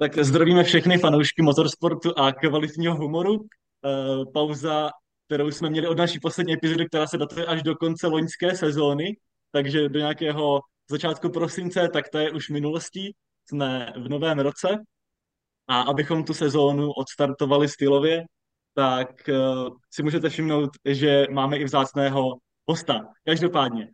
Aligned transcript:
Tak 0.00 0.18
zdravíme 0.18 0.64
všechny 0.64 0.98
fanoušky 0.98 1.42
motorsportu 1.42 2.18
a 2.18 2.32
kvalitního 2.32 2.96
humoru. 2.96 3.34
Eh, 3.40 4.24
Pauza, 4.32 4.90
kterou 5.26 5.50
jsme 5.50 5.70
měli 5.70 5.88
od 5.88 5.98
naší 5.98 6.20
poslední 6.20 6.52
epizody, 6.52 6.86
která 6.86 7.06
se 7.06 7.18
datuje 7.18 7.46
až 7.46 7.62
do 7.62 7.76
konce 7.76 8.06
loňské 8.06 8.56
sezóny, 8.56 9.16
takže 9.52 9.88
do 9.88 9.98
nějakého 9.98 10.60
začátku 10.90 11.30
prosince, 11.30 11.88
tak 11.92 12.08
to 12.08 12.18
je 12.18 12.30
už 12.30 12.48
minulostí. 12.48 13.14
Jsme 13.48 13.92
v 13.96 14.08
novém 14.08 14.38
roce 14.38 14.68
a 15.68 15.80
abychom 15.80 16.24
tu 16.24 16.34
sezónu 16.34 16.92
odstartovali 16.92 17.68
stylově, 17.68 18.24
tak 18.74 19.28
eh, 19.28 19.34
si 19.90 20.02
můžete 20.02 20.28
všimnout, 20.28 20.70
že 20.84 21.26
máme 21.30 21.56
i 21.56 21.64
vzácného 21.64 22.38
hosta. 22.68 23.08
Každopádně, 23.24 23.90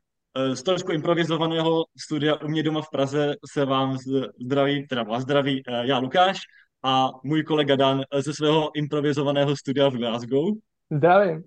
z 0.54 0.62
trošku 0.62 0.92
improvizovaného 0.92 1.84
studia 1.98 2.34
u 2.42 2.48
mě 2.48 2.62
doma 2.62 2.82
v 2.82 2.90
Praze 2.90 3.34
se 3.52 3.64
vám 3.64 3.98
zdraví, 4.40 4.86
teda 4.86 5.02
vás 5.02 5.22
zdraví 5.22 5.62
eh, 5.66 5.86
já 5.86 5.98
Lukáš 5.98 6.40
a 6.82 7.10
můj 7.24 7.42
kolega 7.42 7.76
Dan 7.76 8.02
ze 8.18 8.34
svého 8.34 8.76
improvizovaného 8.76 9.56
studia 9.56 9.88
v 9.88 9.94
Glasgow. 9.94 10.54
Zdravím. 10.90 11.44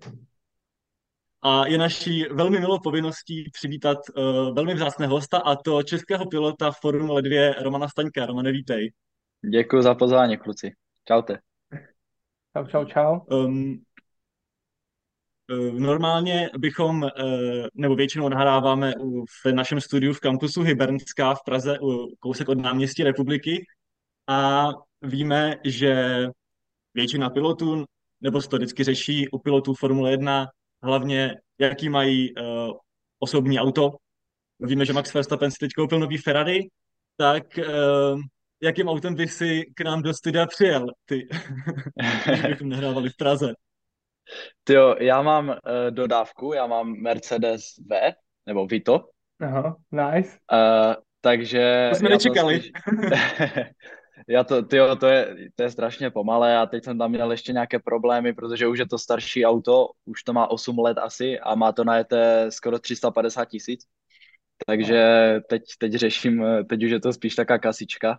A 1.42 1.66
je 1.66 1.78
naší 1.78 2.24
velmi 2.24 2.60
milou 2.60 2.78
povinností 2.78 3.50
přivítat 3.52 3.98
uh, 4.16 4.54
velmi 4.54 4.74
vzácného 4.74 5.14
hosta 5.14 5.38
a 5.38 5.56
to 5.56 5.82
českého 5.82 6.26
pilota 6.26 6.70
Formule 6.70 7.22
2 7.22 7.52
Romana 7.62 7.88
Staňka. 7.88 8.26
Romane, 8.26 8.52
vítej. 8.52 8.92
Děkuji 9.50 9.82
za 9.82 9.94
pozvání, 9.94 10.36
kluci. 10.36 10.72
Čaute. 11.04 11.38
Čau, 12.56 12.66
čau, 12.66 12.84
čau. 12.84 13.18
Um, 13.30 13.82
Normálně 15.72 16.50
bychom, 16.58 17.08
nebo 17.74 17.94
většinou 17.94 18.28
nahráváme 18.28 18.92
v 19.44 19.52
našem 19.52 19.80
studiu 19.80 20.12
v 20.12 20.20
kampusu 20.20 20.62
Hybernská 20.62 21.34
v 21.34 21.44
Praze, 21.44 21.78
kousek 22.18 22.48
od 22.48 22.58
náměstí 22.58 23.04
republiky 23.04 23.66
a 24.26 24.68
víme, 25.02 25.56
že 25.64 26.24
většina 26.94 27.30
pilotů, 27.30 27.84
nebo 28.20 28.42
se 28.42 28.48
to 28.48 28.56
vždycky 28.56 28.84
řeší 28.84 29.28
u 29.28 29.38
pilotů 29.38 29.74
Formule 29.74 30.10
1, 30.10 30.46
hlavně 30.82 31.34
jaký 31.58 31.88
mají 31.88 32.34
osobní 33.18 33.58
auto. 33.58 33.90
Víme, 34.60 34.86
že 34.86 34.92
Max 34.92 35.14
Verstappen 35.14 35.50
si 35.50 35.56
teď 35.60 35.70
koupil 35.72 35.98
nový 35.98 36.18
Ferrari, 36.18 36.68
tak 37.16 37.58
jakým 38.62 38.88
autem 38.88 39.14
by 39.14 39.28
si 39.28 39.62
k 39.74 39.80
nám 39.80 40.02
do 40.02 40.14
studia 40.14 40.46
přijel, 40.46 40.86
ty, 41.04 41.28
když 42.26 42.40
bychom 42.40 42.68
nahrávali 42.68 43.10
v 43.10 43.16
Praze? 43.16 43.52
Ty 44.64 44.72
jo, 44.72 44.96
já 45.00 45.22
mám 45.22 45.48
uh, 45.48 45.54
dodávku, 45.90 46.52
já 46.52 46.66
mám 46.66 46.92
Mercedes 46.92 47.62
V, 47.90 48.12
nebo 48.46 48.66
Vito. 48.66 49.04
Aha, 49.40 49.76
nice. 49.90 50.38
Uh, 50.52 50.94
takže... 51.20 51.88
To 51.90 51.96
jsme 51.96 52.08
nečekali. 52.08 52.60
Spíš... 52.60 52.72
já 54.28 54.44
to, 54.44 54.62
tyjo, 54.62 54.96
to 54.96 55.06
je, 55.06 55.36
to 55.54 55.62
je 55.62 55.70
strašně 55.70 56.10
pomalé 56.10 56.58
a 56.58 56.66
teď 56.66 56.84
jsem 56.84 56.98
tam 56.98 57.10
měl 57.10 57.30
ještě 57.30 57.52
nějaké 57.52 57.78
problémy, 57.78 58.32
protože 58.32 58.66
už 58.66 58.78
je 58.78 58.86
to 58.88 58.98
starší 58.98 59.46
auto, 59.46 59.88
už 60.04 60.22
to 60.22 60.32
má 60.32 60.50
8 60.50 60.78
let 60.78 60.98
asi 60.98 61.38
a 61.38 61.54
má 61.54 61.72
to 61.72 61.84
najeté 61.84 62.46
skoro 62.50 62.78
350 62.78 63.44
tisíc. 63.44 63.80
Takže 64.66 65.34
teď, 65.48 65.62
teď 65.78 65.92
řeším, 65.92 66.44
teď 66.68 66.84
už 66.84 66.90
je 66.90 67.00
to 67.00 67.12
spíš 67.12 67.34
taká 67.34 67.58
kasička. 67.58 68.18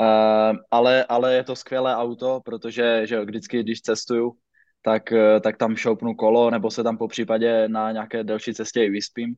Uh, 0.00 0.56
ale, 0.70 1.04
ale 1.04 1.34
je 1.34 1.44
to 1.44 1.56
skvělé 1.56 1.96
auto, 1.96 2.40
protože 2.44 3.06
že 3.06 3.14
jo, 3.14 3.24
vždycky, 3.24 3.62
když 3.62 3.80
cestuju, 3.80 4.32
tak, 4.82 5.12
uh, 5.12 5.40
tak 5.40 5.56
tam 5.56 5.76
šoupnu 5.76 6.14
kolo, 6.14 6.50
nebo 6.50 6.70
se 6.70 6.82
tam 6.82 6.98
po 6.98 7.08
případě 7.08 7.68
na 7.68 7.92
nějaké 7.92 8.24
delší 8.24 8.54
cestě 8.54 8.84
i 8.84 8.90
vyspím. 8.90 9.34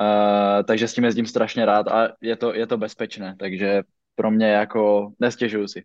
Uh, 0.00 0.62
takže 0.64 0.88
s 0.88 0.94
tím 0.94 1.04
jezdím 1.04 1.26
strašně 1.26 1.64
rád 1.64 1.88
a 1.88 2.08
je 2.20 2.36
to, 2.36 2.54
je 2.54 2.66
to 2.66 2.78
bezpečné, 2.78 3.36
takže 3.38 3.82
pro 4.14 4.30
mě 4.30 4.46
jako 4.46 5.12
nestěžuju 5.20 5.68
si. 5.68 5.84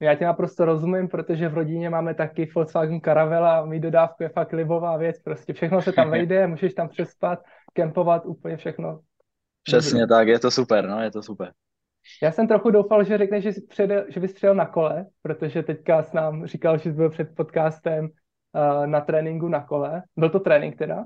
Já 0.00 0.14
tě 0.14 0.24
naprosto 0.24 0.64
rozumím, 0.64 1.08
protože 1.08 1.48
v 1.48 1.54
rodině 1.54 1.90
máme 1.90 2.14
taky 2.14 2.50
Volkswagen 2.54 3.00
Caravela 3.00 3.58
a 3.58 3.64
mít 3.64 3.80
dodávku 3.80 4.22
je 4.22 4.28
fakt 4.28 4.52
libová 4.52 4.96
věc, 4.96 5.18
prostě 5.22 5.52
všechno 5.52 5.82
se 5.82 5.92
tam 5.92 6.10
vejde, 6.10 6.46
můžeš 6.46 6.74
tam 6.74 6.88
přespat, 6.88 7.38
kempovat, 7.72 8.26
úplně 8.26 8.56
všechno. 8.56 9.00
Přesně 9.62 10.06
tak, 10.06 10.28
je 10.28 10.38
to 10.38 10.50
super, 10.50 10.88
no, 10.88 11.02
je 11.02 11.10
to 11.10 11.22
super. 11.22 11.52
Já 12.22 12.32
jsem 12.32 12.48
trochu 12.48 12.70
doufal, 12.70 13.04
že 13.04 13.18
řekne, 13.18 13.40
že, 13.40 13.52
že 14.08 14.20
bys 14.20 14.32
přijel 14.32 14.54
na 14.54 14.66
kole, 14.66 15.06
protože 15.22 15.62
teďka 15.62 16.02
s 16.02 16.12
nám 16.12 16.46
říkal, 16.46 16.78
že 16.78 16.82
jsi 16.82 16.92
byl 16.92 17.10
před 17.10 17.28
podcastem 17.36 18.08
na 18.86 19.00
tréninku 19.00 19.48
na 19.48 19.60
kole. 19.60 20.02
Byl 20.16 20.30
to 20.30 20.40
trénink 20.40 20.78
teda? 20.78 21.04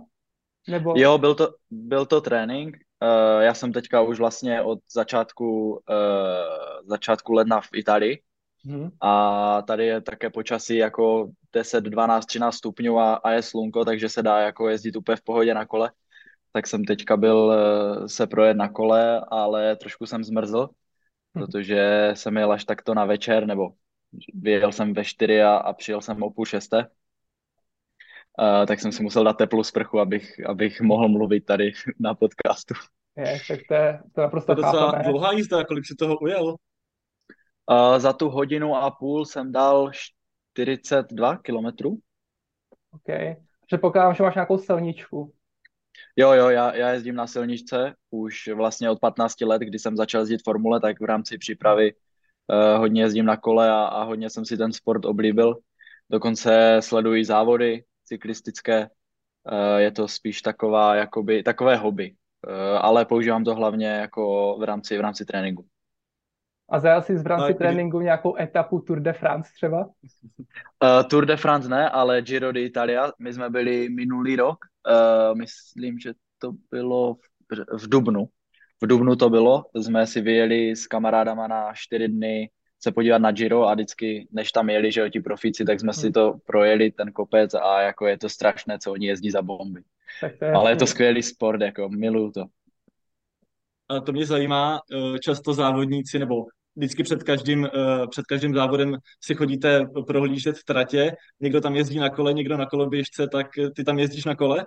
Nebo... 0.68 0.94
Jo, 0.96 1.18
byl 1.18 1.34
to, 1.34 1.54
byl 1.70 2.06
to 2.06 2.20
trénink. 2.20 2.76
Uh, 3.02 3.42
já 3.42 3.54
jsem 3.54 3.72
teďka 3.72 4.00
už 4.00 4.18
vlastně 4.18 4.62
od 4.62 4.78
začátku, 4.94 5.70
uh, 5.70 6.86
začátku 6.86 7.32
ledna 7.32 7.60
v 7.60 7.68
Itálii. 7.74 8.22
Hmm. 8.64 8.90
A 9.00 9.62
tady 9.62 9.86
je 9.86 10.00
také 10.00 10.30
počasí 10.30 10.76
jako 10.76 11.30
10, 11.52 11.84
12, 11.84 12.26
13 12.26 12.54
stupňů 12.54 12.98
a, 12.98 13.14
a 13.14 13.30
je 13.30 13.42
slunko, 13.42 13.84
takže 13.84 14.08
se 14.08 14.22
dá 14.22 14.40
jako 14.40 14.68
jezdit 14.68 14.96
úplně 14.96 15.16
v 15.16 15.22
pohodě 15.22 15.54
na 15.54 15.66
kole. 15.66 15.92
Tak 16.52 16.66
jsem 16.66 16.84
teďka 16.84 17.16
byl 17.16 17.36
uh, 17.36 18.06
se 18.06 18.26
projet 18.26 18.56
na 18.56 18.68
kole, 18.68 19.20
ale 19.28 19.76
trošku 19.76 20.06
jsem 20.06 20.24
zmrzl, 20.24 20.68
Hm. 21.34 21.40
protože 21.40 22.10
jsem 22.14 22.36
jel 22.36 22.52
až 22.52 22.64
takto 22.64 22.94
na 22.94 23.04
večer, 23.04 23.46
nebo 23.46 23.72
vyjel 24.34 24.72
jsem 24.72 24.94
ve 24.94 25.04
čtyři 25.04 25.42
a, 25.42 25.54
a 25.56 25.72
přijel 25.72 26.00
jsem 26.00 26.22
o 26.22 26.30
půl 26.30 26.46
šesté. 26.46 26.88
Uh, 28.38 28.66
tak 28.66 28.80
jsem 28.80 28.92
si 28.92 29.02
musel 29.02 29.24
dát 29.24 29.36
teplou 29.36 29.62
sprchu, 29.62 30.00
abych, 30.00 30.46
abych 30.46 30.80
mohl 30.80 31.08
mluvit 31.08 31.40
tady 31.40 31.72
na 32.00 32.14
podcastu. 32.14 32.74
Je, 33.16 33.38
tak 33.48 33.60
to 33.68 33.74
je 33.74 34.00
to 34.14 34.20
naprosto 34.20 34.54
to 34.54 34.60
je 34.60 34.64
docela 34.64 34.90
chápeme. 34.90 35.04
dlouhá 35.10 35.32
jízda, 35.32 35.64
kolik 35.64 35.86
si 35.86 35.94
toho 35.94 36.18
ujel? 36.18 36.44
Uh, 37.70 37.98
za 37.98 38.12
tu 38.12 38.28
hodinu 38.28 38.76
a 38.76 38.90
půl 38.90 39.24
jsem 39.24 39.52
dal 39.52 39.90
42 39.92 41.36
kilometrů. 41.36 41.98
OK. 42.92 43.36
Předpokládám, 43.66 44.14
že 44.14 44.22
máš 44.22 44.34
nějakou 44.34 44.58
silničku. 44.58 45.32
Jo, 46.16 46.32
jo, 46.32 46.48
já, 46.48 46.76
já 46.76 46.90
jezdím 46.90 47.14
na 47.14 47.26
silničce 47.26 47.94
už 48.10 48.48
vlastně 48.54 48.90
od 48.90 49.00
15 49.00 49.40
let, 49.40 49.62
kdy 49.62 49.78
jsem 49.78 49.96
začal 49.96 50.20
jezdit 50.20 50.44
formule, 50.44 50.80
tak 50.80 51.00
v 51.00 51.04
rámci 51.04 51.38
přípravy 51.38 51.92
uh, 51.92 52.78
hodně 52.78 53.02
jezdím 53.02 53.24
na 53.24 53.36
kole 53.36 53.70
a, 53.70 53.84
a 53.84 54.02
hodně 54.02 54.30
jsem 54.30 54.44
si 54.44 54.56
ten 54.56 54.72
sport 54.72 55.04
oblíbil. 55.04 55.58
Dokonce 56.10 56.76
sleduji 56.80 57.24
závody 57.24 57.84
cyklistické, 58.12 58.78
uh, 58.86 59.76
je 59.76 59.90
to 59.90 60.08
spíš 60.08 60.42
taková, 60.42 60.94
jakoby, 60.94 61.42
takové 61.42 61.76
hobby, 61.76 62.12
uh, 62.12 62.52
ale 62.80 63.04
používám 63.04 63.44
to 63.44 63.54
hlavně 63.54 63.88
jako 63.88 64.56
v 64.60 64.62
rámci, 64.62 64.98
v 64.98 65.00
rámci 65.00 65.24
tréninku. 65.24 65.64
A 66.68 66.80
zajel 66.80 67.02
jsi 67.02 67.14
v 67.14 67.26
rámci 67.26 67.54
tréninku 67.54 68.00
nějakou 68.00 68.36
etapu 68.36 68.80
Tour 68.80 69.00
de 69.00 69.12
France 69.12 69.50
třeba? 69.56 69.84
Uh, 69.84 71.02
Tour 71.10 71.26
de 71.26 71.36
France 71.36 71.68
ne, 71.68 71.90
ale 71.90 72.22
Giro 72.22 72.52
d'Italia. 72.52 73.12
My 73.18 73.32
jsme 73.32 73.50
byli 73.50 73.88
minulý 73.88 74.36
rok, 74.36 74.58
uh, 74.88 75.36
myslím, 75.36 75.98
že 75.98 76.12
to 76.38 76.52
bylo 76.70 77.14
v, 77.14 77.80
v 77.84 77.88
Dubnu. 77.88 78.24
V 78.82 78.86
Dubnu 78.86 79.16
to 79.16 79.30
bylo, 79.30 79.64
jsme 79.74 80.06
si 80.06 80.20
vyjeli 80.20 80.76
s 80.76 80.86
kamarádama 80.86 81.46
na 81.48 81.72
čtyři 81.74 82.08
dny 82.08 82.50
se 82.82 82.92
podívat 82.92 83.18
na 83.18 83.30
Giro 83.30 83.68
a 83.68 83.74
vždycky, 83.74 84.28
než 84.32 84.52
tam 84.52 84.70
jeli, 84.70 84.92
že 84.92 85.00
jo, 85.00 85.08
ti 85.08 85.20
profíci, 85.20 85.64
tak 85.64 85.80
jsme 85.80 85.92
si 85.92 86.06
hmm. 86.06 86.12
to 86.12 86.34
projeli, 86.46 86.90
ten 86.90 87.12
kopec 87.12 87.54
a 87.54 87.80
jako 87.80 88.06
je 88.06 88.18
to 88.18 88.28
strašné, 88.28 88.78
co 88.78 88.92
oni 88.92 89.06
jezdí 89.06 89.30
za 89.30 89.42
bomby. 89.42 89.82
Tak 90.20 90.38
to 90.38 90.44
je 90.44 90.52
Ale 90.52 90.70
je 90.70 90.76
to 90.76 90.86
skvělý 90.86 91.22
sport, 91.22 91.60
jako 91.60 91.88
miluju 91.88 92.30
to. 92.30 92.44
A 93.88 94.00
to 94.00 94.12
mě 94.12 94.26
zajímá, 94.26 94.80
eh, 94.92 95.18
často 95.18 95.54
závodníci 95.54 96.18
nebo 96.18 96.44
vždycky 96.76 97.02
před 97.02 97.22
každým, 97.22 97.62
uh, 97.62 98.08
před 98.10 98.24
každým 98.26 98.54
závodem 98.54 98.96
si 99.20 99.34
chodíte 99.34 99.86
prohlížet 100.06 100.58
v 100.58 100.64
tratě, 100.64 101.16
někdo 101.40 101.60
tam 101.60 101.76
jezdí 101.76 101.98
na 101.98 102.10
kole, 102.10 102.32
někdo 102.32 102.56
na 102.56 102.66
koloběžce, 102.66 103.28
tak 103.28 103.46
ty 103.76 103.84
tam 103.84 103.98
jezdíš 103.98 104.24
na 104.24 104.36
kole? 104.36 104.66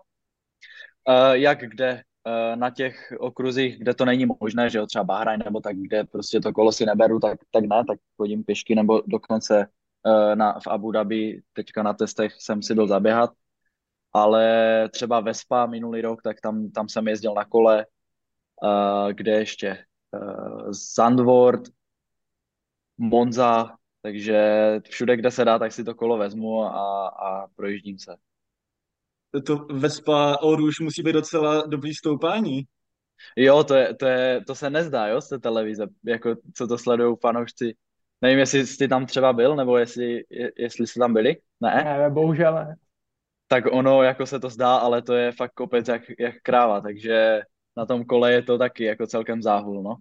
Uh, 1.09 1.33
jak 1.33 1.59
kde? 1.59 2.01
Uh, 2.27 2.55
na 2.55 2.69
těch 2.69 3.13
okruzích, 3.19 3.79
kde 3.79 3.93
to 3.93 4.05
není 4.05 4.25
možné, 4.41 4.69
že 4.69 4.77
jo, 4.77 4.85
třeba 4.85 5.03
Bahrajn 5.03 5.41
nebo 5.45 5.59
tak, 5.59 5.77
kde 5.77 6.03
prostě 6.03 6.39
to 6.39 6.53
kolo 6.53 6.71
si 6.71 6.85
neberu, 6.85 7.19
tak, 7.19 7.39
tak 7.51 7.63
ne, 7.63 7.83
tak 7.87 7.99
chodím 8.17 8.43
pěšky 8.43 8.75
nebo 8.75 9.01
dokonce 9.07 9.67
uh, 10.05 10.35
na, 10.35 10.59
v 10.59 10.67
Abu 10.67 10.91
Dhabi 10.91 11.41
teďka 11.53 11.83
na 11.83 11.93
testech 11.93 12.33
jsem 12.33 12.61
si 12.61 12.75
byl 12.75 12.87
zaběhat, 12.87 13.29
ale 14.13 14.89
třeba 14.89 15.19
Vespa 15.19 15.65
minulý 15.65 16.01
rok, 16.01 16.21
tak 16.21 16.41
tam, 16.41 16.71
tam 16.71 16.89
jsem 16.89 17.07
jezdil 17.07 17.33
na 17.33 17.45
kole, 17.45 17.85
uh, 18.63 19.09
kde 19.13 19.31
ještě? 19.31 19.85
Zandvoort, 20.69 21.61
Monza, 22.97 23.77
takže 24.01 24.39
všude, 24.89 25.17
kde 25.17 25.31
se 25.31 25.45
dá, 25.45 25.59
tak 25.59 25.71
si 25.71 25.83
to 25.83 25.95
kolo 25.95 26.17
vezmu 26.17 26.63
a, 26.63 27.07
a 27.07 27.47
projíždím 27.55 27.99
se. 27.99 28.15
To 29.45 29.55
Vespa 29.57 30.37
Oruš 30.41 30.79
musí 30.79 31.03
být 31.03 31.13
docela 31.13 31.65
dobrý 31.67 31.93
stoupání. 31.93 32.63
Jo, 33.35 33.63
to, 33.63 33.75
je, 33.75 33.95
to, 33.95 34.05
je, 34.05 34.41
to 34.47 34.55
se 34.55 34.69
nezdá, 34.69 35.07
jo, 35.07 35.21
z 35.21 35.29
té 35.29 35.39
televize, 35.39 35.87
jako 36.05 36.35
co 36.53 36.67
to 36.67 36.77
sledují 36.77 37.15
fanoušci. 37.21 37.75
Nevím, 38.21 38.39
jestli 38.39 38.67
jsi 38.67 38.87
tam 38.87 39.05
třeba 39.05 39.33
byl, 39.33 39.55
nebo 39.55 39.77
jestli, 39.77 40.23
jestli 40.57 40.87
jsi 40.87 40.99
tam 40.99 41.13
byli, 41.13 41.35
ne? 41.61 41.83
Ne, 41.83 42.09
bohužel 42.09 42.55
ne. 42.55 42.75
Tak 43.47 43.63
ono, 43.71 44.03
jako 44.03 44.25
se 44.25 44.39
to 44.39 44.49
zdá, 44.49 44.75
ale 44.75 45.01
to 45.01 45.13
je 45.13 45.31
fakt 45.31 45.53
kopec 45.53 45.87
jak, 45.87 46.01
jak 46.19 46.35
kráva, 46.43 46.81
takže 46.81 47.41
na 47.77 47.85
tom 47.85 48.05
kole 48.05 48.31
je 48.31 48.41
to 48.41 48.57
taky 48.57 48.83
jako 48.83 49.07
celkem 49.07 49.41
záhul, 49.41 49.83
no. 49.83 49.95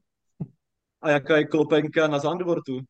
A 1.02 1.10
jaká 1.10 1.36
je 1.36 1.44
klopenka 1.44 2.08
na 2.08 2.18
Zandvortu? 2.18 2.80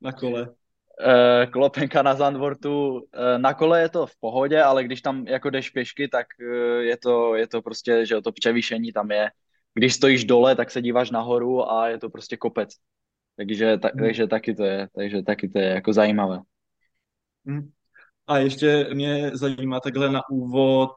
na 0.00 0.12
kole? 0.12 0.54
Uh, 1.00 1.50
klopenka 1.50 2.02
na 2.02 2.14
Zandvortu, 2.14 2.92
uh, 2.92 3.00
na 3.36 3.54
kole 3.54 3.80
je 3.80 3.88
to 3.88 4.06
v 4.06 4.16
pohodě, 4.20 4.62
ale 4.62 4.84
když 4.84 5.02
tam 5.02 5.26
jako 5.26 5.50
jdeš 5.50 5.70
pěšky, 5.70 6.08
tak 6.08 6.26
uh, 6.40 6.80
je, 6.80 6.96
to, 6.96 7.34
je 7.34 7.46
to 7.46 7.62
prostě, 7.62 8.06
že 8.06 8.20
to 8.20 8.32
převýšení 8.32 8.92
tam 8.92 9.10
je. 9.10 9.30
Když 9.74 9.94
stojíš 9.94 10.24
dole, 10.24 10.56
tak 10.56 10.70
se 10.70 10.82
díváš 10.82 11.10
nahoru 11.10 11.72
a 11.72 11.88
je 11.88 11.98
to 11.98 12.10
prostě 12.10 12.36
kopec. 12.36 12.70
Takže, 13.36 13.78
ta, 13.78 13.88
hmm. 13.88 14.04
takže 14.04 14.26
taky 14.26 14.54
to 14.54 14.64
je, 14.64 14.88
takže 14.94 15.22
taky 15.22 15.48
to 15.48 15.58
je 15.58 15.64
jako 15.64 15.92
zajímavé. 15.92 16.38
Hmm. 17.46 17.70
A 18.26 18.38
ještě 18.38 18.88
mě 18.94 19.30
zajímá 19.34 19.80
takhle 19.80 20.12
na 20.12 20.20
úvod, 20.30 20.90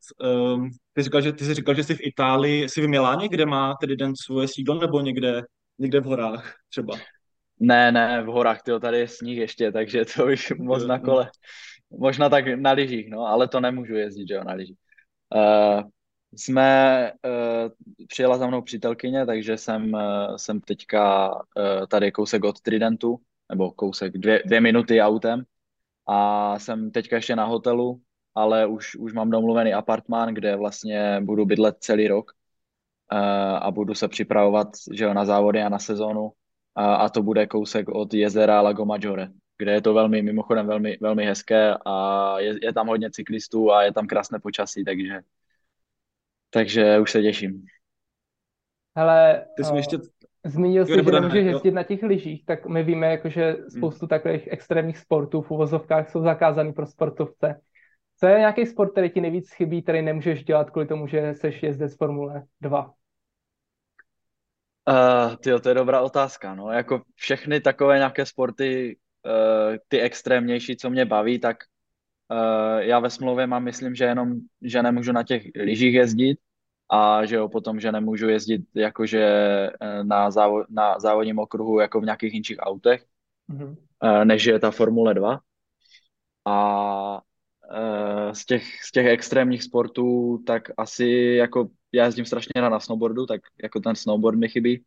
um, 0.55 0.69
ty, 0.93 1.03
říkal, 1.03 1.21
že, 1.21 1.33
ty 1.33 1.45
jsi 1.45 1.53
říkal, 1.53 1.75
že 1.75 1.83
jsi 1.83 1.95
v 1.95 2.01
Itálii, 2.01 2.69
jsi 2.69 2.81
v 2.81 2.87
Miláně, 2.87 3.29
kde 3.29 3.45
má 3.45 3.75
tedy 3.81 3.95
den 3.95 4.13
svoje 4.15 4.47
sídlo, 4.47 4.75
nebo 4.75 5.01
někde, 5.01 5.41
někde 5.79 5.99
v 5.99 6.05
horách 6.05 6.53
třeba? 6.69 6.93
Ne, 7.59 7.91
ne, 7.91 8.23
v 8.23 8.25
horách, 8.25 8.61
tyjo, 8.61 8.79
tady 8.79 8.99
je 8.99 9.07
sníh 9.07 9.37
ještě, 9.37 9.71
takže 9.71 10.05
to 10.05 10.25
už 10.25 10.51
moc 10.51 10.85
na 10.85 10.99
kole. 10.99 11.31
Možná 11.89 12.29
tak 12.29 12.45
na 12.47 12.71
lyžích, 12.71 13.09
no, 13.09 13.19
ale 13.19 13.47
to 13.47 13.59
nemůžu 13.59 13.95
jezdit, 13.95 14.27
že 14.27 14.33
jo, 14.33 14.43
na 14.43 14.53
lyžích. 14.53 14.77
Uh, 15.35 15.83
jsme, 16.35 17.11
uh, 17.25 18.05
přijela 18.07 18.37
za 18.37 18.47
mnou 18.47 18.61
přítelkyně, 18.61 19.25
takže 19.25 19.57
jsem, 19.57 19.93
uh, 19.93 20.35
jsem 20.35 20.61
teďka 20.61 21.29
uh, 21.35 21.41
tady 21.87 22.11
kousek 22.11 22.43
od 22.43 22.61
Tridentu, 22.61 23.19
nebo 23.49 23.71
kousek 23.71 24.13
dvě, 24.17 24.43
dvě 24.45 24.61
minuty 24.61 25.01
autem 25.01 25.43
a 26.07 26.59
jsem 26.59 26.91
teďka 26.91 27.15
ještě 27.15 27.35
na 27.35 27.45
hotelu, 27.45 28.01
ale 28.35 28.67
už, 28.67 28.95
už 28.95 29.13
mám 29.13 29.29
domluvený 29.29 29.73
apartmán, 29.73 30.33
kde 30.33 30.55
vlastně 30.55 31.21
budu 31.21 31.45
bydlet 31.45 31.77
celý 31.79 32.07
rok 32.07 32.31
uh, 33.11 33.19
a 33.61 33.71
budu 33.71 33.93
se 33.93 34.07
připravovat 34.07 34.67
že 34.91 35.03
jo, 35.03 35.13
na 35.13 35.25
závody 35.25 35.61
a 35.61 35.69
na 35.69 35.79
sezónu 35.79 36.31
a, 36.75 36.95
a 36.95 37.09
to 37.09 37.23
bude 37.23 37.47
kousek 37.47 37.89
od 37.89 38.13
jezera 38.13 38.61
Lago 38.61 38.85
Maggiore, 38.85 39.27
kde 39.57 39.71
je 39.71 39.81
to 39.81 39.93
velmi, 39.93 40.21
mimochodem 40.21 40.67
velmi, 40.67 40.97
velmi 41.01 41.25
hezké 41.25 41.73
a 41.85 42.35
je, 42.39 42.55
je 42.61 42.73
tam 42.73 42.87
hodně 42.87 43.11
cyklistů 43.11 43.71
a 43.71 43.83
je 43.83 43.93
tam 43.93 44.07
krásné 44.07 44.39
počasí, 44.39 44.83
takže, 44.83 45.21
takže 46.49 46.99
už 46.99 47.11
se 47.11 47.21
těším. 47.21 47.65
Hele, 48.97 49.45
Ty 49.57 49.63
jsi 49.63 49.71
uh, 49.71 49.77
ještě... 49.77 49.97
zmínil 50.45 50.85
jsi, 50.85 50.93
že 50.93 51.11
nemůžeš 51.11 51.45
jezdit 51.45 51.71
na 51.71 51.83
těch 51.83 52.03
lyžích, 52.03 52.45
tak 52.45 52.67
my 52.67 52.83
víme, 52.83 53.07
jako, 53.07 53.29
že 53.29 53.51
hmm. 53.51 53.69
spoustu 53.69 54.05
hmm. 54.05 54.09
takových 54.09 54.47
extrémních 54.51 54.97
sportů 54.97 55.41
v 55.41 55.51
uvozovkách 55.51 56.09
jsou 56.09 56.21
zakázaný 56.21 56.73
pro 56.73 56.85
sportovce. 56.85 57.61
Co 58.19 58.27
je 58.27 58.39
nějaký 58.39 58.65
sport, 58.65 58.91
který 58.91 59.09
ti 59.09 59.21
nejvíc 59.21 59.51
chybí, 59.51 59.81
který 59.81 60.01
nemůžeš 60.01 60.43
dělat 60.43 60.69
kvůli 60.69 60.87
tomu, 60.87 61.07
že 61.07 61.33
seš 61.33 61.63
jezdec 61.63 61.97
Formule 61.97 62.43
2? 62.61 62.93
Uh, 64.89 65.35
tyjo, 65.35 65.59
to 65.59 65.69
je 65.69 65.75
dobrá 65.75 66.01
otázka. 66.01 66.55
No. 66.55 66.71
Jako 66.71 67.01
všechny 67.15 67.61
takové 67.61 67.97
nějaké 67.97 68.25
sporty, 68.25 68.97
uh, 69.25 69.75
ty 69.87 70.01
extrémnější, 70.01 70.77
co 70.77 70.89
mě 70.89 71.05
baví, 71.05 71.39
tak 71.39 71.57
uh, 72.31 72.77
já 72.77 72.99
ve 72.99 73.09
smlouvě 73.09 73.47
mám, 73.47 73.63
myslím, 73.63 73.95
že 73.95 74.03
jenom, 74.03 74.33
že 74.61 74.83
nemůžu 74.83 75.11
na 75.11 75.23
těch 75.23 75.43
lyžích 75.55 75.93
jezdit 75.93 76.37
a 76.91 77.25
že 77.25 77.35
jo, 77.35 77.49
potom, 77.49 77.79
že 77.79 77.91
nemůžu 77.91 78.29
jezdit 78.29 78.61
jakože 78.75 79.27
na, 80.03 80.29
závo- 80.29 80.65
na 80.69 80.99
závodním 80.99 81.39
okruhu 81.39 81.79
jako 81.79 82.01
v 82.01 82.05
nějakých 82.05 82.33
jinších 82.33 82.57
autech, 82.59 83.05
mm-hmm. 83.49 83.75
uh, 84.03 84.25
než 84.25 84.45
je 84.45 84.59
ta 84.59 84.71
Formule 84.71 85.13
2. 85.13 85.39
A 86.45 87.21
z 88.31 88.45
těch, 88.45 88.83
z 88.83 88.91
těch 88.91 89.05
extrémních 89.05 89.63
sportů, 89.63 90.37
tak 90.45 90.63
asi 90.77 91.07
jako 91.37 91.69
já 91.93 92.05
jezdím 92.05 92.25
strašně 92.25 92.61
rád 92.61 92.69
na 92.69 92.79
snowboardu, 92.79 93.25
tak 93.25 93.41
jako 93.63 93.79
ten 93.79 93.95
snowboard 93.95 94.37
mi 94.37 94.49
chybí. 94.49 94.83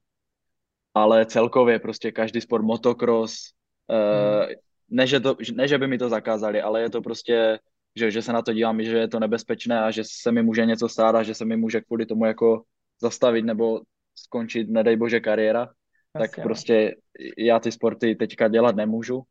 Ale 0.95 1.27
celkově 1.27 1.79
prostě 1.79 2.13
každý 2.13 2.41
sport, 2.41 2.63
motocross, 2.63 3.53
hmm. 3.91 4.55
ne, 4.89 5.07
že 5.07 5.21
to, 5.21 5.37
ne, 5.55 5.69
že 5.69 5.79
by 5.79 5.87
mi 5.87 5.99
to 5.99 6.09
zakázali, 6.09 6.63
ale 6.63 6.83
je 6.83 6.91
to 6.91 7.03
prostě, 7.03 7.59
že, 7.97 8.11
že 8.11 8.23
se 8.23 8.33
na 8.33 8.43
to 8.43 8.53
dívám, 8.53 8.83
že 8.83 8.99
je 8.99 9.09
to 9.09 9.21
nebezpečné 9.21 9.81
a 9.81 9.91
že 9.91 10.03
se 10.05 10.33
mi 10.33 10.43
může 10.43 10.67
něco 10.67 10.89
stát 10.89 11.15
a 11.15 11.23
že 11.23 11.35
se 11.35 11.45
mi 11.45 11.57
může 11.57 11.81
kvůli 11.81 12.07
tomu 12.07 12.25
jako 12.25 12.63
zastavit 13.01 13.45
nebo 13.45 13.81
skončit, 14.15 14.71
nedej 14.71 14.97
bože, 14.97 15.21
kariéra. 15.21 15.61
Jasně. 15.61 16.29
Tak 16.29 16.43
prostě 16.43 16.97
já 17.39 17.61
ty 17.61 17.73
sporty 17.73 18.15
teďka 18.15 18.49
dělat 18.49 18.77
nemůžu 18.77 19.23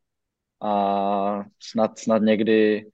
a 0.62 1.44
snad, 1.60 2.00
snad 2.00 2.22
někdy 2.22 2.86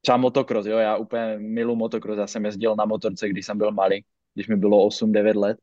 třeba 0.00 0.16
motocross, 0.16 0.66
jo, 0.66 0.78
já 0.78 0.96
úplně 0.96 1.36
milu 1.38 1.76
motocross, 1.76 2.18
já 2.18 2.26
jsem 2.26 2.44
jezdil 2.44 2.76
na 2.76 2.84
motorce, 2.84 3.28
když 3.28 3.46
jsem 3.46 3.58
byl 3.58 3.72
malý, 3.72 4.04
když 4.34 4.48
mi 4.48 4.56
bylo 4.56 4.88
8-9 4.88 5.36
let, 5.36 5.58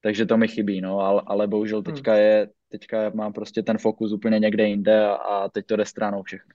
takže 0.00 0.26
to 0.26 0.36
mi 0.36 0.48
chybí, 0.48 0.80
no, 0.80 1.00
ale, 1.00 1.22
ale 1.26 1.46
bohužel 1.46 1.78
hmm. 1.78 1.84
teďka 1.84 2.14
je, 2.14 2.48
teďka 2.68 3.10
mám 3.10 3.32
prostě 3.32 3.62
ten 3.62 3.78
fokus 3.78 4.12
úplně 4.12 4.38
někde 4.38 4.68
jinde 4.68 5.04
a, 5.04 5.14
a 5.14 5.48
teď 5.48 5.66
to 5.66 5.76
jde 5.76 5.84
stranou 5.84 6.22
všechno. 6.22 6.54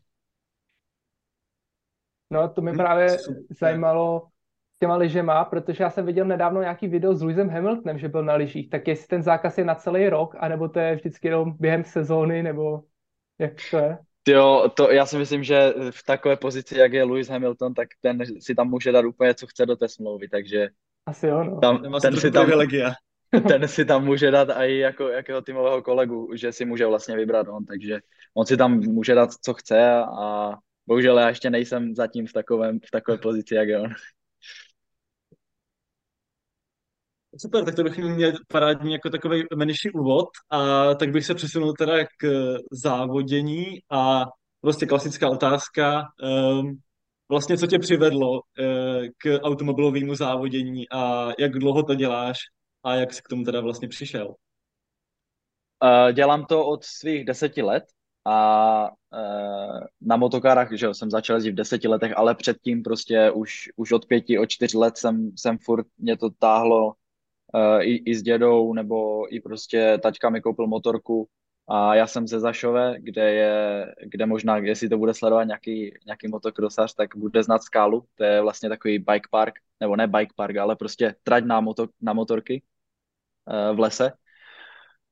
No, 2.31 2.49
to 2.49 2.61
mě 2.61 2.73
právě 2.73 3.09
Super. 3.09 3.43
zajímalo 3.59 4.27
s 4.75 4.79
těma 4.79 4.95
lyžema, 4.95 5.45
protože 5.45 5.83
já 5.83 5.89
jsem 5.89 6.05
viděl 6.05 6.25
nedávno 6.25 6.61
nějaký 6.61 6.87
video 6.87 7.15
s 7.15 7.21
Lewisem 7.21 7.49
Hamiltonem, 7.49 7.99
že 7.99 8.09
byl 8.09 8.23
na 8.23 8.35
lyžích, 8.35 8.69
tak 8.69 8.87
jestli 8.87 9.07
ten 9.07 9.23
zákaz 9.23 9.57
je 9.57 9.65
na 9.65 9.75
celý 9.75 10.09
rok, 10.09 10.35
anebo 10.39 10.69
to 10.69 10.79
je 10.79 10.95
vždycky 10.95 11.27
jenom 11.27 11.55
během 11.59 11.83
sezóny, 11.83 12.43
nebo 12.43 12.83
jak 13.39 13.53
to 13.71 13.77
je? 13.77 13.97
Jo, 14.27 14.69
to 14.75 14.91
já 14.91 15.05
si 15.05 15.17
myslím, 15.17 15.43
že 15.43 15.73
v 15.91 16.03
takové 16.03 16.37
pozici, 16.37 16.77
jak 16.77 16.93
je 16.93 17.03
Lewis 17.03 17.29
Hamilton, 17.29 17.73
tak 17.73 17.87
ten 18.01 18.41
si 18.41 18.55
tam 18.55 18.69
může 18.69 18.91
dát 18.91 19.05
úplně, 19.05 19.33
co 19.33 19.47
chce 19.47 19.65
do 19.65 19.75
té 19.75 19.87
smlouvy, 19.87 20.29
takže 20.29 20.69
asi 21.05 21.27
jo, 21.27 21.43
no. 21.43 21.59
Tam, 21.59 21.83
ten, 22.01 22.17
si 22.17 22.31
tam, 22.31 22.51
ten 23.47 23.67
si 23.67 23.85
tam 23.85 24.05
může 24.05 24.31
dát 24.31 24.49
i 24.49 24.77
jako 24.77 25.07
jakého 25.07 25.41
týmového 25.41 25.81
kolegu, 25.81 26.29
že 26.35 26.51
si 26.51 26.65
může 26.65 26.85
vlastně 26.85 27.15
vybrat 27.15 27.47
on, 27.47 27.65
takže 27.65 27.99
on 28.33 28.45
si 28.45 28.57
tam 28.57 28.79
může 28.79 29.15
dát, 29.15 29.29
co 29.41 29.53
chce 29.53 29.93
a 29.93 30.51
bohužel 30.87 31.19
já 31.19 31.29
ještě 31.29 31.49
nejsem 31.49 31.95
zatím 31.95 32.27
v, 32.27 32.33
takovém, 32.33 32.79
v 32.79 32.91
takové 32.91 33.17
pozici, 33.17 33.55
jak 33.55 33.67
je 33.67 33.79
on. 33.79 33.89
Super, 37.37 37.65
tak 37.65 37.75
to 37.75 37.83
bych 37.83 37.97
měl 37.97 38.31
parádní 38.47 38.93
jako 38.93 39.09
takový 39.09 39.43
menší 39.55 39.91
úvod 39.91 40.29
a 40.49 40.93
tak 40.95 41.11
bych 41.11 41.25
se 41.25 41.35
přesunul 41.35 41.73
teda 41.73 42.05
k 42.17 42.55
závodění 42.71 43.65
a 43.89 44.25
prostě 44.61 44.85
klasická 44.85 45.29
otázka, 45.29 46.03
um, 46.23 46.79
vlastně 47.31 47.57
co 47.57 47.67
tě 47.67 47.79
přivedlo 47.79 48.31
uh, 48.31 48.39
k 49.17 49.39
automobilovému 49.41 50.15
závodění 50.15 50.89
a 50.89 51.29
jak 51.39 51.51
dlouho 51.51 51.83
to 51.83 51.95
děláš 51.95 52.37
a 52.83 52.95
jak 52.95 53.13
jsi 53.13 53.21
k 53.23 53.27
tomu 53.27 53.43
teda 53.43 53.61
vlastně 53.61 53.87
přišel? 53.87 54.27
Uh, 54.27 56.11
dělám 56.11 56.45
to 56.45 56.65
od 56.65 56.83
svých 56.83 57.25
deseti 57.25 57.61
let 57.61 57.83
a 58.25 58.89
uh, 58.89 59.79
na 60.01 60.17
motokárách, 60.17 60.71
že 60.71 60.93
jsem 60.93 61.11
začal 61.11 61.35
jezdit 61.35 61.51
v 61.51 61.55
deseti 61.55 61.87
letech, 61.87 62.17
ale 62.17 62.35
předtím 62.35 62.83
prostě 62.83 63.31
už, 63.31 63.69
už 63.75 63.91
od 63.91 64.05
pěti, 64.05 64.39
od 64.39 64.45
čtyř 64.45 64.73
let 64.73 64.97
jsem, 64.97 65.31
jsem 65.35 65.57
furt, 65.57 65.87
mě 65.97 66.17
to 66.17 66.29
táhlo 66.29 66.93
i, 67.81 68.11
i 68.11 68.15
s 68.15 68.21
dědou, 68.23 68.73
nebo 68.73 69.25
i 69.33 69.39
prostě 69.39 69.99
taťka 70.03 70.29
mi 70.29 70.41
koupil 70.41 70.67
motorku 70.67 71.27
a 71.67 71.95
já 71.95 72.07
jsem 72.07 72.27
ze 72.27 72.39
Zašové, 72.39 72.95
kde 72.99 73.33
je, 73.33 73.85
kde 74.05 74.25
možná, 74.25 74.57
jestli 74.57 74.89
to 74.89 74.97
bude 74.97 75.13
sledovat 75.13 75.43
nějaký, 75.43 75.93
nějaký 76.05 76.27
motokrosař, 76.27 76.93
tak 76.93 77.15
bude 77.15 77.43
znát 77.43 77.63
skálu. 77.63 78.05
To 78.15 78.23
je 78.23 78.41
vlastně 78.41 78.69
takový 78.69 78.99
bike 78.99 79.27
park, 79.31 79.53
nebo 79.79 79.95
ne 79.95 80.07
bike 80.07 80.33
park, 80.35 80.57
ale 80.57 80.75
prostě 80.75 81.15
trať 81.23 81.43
na, 81.45 81.61
moto, 81.61 81.87
na 82.01 82.13
motorky 82.13 82.63
uh, 83.45 83.75
v 83.75 83.79
lese. 83.79 84.11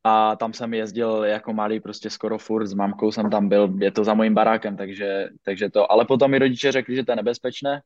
A 0.04 0.36
tam 0.36 0.54
jsem 0.54 0.74
jezdil 0.74 1.24
jako 1.24 1.54
malý 1.54 1.80
prostě 1.80 2.10
skoro 2.10 2.38
furt, 2.38 2.68
s 2.68 2.74
mamkou 2.74 3.12
jsem 3.12 3.30
tam 3.30 3.50
byl, 3.50 3.74
je 3.80 3.92
to 3.92 4.04
za 4.04 4.14
mojím 4.14 4.34
barákem, 4.34 4.78
takže, 4.78 5.30
takže 5.44 5.70
to. 5.70 5.92
Ale 5.92 6.06
potom 6.06 6.32
mi 6.32 6.40
rodiče 6.40 6.72
řekli, 6.72 6.96
že 6.96 7.04
to 7.04 7.12
je 7.12 7.16
nebezpečné 7.16 7.82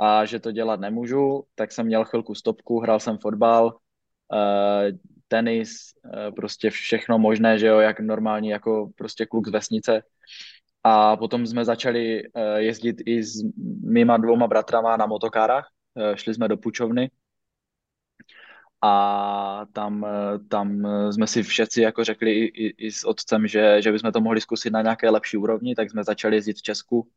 a 0.00 0.24
že 0.24 0.40
to 0.40 0.52
dělat 0.52 0.80
nemůžu, 0.80 1.44
tak 1.54 1.72
jsem 1.72 1.86
měl 1.86 2.04
chvilku 2.04 2.34
stopku, 2.34 2.80
hrál 2.80 3.00
jsem 3.00 3.18
fotbal, 3.18 3.66
uh, 4.32 5.15
tenis, 5.28 5.92
uh, 6.04 6.34
prostě 6.34 6.70
všechno 6.70 7.18
možné, 7.18 7.58
že 7.58 7.66
jo, 7.66 7.78
jak 7.78 8.00
normální 8.00 8.48
jako 8.48 8.90
prostě 8.96 9.26
kluk 9.26 9.48
z 9.48 9.50
vesnice. 9.50 10.02
A 10.84 11.16
potom 11.16 11.46
jsme 11.46 11.64
začali 11.64 12.22
uh, 12.22 12.42
jezdit 12.56 12.96
i 13.06 13.22
s 13.22 13.42
mýma 13.82 14.16
dvouma 14.16 14.46
bratrama 14.46 14.96
na 14.96 15.06
motokárách, 15.06 15.68
uh, 15.94 16.14
šli 16.14 16.34
jsme 16.34 16.48
do 16.48 16.56
Pučovny. 16.56 17.10
A 18.82 19.66
tam, 19.72 20.06
tam 20.48 20.86
jsme 21.12 21.26
si 21.26 21.42
všetci 21.42 21.82
jako 21.82 22.04
řekli 22.04 22.32
i, 22.32 22.44
i, 22.44 22.86
i 22.86 22.92
s 22.92 23.04
otcem, 23.04 23.46
že, 23.46 23.82
že 23.82 23.92
bychom 23.92 24.12
to 24.12 24.20
mohli 24.20 24.40
zkusit 24.40 24.72
na 24.72 24.82
nějaké 24.82 25.10
lepší 25.10 25.36
úrovni, 25.36 25.74
tak 25.74 25.90
jsme 25.90 26.04
začali 26.04 26.36
jezdit 26.36 26.56
v 26.56 26.62
Česku. 26.62 27.08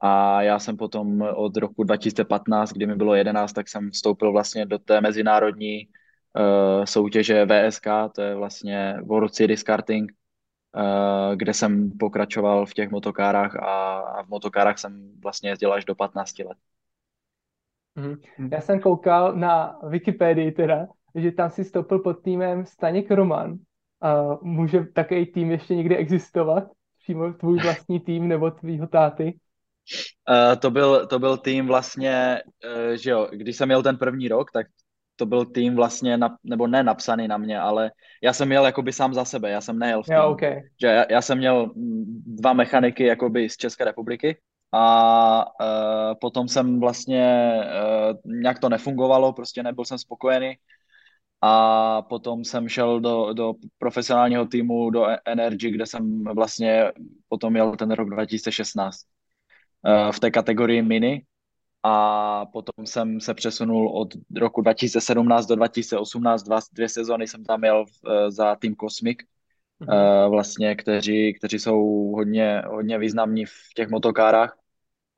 A 0.00 0.42
já 0.42 0.58
jsem 0.58 0.76
potom 0.76 1.22
od 1.34 1.56
roku 1.56 1.84
2015, 1.84 2.72
kdy 2.72 2.86
mi 2.86 2.94
bylo 2.96 3.14
11, 3.14 3.52
tak 3.52 3.68
jsem 3.68 3.90
vstoupil 3.90 4.32
vlastně 4.32 4.66
do 4.66 4.78
té 4.78 5.00
mezinárodní 5.00 5.88
uh, 6.34 6.84
soutěže 6.84 7.46
VSK, 7.46 7.86
to 8.14 8.22
je 8.22 8.34
vlastně 8.34 8.96
World 9.02 9.34
Series 9.34 9.62
Karting, 9.62 10.12
uh, 10.12 11.36
kde 11.36 11.54
jsem 11.54 11.90
pokračoval 11.98 12.66
v 12.66 12.74
těch 12.74 12.90
motokárách 12.90 13.56
a, 13.56 13.98
a 13.98 14.22
v 14.22 14.28
motokárách 14.28 14.78
jsem 14.78 15.12
vlastně 15.22 15.50
jezdil 15.50 15.72
až 15.72 15.84
do 15.84 15.94
15 15.94 16.38
let. 16.38 16.58
Mm-hmm. 17.96 18.48
Já 18.52 18.60
jsem 18.60 18.80
koukal 18.80 19.36
na 19.36 19.78
Wikipedii 19.88 20.52
teda, 20.52 20.86
že 21.14 21.32
tam 21.32 21.50
si 21.50 21.64
stoupil 21.64 21.98
pod 21.98 22.22
týmem 22.22 22.66
Staněk 22.66 23.10
Roman. 23.10 23.50
Uh, 23.50 24.38
může 24.42 24.80
takový 24.80 25.26
tým 25.26 25.50
ještě 25.50 25.76
někdy 25.76 25.96
existovat 25.96 26.64
přímo 27.02 27.32
tvůj 27.32 27.58
vlastní 27.58 28.00
tým 28.00 28.28
nebo 28.28 28.50
tvýho 28.50 28.86
táty? 28.86 29.38
Uh, 30.28 30.60
to, 30.60 30.70
byl, 30.70 31.06
to 31.06 31.18
byl 31.18 31.36
tým 31.36 31.66
vlastně, 31.66 32.42
uh, 32.64 32.94
že 32.94 33.10
jo, 33.10 33.28
když 33.32 33.56
jsem 33.56 33.68
měl 33.68 33.82
ten 33.82 33.96
první 33.96 34.28
rok, 34.28 34.50
tak 34.52 34.66
to 35.18 35.26
byl 35.26 35.44
tým 35.44 35.76
vlastně, 35.76 36.16
na, 36.16 36.36
nebo 36.44 36.66
ne 36.66 36.82
napsaný 36.82 37.28
na 37.28 37.36
mě, 37.36 37.60
ale 37.60 37.90
já 38.22 38.32
jsem 38.32 38.48
měl 38.48 38.64
jakoby 38.64 38.92
sám 38.92 39.14
za 39.14 39.24
sebe, 39.24 39.50
já 39.50 39.60
jsem 39.60 39.78
nejel 39.78 40.02
v 40.02 40.06
tým. 40.06 40.14
Jo, 40.14 40.30
okay. 40.30 40.62
Že 40.80 40.86
já, 40.86 41.04
já 41.10 41.22
jsem 41.22 41.38
měl 41.38 41.72
dva 42.26 42.52
mechaniky 42.52 43.04
jakoby 43.04 43.48
z 43.48 43.56
České 43.56 43.84
republiky 43.84 44.38
a 44.72 45.44
uh, 45.46 46.14
potom 46.20 46.48
jsem 46.48 46.80
vlastně, 46.80 47.54
uh, 47.60 48.32
nějak 48.42 48.58
to 48.58 48.68
nefungovalo, 48.68 49.32
prostě 49.32 49.62
nebyl 49.62 49.84
jsem 49.84 49.98
spokojený 49.98 50.54
a 51.40 52.02
potom 52.02 52.44
jsem 52.44 52.68
šel 52.68 53.00
do, 53.00 53.32
do 53.32 53.54
profesionálního 53.78 54.46
týmu, 54.46 54.90
do 54.90 55.06
Energy, 55.24 55.70
kde 55.70 55.86
jsem 55.86 56.24
vlastně 56.24 56.92
potom 57.28 57.52
měl 57.52 57.76
ten 57.76 57.90
rok 57.90 58.10
2016 58.10 58.98
uh, 59.86 60.12
v 60.12 60.20
té 60.20 60.30
kategorii 60.30 60.82
mini 60.82 61.22
a 61.88 62.46
potom 62.46 62.86
jsem 62.86 63.20
se 63.20 63.34
přesunul 63.34 63.88
od 63.88 64.14
roku 64.36 64.60
2017 64.60 65.46
do 65.46 65.56
2018, 65.56 66.42
dva, 66.42 66.60
dvě 66.72 66.88
sezóny 66.88 67.26
jsem 67.26 67.44
tam 67.44 67.60
měl 67.60 67.80
uh, 67.80 68.12
za 68.28 68.56
tým 68.56 68.76
Cosmic, 68.76 69.18
mm-hmm. 69.80 70.24
uh, 70.24 70.30
vlastně, 70.30 70.74
kteří, 70.74 71.34
kteří 71.34 71.58
jsou 71.58 72.12
hodně, 72.16 72.62
hodně 72.66 72.98
významní 72.98 73.44
v 73.44 73.74
těch 73.76 73.88
motokárách 73.88 74.58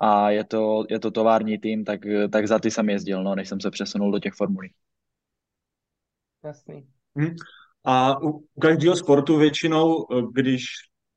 a 0.01 0.31
je 0.31 0.45
to, 0.45 0.85
je 0.91 0.99
to 0.99 1.11
tovární 1.11 1.59
tým, 1.59 1.85
tak, 1.85 2.01
tak 2.33 2.49
za 2.49 2.59
ty 2.59 2.71
jsem 2.71 2.89
jezdil, 2.89 3.23
no, 3.25 3.35
než 3.35 3.49
jsem 3.49 3.61
se 3.61 3.71
přesunul 3.71 4.13
do 4.13 4.19
těch 4.19 4.35
formulí. 4.35 4.73
Jasný. 6.45 6.87
Hmm. 7.17 7.37
A 7.85 8.23
u, 8.23 8.31
u 8.55 8.61
každého 8.61 8.97
sportu 8.97 9.37
většinou, 9.37 10.07
eh, 10.13 10.23
když 10.33 10.65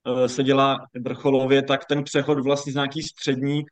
uh, 0.07 0.25
se 0.25 0.43
dělá 0.43 0.77
vrcholově, 1.05 1.63
tak 1.63 1.85
ten 1.85 2.03
přechod 2.03 2.39
vlastně 2.39 2.71
z 2.71 2.75
nějaký 2.75 3.01
střední, 3.01 3.63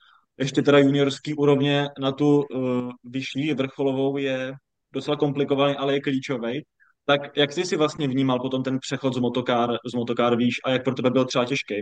ještě 0.41 0.61
teda 0.61 0.77
juniorský 0.77 1.33
úrovně 1.33 1.87
na 1.99 2.11
tu 2.11 2.43
uh, 2.43 2.91
vyšší 3.03 3.53
vrcholovou 3.53 4.17
je 4.17 4.53
docela 4.93 5.17
komplikovaný, 5.17 5.75
ale 5.75 5.93
je 5.93 6.01
klíčový. 6.01 6.65
Tak 7.05 7.37
jak 7.37 7.51
jsi 7.51 7.65
si 7.65 7.75
vlastně 7.75 8.07
vnímal 8.07 8.39
potom 8.39 8.63
ten 8.63 8.79
přechod 8.79 9.13
z 9.13 9.19
motokár, 9.19 9.77
z 9.85 9.93
motokár 9.93 10.37
výš 10.37 10.55
a 10.65 10.71
jak 10.71 10.83
pro 10.83 10.93
tebe 10.93 11.09
byl 11.09 11.25
třeba 11.25 11.45
těžký? 11.45 11.75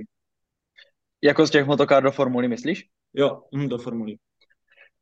Jako 1.24 1.48
z 1.48 1.50
těch 1.50 1.66
motokár 1.66 2.04
do 2.04 2.12
formuly, 2.12 2.48
myslíš? 2.48 2.84
Jo, 3.14 3.42
hm, 3.56 3.70
do 3.70 3.78
formuly. 3.78 4.16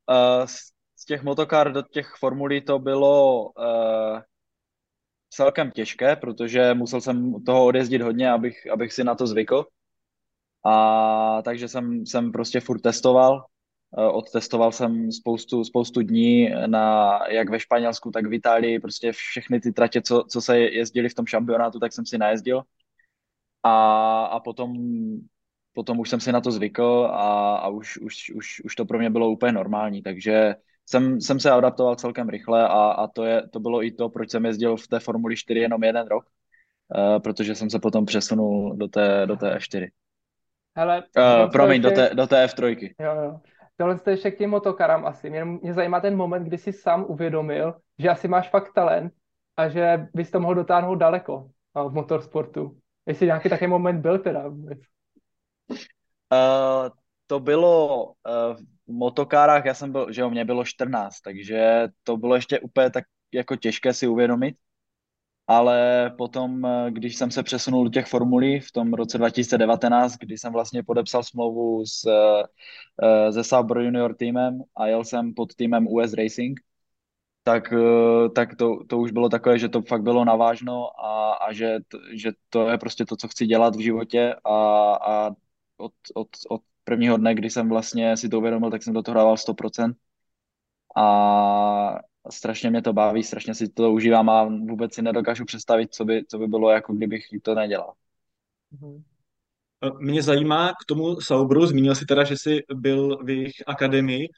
Uh, 0.09 0.45
z 0.95 1.05
těch 1.05 1.23
motokár 1.23 1.71
do 1.71 1.81
těch 1.81 2.13
formulí 2.19 2.61
to 2.61 2.79
bylo 2.79 3.43
uh, 3.43 4.19
celkem 5.29 5.71
těžké, 5.71 6.15
protože 6.15 6.73
musel 6.73 7.01
jsem 7.01 7.43
toho 7.45 7.65
odjezdit 7.65 8.01
hodně, 8.01 8.31
abych, 8.31 8.71
abych 8.71 8.93
si 8.93 9.03
na 9.03 9.15
to 9.15 9.27
zvykl. 9.27 9.65
A 10.67 11.41
takže 11.41 11.67
jsem, 11.67 12.05
jsem 12.05 12.31
prostě 12.31 12.59
furt 12.59 12.79
testoval. 12.81 13.45
Uh, 13.97 14.17
odtestoval 14.17 14.71
jsem 14.71 15.11
spoustu, 15.11 15.63
spoustu 15.63 16.01
dní 16.01 16.49
na, 16.67 17.19
jak 17.29 17.49
ve 17.49 17.59
Španělsku, 17.59 18.11
tak 18.11 18.25
v 18.25 18.33
Itálii. 18.33 18.79
Prostě 18.79 19.11
všechny 19.11 19.59
ty 19.59 19.71
tratě, 19.71 20.01
co, 20.01 20.23
co 20.31 20.41
se 20.41 20.59
jezdili 20.59 21.09
v 21.09 21.13
tom 21.13 21.25
šampionátu, 21.25 21.79
tak 21.79 21.93
jsem 21.93 22.05
si 22.05 22.17
najezdil. 22.17 22.61
A, 23.63 24.25
a 24.25 24.39
potom 24.39 24.73
potom 25.77 25.99
už 25.99 26.09
jsem 26.09 26.19
si 26.19 26.31
na 26.31 26.41
to 26.41 26.51
zvykl 26.51 27.09
a, 27.11 27.55
a 27.55 27.67
už, 27.67 27.97
už, 27.97 28.31
už, 28.35 28.61
už 28.65 28.75
to 28.75 28.85
pro 28.85 28.99
mě 28.99 29.09
bylo 29.09 29.29
úplně 29.29 29.51
normální, 29.51 30.01
takže 30.01 30.55
jsem, 30.85 31.21
jsem 31.21 31.39
se 31.39 31.51
adaptoval 31.51 31.95
celkem 31.95 32.29
rychle 32.29 32.67
a, 32.67 32.81
a 32.97 33.07
to, 33.07 33.25
je, 33.25 33.47
to 33.47 33.59
bylo 33.59 33.83
i 33.83 33.91
to, 33.91 34.09
proč 34.09 34.31
jsem 34.31 34.45
jezdil 34.45 34.77
v 34.77 34.87
té 34.87 34.99
Formuli 34.99 35.35
4 35.35 35.59
jenom 35.59 35.83
jeden 35.83 36.07
rok, 36.07 36.25
uh, 36.25 37.19
protože 37.19 37.55
jsem 37.55 37.69
se 37.69 37.79
potom 37.79 38.05
přesunul 38.05 38.75
do 38.77 38.87
té, 38.87 39.25
do 39.25 39.35
té 39.35 39.57
F4. 39.57 39.87
Hele, 40.77 41.03
uh, 41.17 41.51
promiň, 41.51 41.83
ještě... 41.83 41.89
do, 41.89 41.95
té, 41.95 42.15
do 42.15 42.27
té 42.27 42.45
F3. 42.45 42.93
Jo, 42.99 43.15
jo. 43.23 43.39
Tohle 43.77 43.97
jste 43.97 44.11
ještě 44.11 44.31
k 44.31 44.37
těm 44.37 44.49
motokarám 44.49 45.05
asi. 45.05 45.29
Mě, 45.29 45.45
mě 45.45 45.73
zajímá 45.73 45.99
ten 45.99 46.15
moment, 46.15 46.43
kdy 46.43 46.57
jsi 46.57 46.73
sám 46.73 47.05
uvědomil, 47.07 47.73
že 47.99 48.09
asi 48.09 48.27
máš 48.27 48.49
fakt 48.49 48.73
talent 48.73 49.13
a 49.57 49.69
že 49.69 50.07
bys 50.13 50.31
to 50.31 50.39
mohl 50.39 50.55
dotáhnout 50.55 50.95
daleko 50.95 51.49
v 51.75 51.93
motorsportu. 51.93 52.77
Jestli 53.05 53.25
nějaký 53.25 53.49
takový 53.49 53.69
moment 53.69 54.01
byl 54.01 54.19
teda 54.19 54.47
vůbec. 54.47 54.79
Uh, 55.69 56.89
to 57.27 57.39
bylo 57.39 58.05
uh, 58.05 58.13
v 58.87 58.91
motokárách, 58.91 59.65
já 59.65 59.73
jsem 59.73 59.91
byl, 59.91 60.11
že 60.11 60.21
jo, 60.21 60.29
mě 60.29 60.45
bylo 60.45 60.65
14, 60.65 61.21
takže 61.21 61.87
to 62.03 62.17
bylo 62.17 62.35
ještě 62.35 62.59
úplně 62.59 62.89
tak 62.89 63.03
jako 63.33 63.55
těžké 63.55 63.93
si 63.93 64.07
uvědomit, 64.07 64.55
ale 65.47 66.09
potom, 66.17 66.65
eh, 66.65 66.91
když 66.91 67.15
jsem 67.15 67.31
se 67.31 67.43
přesunul 67.43 67.83
do 67.83 67.89
těch 67.89 68.05
formulí 68.07 68.59
v 68.59 68.71
tom 68.71 68.93
roce 68.93 69.17
2019, 69.17 70.17
kdy 70.17 70.37
jsem 70.37 70.53
vlastně 70.53 70.83
podepsal 70.83 71.23
smlouvu 71.23 71.85
s, 71.85 72.05
uh, 72.05 73.29
se 73.31 73.43
Sauber 73.43 73.77
Junior 73.77 74.15
týmem 74.15 74.61
a 74.75 74.87
jel 74.87 75.03
jsem 75.05 75.33
pod 75.33 75.55
týmem 75.55 75.87
US 75.87 76.13
Racing, 76.13 76.59
tak, 77.43 77.73
tak 78.35 78.55
to, 78.55 78.83
to 78.87 78.97
už 78.97 79.11
bylo 79.11 79.29
takové, 79.29 79.59
že 79.59 79.69
to 79.69 79.81
fakt 79.81 80.01
bylo 80.03 80.25
navážno 80.25 81.01
a, 81.05 81.33
a 81.33 81.53
že, 81.53 81.79
že 82.13 82.31
to 82.49 82.69
je 82.69 82.77
prostě 82.77 83.05
to, 83.05 83.15
co 83.15 83.27
chci 83.27 83.45
dělat 83.45 83.75
v 83.75 83.79
životě 83.79 84.35
a, 84.43 84.55
a 84.95 85.31
od, 85.77 85.93
od, 86.15 86.27
od 86.49 86.61
prvního 86.83 87.17
dne, 87.17 87.35
kdy 87.35 87.49
jsem 87.49 87.69
vlastně 87.69 88.17
si 88.17 88.29
to 88.29 88.37
uvědomil, 88.37 88.71
tak 88.71 88.83
jsem 88.83 88.93
do 88.93 89.01
toho 89.03 89.15
dával 89.15 89.37
100%. 89.37 89.93
A 90.97 91.99
strašně 92.31 92.69
mě 92.69 92.81
to 92.81 92.93
baví, 92.93 93.23
strašně 93.23 93.55
si 93.55 93.69
to 93.69 93.91
užívám 93.91 94.29
a 94.29 94.43
vůbec 94.43 94.93
si 94.93 95.01
nedokážu 95.01 95.45
představit, 95.45 95.93
co 95.93 96.05
by, 96.05 96.25
co 96.27 96.37
by 96.37 96.47
bylo, 96.47 96.69
jako 96.69 96.93
kdybych 96.93 97.23
to 97.41 97.55
nedělal. 97.55 97.93
Mhm. 98.71 99.03
Mě 99.99 100.23
zajímá 100.23 100.69
k 100.69 100.85
tomu 100.87 101.21
Saubru, 101.21 101.65
zmínil 101.65 101.95
si 101.95 102.05
teda, 102.05 102.23
že 102.23 102.37
jsi 102.37 102.63
byl 102.73 103.17
v 103.23 103.29
jejich 103.29 103.53
akademii. 103.67 104.29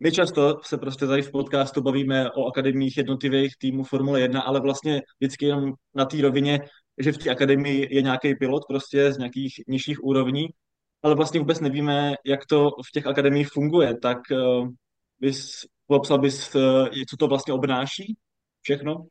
My 0.00 0.12
často 0.12 0.60
se 0.62 0.78
prostě 0.78 1.06
tady 1.06 1.22
v 1.22 1.30
podcastu 1.30 1.82
bavíme 1.82 2.30
o 2.30 2.46
akademiích 2.46 2.96
jednotlivých 2.96 3.56
týmů 3.58 3.84
Formule 3.84 4.20
1, 4.20 4.40
ale 4.40 4.60
vlastně 4.60 5.02
vždycky 5.20 5.46
jenom 5.46 5.72
na 5.94 6.04
té 6.04 6.22
rovině, 6.22 6.60
že 6.98 7.12
v 7.12 7.18
té 7.18 7.30
akademii 7.30 7.94
je 7.94 8.02
nějaký 8.02 8.34
pilot 8.34 8.62
prostě 8.68 9.12
z 9.12 9.18
nějakých 9.18 9.54
nižších 9.68 10.04
úrovní, 10.04 10.48
ale 11.02 11.14
vlastně 11.14 11.40
vůbec 11.40 11.60
nevíme, 11.60 12.14
jak 12.26 12.46
to 12.46 12.70
v 12.70 12.90
těch 12.92 13.06
akademiích 13.06 13.48
funguje. 13.48 13.98
Tak 14.02 14.18
uh, 14.30 14.68
bys, 15.20 15.64
popsal 15.88 16.18
bys, 16.18 16.56
co 17.10 17.16
to 17.18 17.28
vlastně 17.28 17.54
obnáší 17.54 18.16
všechno? 18.62 18.94
Uh, 18.94 19.06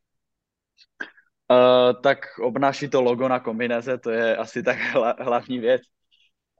tak 2.02 2.18
obnáší 2.38 2.88
to 2.88 3.02
logo 3.02 3.28
na 3.28 3.40
kombineze, 3.40 3.98
to 3.98 4.10
je 4.10 4.36
asi 4.36 4.62
tak 4.62 4.78
hla, 4.78 5.14
hlavní 5.20 5.58
věc. 5.58 5.82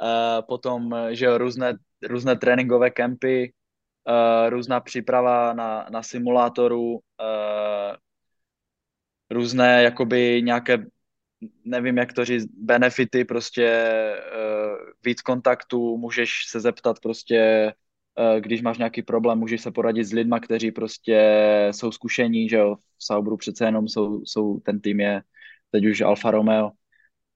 Uh, 0.02 0.46
potom, 0.48 0.94
že 1.10 1.38
různé, 1.38 1.74
různé 2.02 2.36
tréninkové 2.36 2.90
kempy, 2.90 3.52
uh, 4.08 4.50
různá 4.50 4.80
příprava 4.80 5.52
na, 5.52 5.86
na 5.90 6.02
simulátoru, 6.02 6.92
uh, 6.92 6.98
různé 9.30 9.82
jakoby 9.82 10.42
nějaké 10.44 10.78
nevím, 11.64 11.98
jak 11.98 12.12
to 12.12 12.24
říct, 12.24 12.46
benefity, 12.46 13.24
prostě 13.24 13.92
uh, 14.34 14.76
víc 15.04 15.22
kontaktů, 15.22 15.96
můžeš 15.96 16.30
se 16.48 16.60
zeptat 16.60 17.00
prostě, 17.00 17.72
když 18.40 18.62
máš 18.62 18.78
nějaký 18.78 19.02
problém, 19.02 19.38
můžeš 19.38 19.60
se 19.60 19.70
poradit 19.70 20.04
s 20.04 20.12
lidma, 20.12 20.40
kteří 20.40 20.70
prostě 20.70 21.18
jsou 21.70 21.92
zkušení, 21.92 22.48
že 22.48 22.56
jo, 22.56 22.76
v 22.76 23.04
Saubru 23.04 23.36
přece 23.36 23.64
jenom 23.64 23.88
jsou, 23.88 24.24
jsou 24.24 24.60
ten 24.60 24.80
tým 24.80 25.00
je 25.00 25.22
teď 25.70 25.86
už 25.86 26.00
Alfa 26.00 26.30
Romeo, 26.30 26.70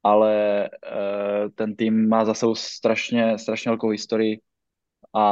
ale 0.02 0.70
uh, 0.70 1.50
ten 1.54 1.76
tým 1.76 2.08
má 2.08 2.24
za 2.24 2.34
sebou 2.34 2.54
strašně, 2.54 3.38
strašně 3.38 3.70
velkou 3.70 3.88
historii 3.88 4.40
a, 5.14 5.24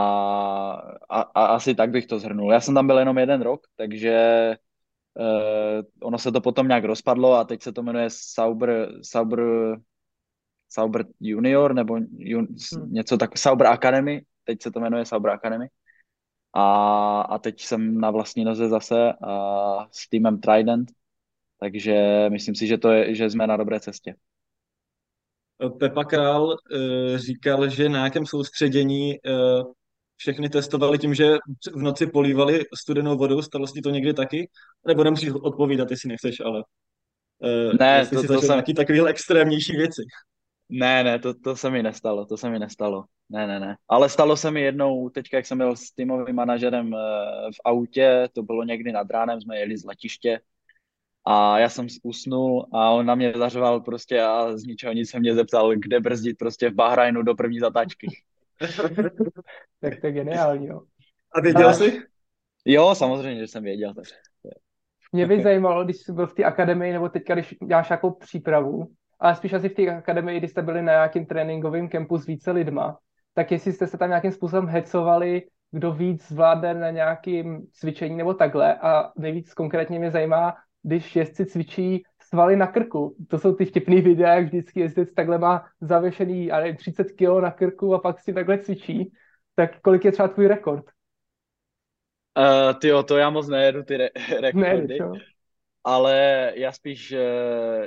a, 1.11 1.21
a 1.21 1.47
asi 1.47 1.75
tak 1.75 1.90
bych 1.90 2.07
to 2.07 2.19
zhrnul. 2.19 2.52
Já 2.52 2.61
jsem 2.61 2.75
tam 2.75 2.87
byl 2.87 2.99
jenom 2.99 3.19
jeden 3.19 3.42
rok, 3.42 3.61
takže 3.76 4.57
Uh, 5.19 5.83
ono 6.02 6.19
se 6.19 6.33
to 6.33 6.40
potom 6.40 6.69
nějak 6.69 6.85
rozpadlo 6.85 7.35
a 7.35 7.45
teď 7.45 7.62
se 7.62 7.73
to 7.73 7.83
jmenuje 7.83 8.07
Sauber, 8.11 8.88
Sauber, 9.02 9.40
Sauber 10.69 11.04
Junior 11.21 11.75
nebo 11.75 11.99
jun, 12.19 12.47
hmm. 12.76 12.92
něco 12.92 13.16
tak, 13.16 13.38
Sauber 13.38 13.66
Academy, 13.66 14.23
teď 14.50 14.62
se 14.62 14.71
to 14.71 14.80
jmenuje 14.80 15.04
Sauber 15.07 15.30
Academy. 15.30 15.66
A, 16.54 17.21
a 17.21 17.38
teď 17.38 17.61
jsem 17.61 18.00
na 18.00 18.11
vlastní 18.11 18.45
noze 18.45 18.69
zase 18.69 19.12
a 19.12 19.87
s 19.90 20.09
týmem 20.09 20.40
Trident, 20.40 20.90
takže 21.61 22.26
myslím 22.28 22.54
si, 22.54 22.66
že, 22.66 22.78
to 22.78 22.90
je, 22.90 23.14
že 23.14 23.30
jsme 23.30 23.47
na 23.47 23.57
dobré 23.57 23.80
cestě. 23.80 24.14
Pepa 25.78 26.04
Král 26.04 26.45
uh, 26.45 26.57
říkal, 27.16 27.69
že 27.69 27.88
na 27.88 27.99
nějakém 27.99 28.26
soustředění 28.26 29.14
uh, 29.21 29.73
všechny 30.16 30.49
testovali 30.49 30.99
tím, 30.99 31.14
že 31.14 31.37
v 31.73 31.83
noci 31.83 32.07
polívali 32.07 32.64
studenou 32.75 33.16
vodou, 33.16 33.42
stalo 33.42 33.66
si 33.66 33.80
to 33.80 33.90
někdy 33.90 34.14
taky? 34.14 34.50
Nebo 34.87 35.04
nemusíš 35.04 35.30
odpovídat, 35.30 35.90
jestli 35.90 36.09
nechceš, 36.09 36.40
ale 36.40 36.64
uh, 37.38 37.75
ne, 37.80 38.07
to, 38.07 38.23
to, 38.23 38.35
to 38.35 38.40
jsem... 38.40 38.49
nějaký 38.49 38.75
takovýhle 38.75 39.11
extrémnější 39.11 39.76
věci. 39.76 40.02
Ne, 40.71 41.05
ne, 41.05 41.19
to, 41.19 41.35
to 41.35 41.57
se 41.57 41.71
mi 41.71 41.83
nestalo, 41.83 42.27
to 42.27 42.37
se 42.37 42.50
mi 42.50 42.59
nestalo. 42.59 43.05
Ne, 43.29 43.47
ne, 43.47 43.61
ne. 43.61 43.77
Ale 43.89 44.09
stalo 44.09 44.37
se 44.37 44.50
mi 44.50 44.61
jednou, 44.61 45.09
teďka, 45.09 45.37
jak 45.37 45.47
jsem 45.47 45.59
byl 45.59 45.77
s 45.77 45.91
týmovým 45.91 46.37
manažerem 46.37 46.93
uh, 46.93 46.99
v 47.50 47.61
autě, 47.65 48.29
to 48.33 48.43
bylo 48.43 48.65
někdy 48.65 48.93
nad 48.93 49.11
ránem, 49.11 49.41
jsme 49.41 49.59
jeli 49.59 49.77
z 49.77 49.85
letiště 49.85 50.41
A 51.27 51.59
já 51.59 51.69
jsem 51.69 51.87
usnul 52.03 52.67
a 52.73 52.91
on 52.91 53.07
na 53.07 53.15
mě 53.15 53.33
zařval 53.37 53.81
prostě 53.81 54.23
a 54.23 54.57
z 54.57 54.65
ničeho 54.65 54.93
nic 54.93 55.11
se 55.11 55.21
mě 55.21 55.35
zeptal, 55.35 55.73
kde 55.77 56.00
brzdit 56.00 56.39
prostě 56.39 56.71
v 56.71 56.75
Bahrajnu 56.75 57.23
do 57.23 57.35
první 57.35 57.59
zatáčky. 57.59 58.07
tak 59.81 60.00
to 60.00 60.07
je 60.07 60.12
geniální, 60.12 60.67
jo. 60.67 60.81
A 61.33 61.41
věděl 61.41 61.69
a... 61.69 61.73
jsi? 61.73 62.03
Jo, 62.65 62.95
samozřejmě, 62.95 63.41
že 63.41 63.47
jsem 63.47 63.65
věděl. 63.65 63.95
Takže... 63.95 64.15
Mě 65.12 65.27
by 65.27 65.43
zajímalo, 65.43 65.85
když 65.85 65.97
jsi 65.97 66.12
byl 66.12 66.27
v 66.27 66.35
té 66.35 66.45
akademii, 66.45 66.93
nebo 66.93 67.09
teďka, 67.09 67.35
když 67.35 67.55
děláš 67.67 67.89
nějakou 67.89 68.11
přípravu, 68.11 68.93
ale 69.21 69.37
spíš 69.37 69.53
asi 69.53 69.69
v 69.69 69.75
té 69.75 69.89
akademii, 69.89 70.39
když 70.39 70.50
jste 70.50 70.62
byli 70.62 70.83
na 70.83 70.93
nějakým 70.93 71.27
tréninkovém 71.27 71.89
kempu 71.89 72.19
s 72.19 72.27
více 72.27 72.50
lidma, 72.50 72.99
tak 73.35 73.53
jestli 73.53 73.73
jste 73.73 73.87
se 73.87 73.99
tam 73.99 74.09
nějakým 74.09 74.33
způsobem 74.33 74.67
hecovali, 74.67 75.43
kdo 75.71 75.93
víc 75.93 76.29
zvládne 76.29 76.75
na 76.75 76.91
nějakým 76.91 77.67
cvičení 77.73 78.17
nebo 78.17 78.35
takhle 78.35 78.75
a 78.75 79.12
nejvíc 79.19 79.55
konkrétně 79.55 79.99
mě 79.99 80.11
zajímá, 80.11 80.57
když 80.83 81.17
jezdci 81.17 81.47
cvičí 81.47 82.03
svaly 82.21 82.57
na 82.57 82.67
krku. 82.67 83.17
To 83.29 83.39
jsou 83.39 83.55
ty 83.55 83.65
vtipný 83.65 84.00
videa, 84.00 84.35
jak 84.35 84.45
vždycky 84.45 84.81
jezdec 84.81 85.12
takhle 85.15 85.39
má 85.39 85.65
zavěšený 85.81 86.50
ale 86.53 86.75
30 86.75 87.05
kg 87.05 87.43
na 87.43 87.50
krku 87.50 87.95
a 87.95 87.99
pak 87.99 88.21
si 88.21 88.33
takhle 88.33 88.59
cvičí. 88.59 89.12
Tak 89.55 89.81
kolik 89.81 90.05
je 90.05 90.12
třeba 90.12 90.29
tvůj 90.29 90.47
rekord? 90.47 90.85
Uh, 92.39 92.79
tyjo, 92.81 93.03
to 93.03 93.17
já 93.17 93.31
moc 93.31 93.49
nejedu 93.49 93.83
ty 93.83 93.97
re- 93.97 94.09
rekordy. 94.41 94.87
Nejedu, 94.87 95.12
ale 95.85 96.53
já 96.57 96.73
spíš, 96.73 97.13
uh, 97.13 97.19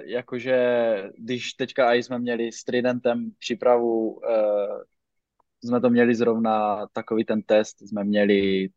jakože, 0.06 0.58
když 1.18 1.54
teďka 1.54 1.94
i 1.94 2.04
jsme 2.04 2.20
měli 2.20 2.52
s 2.52 2.64
Tridentem 2.64 3.32
přípravu, 3.40 4.12
uh, 4.12 4.82
jsme 5.64 5.82
to 5.82 5.90
měli 5.90 6.16
zrovna 6.16 6.88
takový 6.88 7.26
ten 7.26 7.42
test, 7.42 7.88
jsme 7.88 8.04
měli 8.04 8.70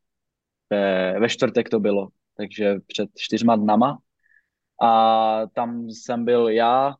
ve, 0.70 1.20
ve 1.20 1.28
čtvrtek 1.28 1.68
to 1.68 1.80
bylo, 1.80 2.08
takže 2.36 2.74
před 2.86 3.10
čtyřma 3.16 3.56
dnama. 3.56 3.98
A 4.82 5.42
tam 5.46 5.90
jsem 5.90 6.24
byl 6.24 6.48
já, 6.48 6.94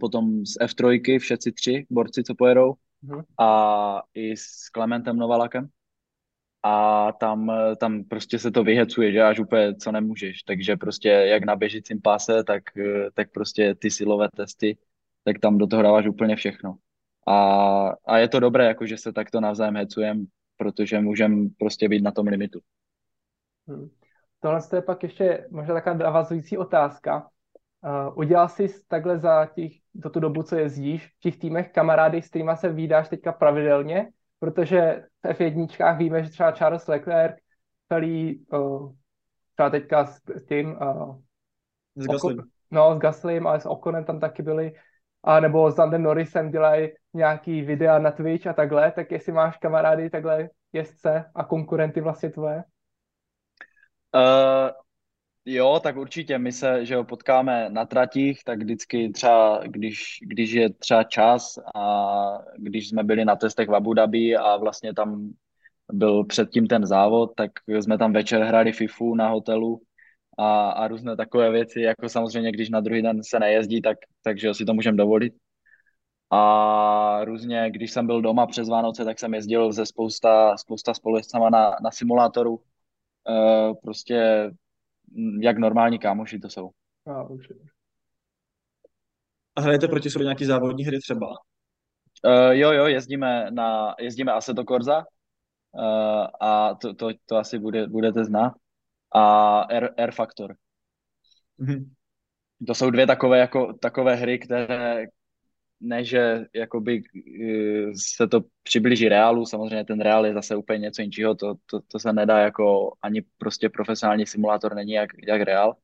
potom 0.00 0.46
z 0.46 0.58
F3, 0.60 1.18
všetci 1.18 1.52
tři 1.52 1.86
borci, 1.90 2.22
co 2.22 2.34
pojedou, 2.34 2.74
uh-huh. 3.04 3.24
a 3.38 4.02
i 4.14 4.36
s 4.36 4.68
Klementem 4.68 5.16
Novalakem 5.16 5.68
a 6.66 7.12
tam, 7.12 7.52
tam 7.76 8.04
prostě 8.04 8.38
se 8.38 8.50
to 8.50 8.64
vyhecuje, 8.64 9.12
že 9.12 9.22
až 9.22 9.38
úplně 9.38 9.74
co 9.74 9.92
nemůžeš, 9.92 10.42
takže 10.42 10.76
prostě 10.76 11.08
jak 11.08 11.44
na 11.44 11.56
běžícím 11.56 12.00
páse, 12.00 12.44
tak, 12.44 12.62
tak 13.14 13.32
prostě 13.32 13.74
ty 13.74 13.90
silové 13.90 14.28
testy, 14.36 14.78
tak 15.24 15.38
tam 15.38 15.58
do 15.58 15.66
toho 15.66 15.82
dáváš 15.82 16.06
úplně 16.06 16.36
všechno. 16.36 16.76
A, 17.26 17.38
a 18.06 18.18
je 18.18 18.28
to 18.28 18.40
dobré, 18.40 18.64
jako 18.64 18.86
že 18.86 18.96
se 18.96 19.12
takto 19.12 19.40
navzájem 19.40 19.76
hecujem, 19.76 20.26
protože 20.56 21.00
můžem 21.00 21.48
prostě 21.58 21.88
být 21.88 22.02
na 22.02 22.10
tom 22.10 22.26
limitu. 22.26 22.60
Hmm. 23.68 23.88
Tohle 24.40 24.60
je 24.74 24.82
pak 24.82 25.02
ještě 25.02 25.46
možná 25.50 25.74
taková 25.74 25.96
navazující 25.96 26.58
otázka. 26.58 27.28
Uh, 27.84 28.18
udělal 28.18 28.48
jsi 28.48 28.68
takhle 28.88 29.18
za, 29.18 29.46
těch, 29.46 29.72
za 29.94 30.10
tu 30.10 30.20
dobu, 30.20 30.42
co 30.42 30.56
jezdíš, 30.56 31.06
v 31.06 31.20
těch 31.20 31.38
týmech 31.38 31.72
kamarády, 31.72 32.22
s 32.22 32.28
kterými 32.28 32.52
se 32.54 32.68
výdáš 32.68 33.08
teďka 33.08 33.32
pravidelně, 33.32 34.08
protože 34.38 35.04
v 35.24 35.40
F1 35.40 35.96
víme, 35.96 36.24
že 36.24 36.30
třeba 36.30 36.52
Charles 36.52 36.88
Leclerc 36.88 37.36
celý 37.88 38.46
uh, 38.52 38.92
třeba 39.52 39.70
teďka 39.70 40.04
s, 40.04 40.20
s 40.34 40.44
tím 40.46 40.76
uh, 40.80 41.16
s 41.96 42.06
Gaslim. 42.06 42.42
no, 42.70 42.96
s 42.96 42.98
Gaslim, 42.98 43.46
ale 43.46 43.60
s 43.60 43.66
Okonem 43.66 44.04
tam 44.04 44.20
taky 44.20 44.42
byli 44.42 44.72
a 45.24 45.40
nebo 45.40 45.70
s 45.70 45.76
Landem 45.76 46.02
Norrisem 46.02 46.50
dělají 46.50 46.88
nějaký 47.14 47.62
videa 47.62 47.98
na 47.98 48.10
Twitch 48.10 48.46
a 48.46 48.52
takhle, 48.52 48.92
tak 48.92 49.10
jestli 49.10 49.32
máš 49.32 49.56
kamarády 49.56 50.10
takhle 50.10 50.48
jezdce 50.72 51.30
a 51.34 51.44
konkurenty 51.44 52.00
vlastně 52.00 52.30
tvoje? 52.30 52.64
Uh, 54.14 54.70
Jo, 55.46 55.80
tak 55.82 55.96
určitě. 55.96 56.38
My 56.38 56.52
se, 56.52 56.86
že 56.86 56.94
jo, 56.94 57.04
potkáme 57.04 57.70
na 57.70 57.84
tratích, 57.86 58.44
tak 58.44 58.58
vždycky 58.58 59.10
třeba, 59.10 59.60
když, 59.66 60.18
když 60.22 60.52
je 60.52 60.72
třeba 60.72 61.04
čas 61.04 61.58
a 61.74 62.38
když 62.58 62.88
jsme 62.88 63.04
byli 63.04 63.24
na 63.24 63.36
testech 63.36 63.68
v 63.68 63.74
Abu 63.74 63.94
Dhabi 63.94 64.36
a 64.36 64.56
vlastně 64.56 64.94
tam 64.94 65.32
byl 65.92 66.24
předtím 66.24 66.66
ten 66.66 66.86
závod, 66.86 67.34
tak 67.36 67.50
jsme 67.68 67.98
tam 67.98 68.12
večer 68.12 68.42
hráli 68.42 68.72
FIFU 68.72 69.14
na 69.14 69.28
hotelu 69.28 69.82
a, 70.38 70.70
a 70.70 70.88
různé 70.88 71.16
takové 71.16 71.50
věci, 71.50 71.80
jako 71.80 72.08
samozřejmě, 72.08 72.52
když 72.52 72.70
na 72.70 72.80
druhý 72.80 73.02
den 73.02 73.22
se 73.24 73.38
nejezdí, 73.40 73.82
tak, 73.82 73.98
takže 74.22 74.54
si 74.54 74.64
to 74.64 74.74
můžeme 74.74 74.96
dovolit. 74.96 75.34
A 76.30 77.24
různě, 77.24 77.70
když 77.70 77.90
jsem 77.92 78.06
byl 78.06 78.22
doma 78.22 78.46
přes 78.46 78.68
Vánoce, 78.68 79.04
tak 79.04 79.18
jsem 79.18 79.34
jezdil 79.34 79.72
ze 79.72 79.86
spousta, 79.86 80.56
spousta 80.56 80.94
společcama 80.94 81.50
na, 81.50 81.76
na 81.82 81.90
simulátoru. 81.90 82.60
E, 83.28 83.74
prostě 83.74 84.50
jak 85.40 85.58
normální 85.58 85.98
kámoši 85.98 86.38
to 86.38 86.50
jsou. 86.50 86.70
A, 87.06 87.22
určitě. 87.22 87.64
A 89.56 89.60
hrajete 89.60 89.88
proti 89.88 90.10
sobě 90.10 90.24
nějaký 90.24 90.44
závodní 90.44 90.84
hry 90.84 90.98
třeba? 90.98 91.28
Uh, 91.28 92.50
jo, 92.50 92.72
jo, 92.72 92.86
jezdíme 92.86 93.50
na, 93.50 93.94
jezdíme 93.98 94.32
Assetto 94.32 94.64
Corsa 94.64 94.98
uh, 94.98 96.26
a 96.40 96.74
to, 96.74 96.94
to, 96.94 97.08
to 97.26 97.36
asi 97.36 97.58
bude, 97.58 97.86
budete 97.86 98.24
znát. 98.24 98.52
A 99.14 99.60
Air, 99.60 99.90
Air 99.96 100.10
Factor. 100.10 100.54
Mm-hmm. 101.60 101.90
To 102.66 102.74
jsou 102.74 102.90
dvě 102.90 103.06
takové, 103.06 103.38
jako, 103.38 103.72
takové 103.72 104.14
hry, 104.14 104.38
které, 104.38 105.06
ne, 105.80 106.04
že 106.04 106.44
jakoby 106.54 107.02
eh, 107.42 107.92
se 107.94 108.28
to 108.28 108.40
přiblíží 108.62 109.08
reálu, 109.08 109.46
samozřejmě 109.46 109.84
ten 109.84 110.00
reál 110.00 110.26
je 110.26 110.34
zase 110.34 110.56
úplně 110.56 110.78
něco 110.78 111.02
jiného, 111.02 111.34
to, 111.34 111.54
to, 111.66 111.80
to 111.88 111.98
se 111.98 112.12
nedá 112.12 112.38
jako 112.38 112.92
ani 113.02 113.22
prostě 113.38 113.68
profesionální 113.68 114.26
simulátor 114.26 114.74
není 114.74 114.92
jak, 114.92 115.10
jak 115.28 115.42
reál, 115.42 115.76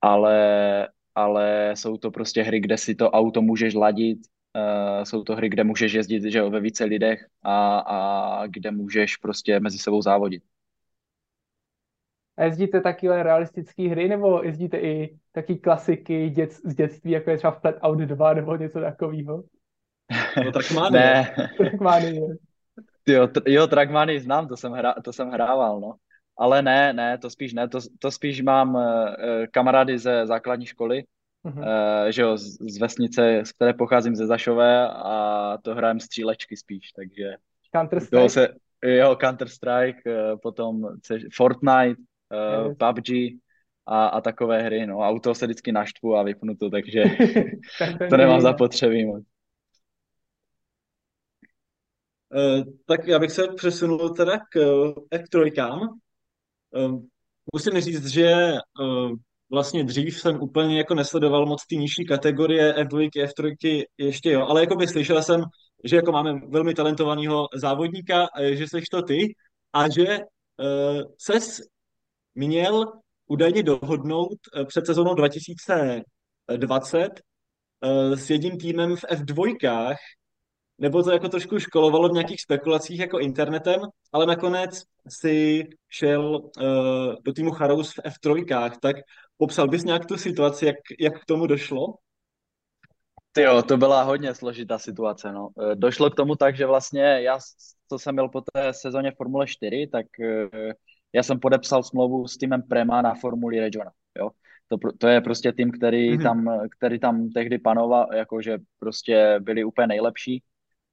ale, 0.00 0.88
ale 1.14 1.72
jsou 1.74 1.96
to 1.96 2.10
prostě 2.10 2.42
hry, 2.42 2.60
kde 2.60 2.76
si 2.78 2.94
to 2.94 3.10
auto 3.10 3.42
můžeš 3.42 3.74
ladit, 3.74 4.18
uh, 4.56 5.04
jsou 5.04 5.24
to 5.24 5.36
hry, 5.36 5.48
kde 5.48 5.64
můžeš 5.64 5.92
jezdit 5.92 6.22
že 6.32 6.38
jo, 6.38 6.50
ve 6.50 6.60
více 6.60 6.84
lidech 6.84 7.26
a, 7.42 7.78
a 7.78 8.46
kde 8.46 8.70
můžeš 8.70 9.16
prostě 9.16 9.60
mezi 9.60 9.78
sebou 9.78 10.02
závodit. 10.02 10.42
A 12.38 12.44
jezdíte 12.44 12.80
takové 12.80 13.22
realistické 13.22 13.88
hry, 13.88 14.08
nebo 14.08 14.42
jezdíte 14.42 14.78
i 14.78 15.18
taky 15.32 15.56
klasiky 15.56 16.30
dět, 16.30 16.52
z 16.52 16.74
dětství, 16.74 17.10
jako 17.10 17.30
je 17.30 17.36
třeba 17.36 17.50
Flat 17.50 17.74
Out 17.82 17.98
2 17.98 18.34
nebo 18.34 18.56
něco 18.56 18.80
takového? 18.80 19.42
No, 20.44 20.52
Trackmany. 20.52 20.98
ne. 20.98 21.34
Trackmany, 21.56 22.16
jo. 23.06 23.26
tr- 23.26 23.42
jo, 23.46 23.66
Trackmany 23.66 24.20
znám, 24.20 24.48
to 24.48 24.56
jsem, 24.56 24.72
hra, 24.72 24.94
to 25.04 25.12
jsem 25.12 25.28
hrával, 25.30 25.80
no. 25.80 25.94
Ale 26.38 26.62
ne, 26.62 26.92
ne, 26.92 27.18
to 27.18 27.30
spíš 27.30 27.52
ne, 27.54 27.68
to, 27.68 27.78
to 27.98 28.10
spíš 28.10 28.42
mám 28.42 28.74
uh, 28.74 28.82
kamarády 29.50 29.98
ze 29.98 30.26
základní 30.26 30.66
školy, 30.66 31.04
uh-huh. 31.44 31.58
uh, 31.58 32.10
že 32.10 32.22
jo, 32.22 32.36
z, 32.36 32.56
z 32.70 32.78
vesnice, 32.78 33.40
z 33.44 33.52
které 33.52 33.72
pocházím 33.72 34.16
ze 34.16 34.26
Zašové 34.26 34.88
a 34.88 35.58
to 35.62 35.74
hrajem 35.74 36.00
střílečky 36.00 36.56
spíš, 36.56 36.92
takže... 36.92 37.34
Counter-Strike? 37.74 38.28
Se, 38.28 38.48
jo, 38.84 39.14
Counter-Strike, 39.14 40.32
uh, 40.32 40.38
potom 40.38 40.88
Fortnite, 41.32 42.02
uh, 42.32 42.74
PUBG 42.74 43.08
a, 43.86 44.06
a 44.06 44.20
takové 44.20 44.62
hry. 44.62 44.86
No, 44.86 44.98
auto 44.98 45.34
se 45.34 45.46
vždycky 45.46 45.72
naštvu 45.72 46.16
a 46.16 46.22
vypnu 46.22 46.54
to, 46.56 46.70
takže 46.70 47.04
to 48.10 48.16
nemám 48.16 48.40
zapotřebí 48.40 49.06
moc. 49.06 49.24
Uh, 52.34 52.64
tak 52.86 53.06
já 53.06 53.18
bych 53.18 53.30
se 53.30 53.48
přesunul 53.48 54.10
teda 54.10 54.38
k 54.38 54.56
uh, 54.56 54.94
F3. 55.14 55.88
Uh, 56.70 57.02
musím 57.54 57.80
říct, 57.80 58.06
že 58.06 58.34
uh, 58.80 59.12
vlastně 59.50 59.84
dřív 59.84 60.20
jsem 60.20 60.42
úplně 60.42 60.78
jako 60.78 60.94
nesledoval 60.94 61.46
moc 61.46 61.66
ty 61.66 61.76
nižší 61.76 62.06
kategorie 62.06 62.72
F2, 62.72 63.08
F3 63.10 63.84
ještě 63.98 64.30
jo, 64.30 64.46
ale 64.46 64.60
jako 64.60 64.76
by 64.76 64.88
slyšel 64.88 65.22
jsem, 65.22 65.42
že 65.84 65.96
jako 65.96 66.12
máme 66.12 66.40
velmi 66.48 66.74
talentovaného 66.74 67.48
závodníka, 67.54 68.28
že 68.52 68.68
seš 68.68 68.88
to 68.88 69.02
ty 69.02 69.34
a 69.72 69.88
že 69.88 70.18
uh, 70.18 71.02
ses 71.18 71.60
měl 72.38 72.92
údajně 73.26 73.62
dohodnout 73.62 74.38
eh, 74.56 74.64
před 74.64 74.86
sezónou 74.86 75.14
2020 75.14 77.08
eh, 77.82 78.16
s 78.16 78.30
jedním 78.30 78.58
týmem 78.58 78.96
v 78.96 79.04
F2, 79.04 79.94
nebo 80.78 81.02
to 81.02 81.12
jako 81.12 81.28
trošku 81.28 81.58
školovalo 81.58 82.08
v 82.08 82.12
nějakých 82.12 82.40
spekulacích 82.40 83.00
jako 83.00 83.18
internetem, 83.18 83.80
ale 84.12 84.26
nakonec 84.26 84.82
si 85.08 85.64
šel 85.88 86.36
uh, 86.36 86.42
do 87.24 87.32
týmu 87.32 87.50
Charous 87.50 87.92
v 87.92 87.98
F3, 87.98 88.70
tak 88.82 88.96
popsal 89.36 89.68
bys 89.68 89.84
nějak 89.84 90.06
tu 90.06 90.16
situaci, 90.16 90.66
jak, 90.66 90.76
jak 91.00 91.22
k 91.22 91.24
tomu 91.24 91.46
došlo? 91.46 91.94
Jo, 93.38 93.62
to 93.62 93.76
byla 93.76 94.02
hodně 94.02 94.34
složitá 94.34 94.78
situace. 94.78 95.32
No. 95.32 95.48
Došlo 95.74 96.10
k 96.10 96.14
tomu 96.14 96.36
tak, 96.36 96.56
že 96.56 96.66
vlastně 96.66 97.02
já, 97.02 97.38
co 97.88 97.98
jsem 97.98 98.14
byl 98.14 98.28
po 98.28 98.40
té 98.40 98.72
sezóně 98.72 99.12
Formule 99.16 99.46
4, 99.46 99.88
tak 99.92 100.06
já 101.12 101.22
jsem 101.22 101.40
podepsal 101.40 101.82
smlouvu 101.82 102.28
s 102.28 102.36
týmem 102.36 102.62
Prema 102.62 103.02
na 103.02 103.14
Formuli 103.14 103.60
Regiona. 103.60 103.90
Jo? 104.18 104.30
To, 104.68 104.76
to 104.98 105.08
je 105.08 105.20
prostě 105.20 105.52
tým, 105.52 105.70
který, 105.70 106.18
mm-hmm. 106.18 106.22
tam, 106.22 106.68
který 106.78 106.98
tam 106.98 107.30
tehdy 107.30 107.58
panoval, 107.58 108.08
jakože 108.14 108.58
prostě 108.78 109.36
byli 109.40 109.64
úplně 109.64 109.86
nejlepší 109.86 110.42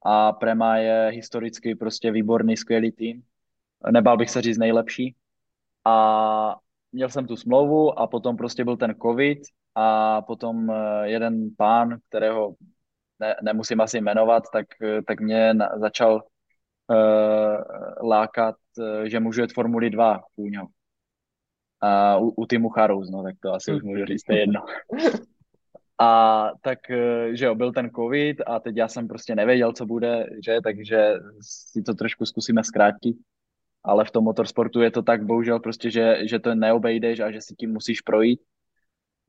a 0.06 0.32
Prema 0.32 0.78
je 0.78 1.10
historicky 1.12 1.75
prostě 1.75 2.12
výborný, 2.12 2.58
skvělý 2.58 2.91
tým. 2.91 3.23
Nebál 3.91 4.17
bych 4.17 4.30
se 4.30 4.41
říct 4.41 4.58
nejlepší. 4.58 5.15
A 5.86 6.56
měl 6.91 7.10
jsem 7.10 7.28
tu 7.28 7.36
smlouvu 7.36 7.99
a 7.99 8.08
potom 8.08 8.38
prostě 8.38 8.63
byl 8.63 8.78
ten 8.78 8.95
covid 9.01 9.39
a 9.75 10.21
potom 10.21 10.71
eh, 10.71 11.10
jeden 11.10 11.49
pán, 11.58 11.97
kterého 12.10 12.56
ne, 13.19 13.36
nemusím 13.43 13.82
asi 13.82 14.01
jmenovat, 14.01 14.43
tak, 14.54 14.65
tak 15.08 15.21
mě 15.21 15.54
na, 15.54 15.69
začal 15.80 16.23
uh, 16.89 18.10
lákat, 18.10 18.56
že 19.04 19.19
můžu 19.19 19.41
jet 19.41 19.54
Formuli 19.54 19.89
2 19.89 20.24
u 20.36 20.48
něho. 20.48 20.67
A 21.82 22.17
u, 22.17 22.30
u 22.30 22.45
týmu 22.45 22.69
Charous, 22.69 23.10
no 23.10 23.24
tak 23.24 23.36
to 23.41 23.54
asi 23.54 23.74
už 23.74 23.84
můžu 23.84 24.06
říct, 24.06 24.24
to 24.24 24.34
je 24.34 24.39
jedno. 24.39 24.65
A 26.00 26.52
tak, 26.62 26.80
že 27.34 27.45
jo, 27.45 27.56
byl 27.56 27.71
ten 27.71 27.89
covid 27.89 28.41
a 28.48 28.60
teď 28.60 28.76
já 28.78 28.88
jsem 28.88 29.08
prostě 29.08 29.36
nevěděl, 29.36 29.74
co 29.74 29.86
bude, 29.86 30.26
že, 30.45 30.58
takže 30.63 31.13
si 31.41 31.82
to 31.82 31.93
trošku 31.93 32.26
zkusíme 32.26 32.63
zkrátit 32.63 33.15
ale 33.86 34.06
v 34.06 34.12
tom 34.12 34.24
motorsportu 34.24 34.82
je 34.82 34.91
to 34.91 35.02
tak 35.02 35.26
bohužel 35.26 35.60
prostě, 35.60 35.91
že, 35.91 36.28
že 36.28 36.39
to 36.39 36.56
neobejdeš 36.56 37.19
a 37.19 37.32
že 37.32 37.41
si 37.41 37.56
tím 37.56 37.74
musíš 37.74 38.02
projít. 38.02 38.41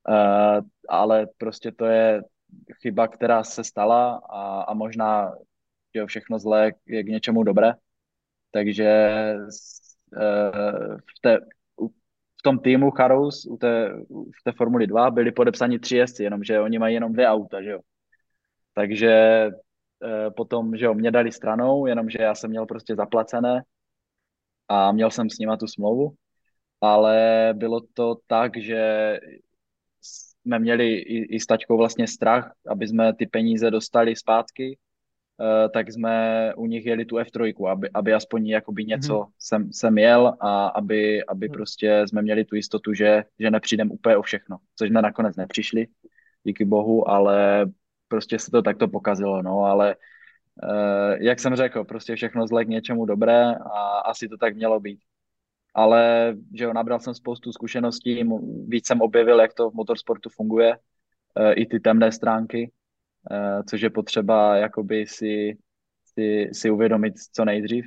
Uh, 0.09 0.64
ale 0.88 1.27
prostě 1.38 1.73
to 1.73 1.85
je 1.85 2.23
chyba, 2.83 3.09
která 3.09 3.45
se 3.45 3.64
stala 3.64 4.21
a, 4.31 4.62
a 4.62 4.75
možná 4.75 5.33
že 5.97 6.07
všechno 6.07 6.39
zlé 6.39 6.73
je 6.87 7.03
k 7.03 7.07
něčemu 7.07 7.43
dobré. 7.43 7.73
Takže 8.51 8.91
uh, 10.17 10.97
v, 10.97 11.21
té, 11.21 11.39
v 12.39 12.43
tom 12.43 12.59
týmu 12.59 12.91
Charous 12.91 13.47
u 13.47 13.57
té, 13.57 13.93
v 14.11 14.45
té 14.45 14.53
Formuli 14.53 14.87
2 14.87 15.11
byli 15.11 15.33
podepsáni 15.33 15.79
tři 15.79 15.97
jezdci, 15.97 16.23
jenomže 16.23 16.61
oni 16.61 16.79
mají 16.79 16.95
jenom 16.95 17.13
dvě 17.13 17.29
auta, 17.29 17.63
že 17.63 17.71
jo. 17.71 17.81
Takže 18.75 19.47
uh, 19.49 20.35
potom, 20.37 20.77
že 20.77 20.85
jo, 20.85 20.95
mě 20.95 21.11
dali 21.11 21.33
stranou, 21.33 21.87
jenomže 21.87 22.19
já 22.21 22.35
jsem 22.35 22.51
měl 22.51 22.67
prostě 22.67 22.97
zaplacené 22.97 23.63
a 24.69 24.93
měl 24.93 25.11
jsem 25.11 25.31
s 25.31 25.39
nima 25.39 25.57
tu 25.57 25.67
smlouvu, 25.67 26.15
ale 26.81 27.51
bylo 27.57 27.81
to 27.95 28.17
tak, 28.27 28.57
že 28.57 29.19
jsme 30.01 30.59
měli 30.59 30.95
i, 30.95 31.37
i 31.37 31.41
s 31.41 31.47
tačkou 31.47 31.77
vlastně 31.77 32.07
strach, 32.07 32.53
aby 32.69 32.89
jsme 32.89 33.15
ty 33.15 33.27
peníze 33.27 33.71
dostali 33.71 34.17
zpátky, 34.17 34.79
tak 35.72 35.92
jsme 35.92 36.53
u 36.57 36.66
nich 36.66 36.87
jeli 36.87 37.05
tu 37.05 37.16
F3, 37.16 37.70
aby, 37.70 37.90
aby 37.94 38.14
aspoň 38.14 38.46
jakoby 38.46 38.85
něco 38.85 39.14
mm-hmm. 39.14 39.33
jsem, 39.38 39.72
jsem 39.72 39.99
jel 39.99 40.37
a 40.40 40.66
aby, 40.66 41.25
aby 41.25 41.49
mm. 41.49 41.53
prostě 41.53 42.03
jsme 42.07 42.22
měli 42.22 42.44
tu 42.44 42.57
jistotu, 42.57 42.94
že, 42.94 43.25
že 43.38 43.51
nepřijdem 43.51 43.90
úplně 43.90 44.16
o 44.16 44.22
všechno, 44.22 44.57
což 44.77 44.88
jsme 44.88 45.03
nakonec 45.03 45.37
nepřišli, 45.37 45.87
díky 46.44 46.64
bohu, 46.64 47.09
ale 47.11 47.66
prostě 48.09 48.38
se 48.38 48.51
to 48.51 48.62
takto 48.62 48.88
pokazilo, 48.88 49.42
no, 49.42 49.61
ale 49.61 49.96
Uh, 50.62 51.16
jak 51.20 51.40
jsem 51.40 51.57
řekl, 51.57 51.85
prostě 51.85 52.14
všechno 52.14 52.46
zle 52.46 52.64
k 52.64 52.68
něčemu 52.68 53.07
dobré 53.07 53.55
a 53.55 53.99
asi 53.99 54.29
to 54.29 54.37
tak 54.37 54.57
mělo 54.57 54.81
být. 54.81 55.01
Ale 55.75 56.35
že 56.55 56.64
jo, 56.64 56.72
nabral 56.72 57.01
jsem 57.01 57.14
spoustu 57.14 57.53
zkušeností, 57.53 58.25
víc 58.68 58.87
jsem 58.87 59.01
objevil, 59.01 59.40
jak 59.40 59.55
to 59.55 59.70
v 59.70 59.75
motorsportu 59.75 60.29
funguje, 60.29 60.77
uh, 60.77 61.53
i 61.57 61.66
ty 61.66 61.81
temné 61.81 62.12
stránky, 62.12 62.72
což 63.69 63.81
je 63.81 63.91
potřeba 63.91 64.57
jakoby 64.57 65.07
si, 65.07 65.59
si, 66.05 66.49
si 66.53 66.71
uvědomit 66.71 67.15
co 67.33 67.45
nejdřív. 67.45 67.85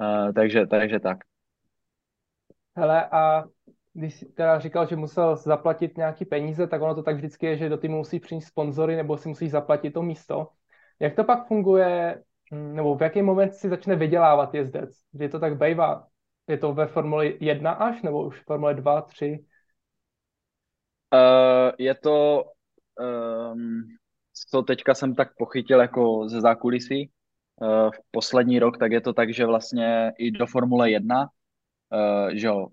Uh, 0.00 0.32
takže, 0.32 0.66
takže 0.66 1.00
tak. 1.00 1.18
Hele, 2.76 3.08
a 3.08 3.44
když 3.92 4.14
jsi 4.14 4.26
teda 4.26 4.58
říkal, 4.58 4.86
že 4.86 4.96
musel 4.96 5.36
zaplatit 5.36 5.96
nějaký 5.96 6.24
peníze, 6.24 6.66
tak 6.66 6.82
ono 6.82 6.94
to 6.94 7.02
tak 7.02 7.16
vždycky 7.16 7.46
je, 7.46 7.56
že 7.56 7.68
do 7.68 7.76
týmu 7.76 7.96
musí 7.96 8.20
přijít 8.20 8.42
sponzory 8.42 8.96
nebo 8.96 9.18
si 9.18 9.28
musí 9.28 9.48
zaplatit 9.48 9.90
to 9.90 10.02
místo. 10.02 10.48
Jak 11.00 11.14
to 11.14 11.24
pak 11.24 11.46
funguje, 11.46 12.22
hm, 12.54 12.76
nebo 12.76 12.96
v 12.96 13.02
jaký 13.02 13.22
moment 13.22 13.54
si 13.54 13.68
začne 13.68 13.96
vydělávat 13.96 14.54
jezdec? 14.54 14.90
Kdy 15.12 15.28
to 15.28 15.40
tak 15.40 15.58
bývá? 15.58 16.06
Je 16.48 16.58
to 16.58 16.74
ve 16.74 16.86
Formuli 16.86 17.36
1 17.40 17.72
až, 17.72 18.02
nebo 18.02 18.26
už 18.26 18.40
Formule 18.40 18.74
2, 18.74 19.02
3? 19.02 19.44
Uh, 21.14 21.72
je 21.78 21.94
to, 21.94 22.44
um, 23.00 23.82
co 24.50 24.62
teďka 24.62 24.94
jsem 24.94 25.14
tak 25.14 25.28
pochytil 25.38 25.80
jako 25.80 26.28
ze 26.28 26.40
zákulisí, 26.40 27.10
uh, 27.60 27.90
v 27.90 27.98
poslední 28.10 28.58
rok, 28.58 28.78
tak 28.78 28.92
je 28.92 29.00
to 29.00 29.12
tak, 29.12 29.34
že 29.34 29.46
vlastně 29.46 30.12
i 30.18 30.30
do 30.30 30.46
Formule 30.46 30.90
1, 30.90 31.22
uh, 31.22 32.28
že 32.34 32.46
jo, 32.46 32.66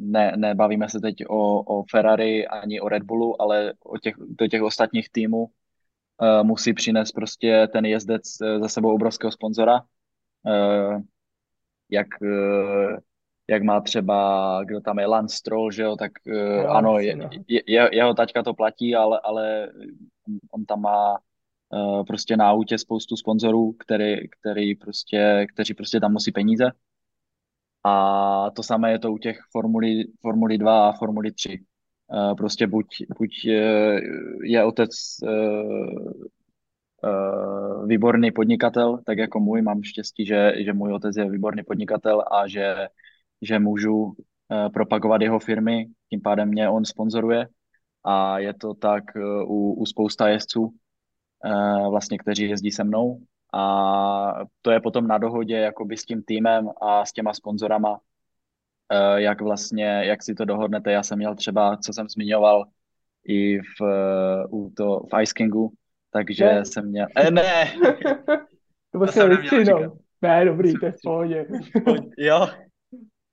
ne, 0.00 0.32
nebavíme 0.36 0.88
se 0.88 1.00
teď 1.00 1.16
o, 1.28 1.62
o 1.62 1.84
Ferrari 1.90 2.46
ani 2.46 2.80
o 2.80 2.88
Red 2.88 3.02
Bullu, 3.02 3.42
ale 3.42 3.72
o 3.84 3.98
těch, 3.98 4.14
do 4.18 4.46
těch 4.46 4.62
ostatních 4.62 5.10
týmů, 5.10 5.44
uh, 5.44 6.42
musí 6.42 6.74
přinést 6.74 7.12
prostě 7.12 7.68
ten 7.72 7.84
jezdec 7.84 8.22
za 8.60 8.68
sebou 8.68 8.94
obrovského 8.94 9.32
sponzora, 9.32 9.80
jak, 11.90 12.06
jak 13.48 13.62
má 13.62 13.80
třeba, 13.80 14.60
kdo 14.64 14.80
tam 14.80 14.98
je, 14.98 15.06
Lance 15.06 15.36
Stroll, 15.36 15.70
že 15.70 15.82
jo, 15.82 15.96
tak 15.96 16.12
uh, 16.26 16.64
no, 16.64 16.70
ano, 16.70 16.98
je, 16.98 17.16
no. 17.16 17.30
je, 17.48 17.62
je, 17.66 17.88
jeho 17.92 18.14
taťka 18.14 18.42
to 18.42 18.54
platí, 18.54 18.94
ale, 18.94 19.20
ale 19.24 19.72
on 20.50 20.64
tam 20.64 20.80
má 20.80 21.18
uh, 21.68 22.04
prostě 22.04 22.36
na 22.36 22.48
autě 22.48 22.78
spoustu 22.78 23.16
sponzorů, 23.16 23.72
který, 23.72 24.28
který 24.28 24.74
prostě, 24.74 25.46
kteří 25.52 25.74
prostě 25.74 26.00
tam 26.00 26.12
musí 26.12 26.32
peníze. 26.32 26.70
A 27.84 28.50
to 28.50 28.62
samé 28.62 28.92
je 28.92 28.98
to 28.98 29.12
u 29.12 29.18
těch 29.18 29.38
Formuli, 29.52 30.04
Formuli 30.20 30.58
2 30.58 30.88
a 30.88 30.92
Formuli 30.92 31.32
3. 31.32 31.64
Eh, 32.12 32.34
prostě 32.34 32.66
buď, 32.66 32.86
buď 33.18 33.46
eh, 33.46 34.00
je 34.42 34.64
otec 34.64 34.90
eh, 35.28 35.28
výborný 37.86 38.32
podnikatel, 38.32 38.98
tak 39.06 39.18
jako 39.18 39.40
můj, 39.40 39.62
mám 39.62 39.82
štěstí, 39.82 40.26
že, 40.26 40.52
že 40.64 40.72
můj 40.72 40.92
otec 40.92 41.16
je 41.16 41.30
výborný 41.30 41.62
podnikatel 41.62 42.24
a 42.30 42.48
že, 42.48 42.88
že 43.42 43.58
můžu 43.58 44.14
propagovat 44.74 45.22
jeho 45.22 45.38
firmy, 45.38 45.86
tím 46.10 46.20
pádem 46.20 46.48
mě 46.48 46.68
on 46.68 46.84
sponzoruje 46.84 47.48
a 48.04 48.38
je 48.38 48.54
to 48.54 48.74
tak 48.74 49.04
u, 49.46 49.72
u 49.72 49.86
spousta 49.86 50.28
jezdců, 50.28 50.74
vlastně, 51.90 52.18
kteří 52.18 52.48
jezdí 52.48 52.70
se 52.70 52.84
mnou 52.84 53.18
a 53.54 54.32
to 54.62 54.70
je 54.70 54.80
potom 54.80 55.06
na 55.06 55.18
dohodě 55.18 55.56
jakoby 55.56 55.96
s 55.96 56.04
tím 56.04 56.22
týmem 56.22 56.68
a 56.80 57.04
s 57.04 57.12
těma 57.12 57.34
sponzorama, 57.34 58.00
Eh, 58.92 59.20
jak 59.22 59.40
vlastně, 59.40 59.84
jak 59.84 60.22
si 60.22 60.34
to 60.34 60.44
dohodnete. 60.44 60.92
Já 60.92 61.02
jsem 61.02 61.18
měl 61.18 61.34
třeba, 61.34 61.76
co 61.76 61.92
jsem 61.92 62.08
zmiňoval, 62.08 62.64
i 63.28 63.58
v, 63.58 63.82
eh, 63.82 64.46
u 64.50 64.70
to, 64.76 65.00
v 65.12 65.22
Ice 65.22 65.32
Kingu, 65.34 65.72
takže 66.10 66.44
ne. 66.44 66.64
jsem 66.64 66.88
měl... 66.88 67.06
Eh, 67.16 67.30
ne! 67.30 67.72
to 68.92 68.98
byl 68.98 69.08
jsem 69.08 69.28
neměl 69.28 69.96
Ne, 70.22 70.44
dobrý, 70.44 70.74
to 70.74 70.86
je 70.86 70.92
v 70.92 71.00
pohodě. 71.04 71.46
jo. 72.18 72.48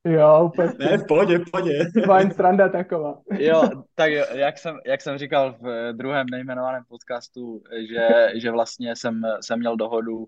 Jo, 0.05 0.45
úplně. 0.45 0.69
Ne, 0.79 0.97
v 0.97 1.07
pohodě, 1.07 1.37
v 1.37 1.51
pohodě. 1.51 1.79
Fajn 2.05 2.31
sranda 2.31 2.69
taková. 2.69 3.21
jo, 3.31 3.69
tak 3.95 4.11
jak 4.33 4.57
jsem, 4.57 4.77
jak 4.85 5.01
jsem 5.01 5.17
říkal 5.17 5.55
v 5.61 5.93
druhém 5.93 6.25
nejmenovaném 6.31 6.83
podcastu, 6.87 7.63
že, 7.89 8.39
že 8.39 8.51
vlastně 8.51 8.95
jsem, 8.95 9.21
jsem 9.41 9.59
měl 9.59 9.75
dohodu 9.75 10.17
uh, 10.17 10.25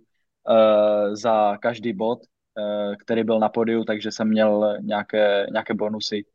za 1.13 1.57
každý 1.57 1.93
bod, 1.93 2.19
Eh, 2.57 2.95
který 2.95 3.23
byl 3.23 3.39
na 3.39 3.49
podiu, 3.49 3.83
takže 3.83 4.11
jsem 4.11 4.27
měl 4.27 4.77
nějaké, 4.81 5.45
nějaké 5.51 5.73
bonusy. 5.73 6.25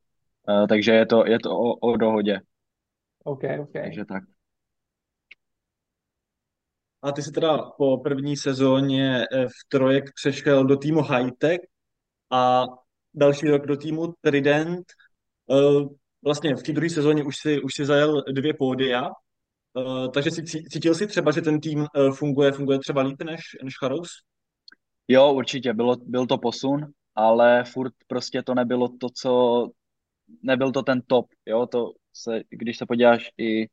Eh, 0.48 0.66
takže 0.66 0.92
je 0.92 1.06
to, 1.06 1.26
je 1.26 1.38
to 1.38 1.50
o, 1.50 1.74
o 1.74 1.96
dohodě. 1.96 2.40
OK, 3.24 3.42
OK. 3.60 3.72
Takže 3.72 4.04
tak. 4.04 4.22
A 7.02 7.12
ty 7.12 7.22
jsi 7.22 7.32
teda 7.32 7.58
po 7.58 7.98
první 7.98 8.36
sezóně 8.36 9.24
v 9.32 9.68
Trojek 9.68 10.04
přešel 10.14 10.64
do 10.64 10.76
týmu 10.76 11.02
Hightech 11.02 11.60
a 12.30 12.64
další 13.18 13.46
rok 13.46 13.66
do 13.66 13.76
týmu 13.76 14.14
Trident. 14.20 14.86
Vlastně 16.24 16.56
v 16.56 16.62
té 16.62 16.72
druhé 16.72 16.90
sezóně 16.90 17.24
už 17.24 17.36
si, 17.36 17.62
už 17.62 17.74
si 17.74 17.84
zajel 17.84 18.22
dvě 18.32 18.54
pódia, 18.54 19.10
takže 20.14 20.30
si 20.30 20.44
cítil 20.44 20.94
si 20.94 21.06
třeba, 21.06 21.32
že 21.32 21.42
ten 21.42 21.60
tým 21.60 21.86
funguje, 22.14 22.52
funguje 22.52 22.78
třeba 22.78 23.02
líp 23.02 23.22
než, 23.22 23.42
než 23.64 23.74
Charous? 23.78 24.10
Jo, 25.08 25.32
určitě, 25.32 25.72
bylo, 25.72 25.96
byl 25.96 26.26
to 26.26 26.38
posun, 26.38 26.86
ale 27.14 27.64
furt 27.64 27.92
prostě 28.06 28.42
to 28.42 28.54
nebylo 28.54 28.88
to, 28.88 29.08
co, 29.14 29.66
nebyl 30.42 30.72
to 30.72 30.82
ten 30.82 31.02
top, 31.06 31.26
jo, 31.46 31.66
to 31.66 31.92
se, 32.14 32.40
když 32.48 32.78
se 32.78 32.86
podíváš 32.86 33.30
i 33.38 33.66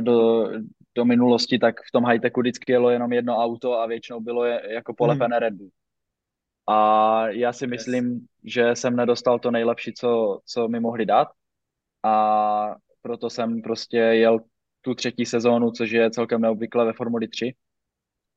do, 0.00 0.48
do 0.94 1.04
minulosti, 1.04 1.58
tak 1.58 1.74
v 1.80 1.92
tom 1.92 2.04
high-techu 2.04 2.40
vždycky 2.40 2.72
jelo 2.72 2.90
jenom 2.90 3.12
jedno 3.12 3.36
auto 3.36 3.72
a 3.72 3.86
většinou 3.86 4.20
bylo 4.20 4.44
je, 4.44 4.62
jako 4.72 4.94
polepené 4.94 5.36
hmm. 5.36 5.40
Red 5.40 5.54
Bull. 5.54 5.70
A 6.72 7.28
já 7.28 7.52
si 7.52 7.66
myslím, 7.66 8.26
že 8.44 8.76
jsem 8.76 8.96
nedostal 8.96 9.38
to 9.38 9.50
nejlepší, 9.50 9.92
co, 9.92 10.40
co 10.44 10.68
mi 10.68 10.80
mohli 10.80 11.06
dát. 11.06 11.28
A 12.02 12.76
proto 13.02 13.30
jsem 13.30 13.62
prostě 13.62 13.96
jel 13.96 14.38
tu 14.80 14.94
třetí 14.94 15.26
sezónu, 15.26 15.70
což 15.70 15.90
je 15.90 16.10
celkem 16.10 16.40
neobvykle 16.40 16.84
ve 16.84 16.92
Formuli 16.92 17.28
3 17.28 17.54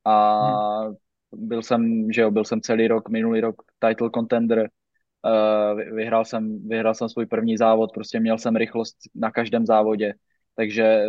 a 0.04 0.46
hmm. 0.82 0.94
byl 1.32 1.62
jsem, 1.62 2.12
že 2.12 2.20
jo, 2.20 2.30
byl 2.30 2.44
jsem 2.44 2.60
celý 2.60 2.88
rok, 2.88 3.08
minulý 3.08 3.40
rok 3.40 3.62
title 3.88 4.10
contender, 4.14 4.58
uh, 4.58 5.80
vyhrál 5.80 6.24
jsem, 6.24 6.68
vyhrál 6.68 6.94
jsem 6.94 7.08
svůj 7.08 7.26
první 7.26 7.56
závod, 7.56 7.92
prostě 7.94 8.20
měl 8.20 8.38
jsem 8.38 8.56
rychlost 8.56 8.96
na 9.14 9.30
každém 9.30 9.66
závodě, 9.66 10.14
takže, 10.56 11.04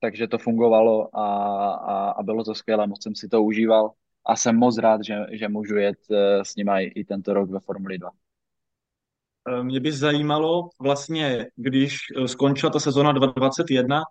takže 0.00 0.28
to 0.28 0.38
fungovalo 0.38 1.16
a, 1.16 1.26
a, 1.74 2.10
a 2.10 2.22
bylo 2.22 2.44
to 2.44 2.54
skvělé, 2.54 2.86
moc 2.86 3.02
jsem 3.02 3.14
si 3.14 3.28
to 3.28 3.42
užíval 3.42 3.90
a 4.26 4.36
jsem 4.36 4.56
moc 4.56 4.78
rád, 4.78 5.04
že, 5.04 5.14
že 5.32 5.48
můžu 5.48 5.76
jet 5.76 5.98
uh, 6.10 6.16
s 6.42 6.56
nimi 6.56 6.72
i, 6.84 7.00
i 7.00 7.04
tento 7.04 7.34
rok 7.34 7.50
ve 7.50 7.60
Formuli 7.60 7.98
2. 7.98 8.10
mě 9.62 9.80
by 9.80 9.92
zajímalo 9.92 10.68
vlastně, 10.80 11.46
když 11.56 11.98
skončila 12.26 12.72
ta 12.72 12.80
sezona 12.80 13.12
2021, 13.12 14.02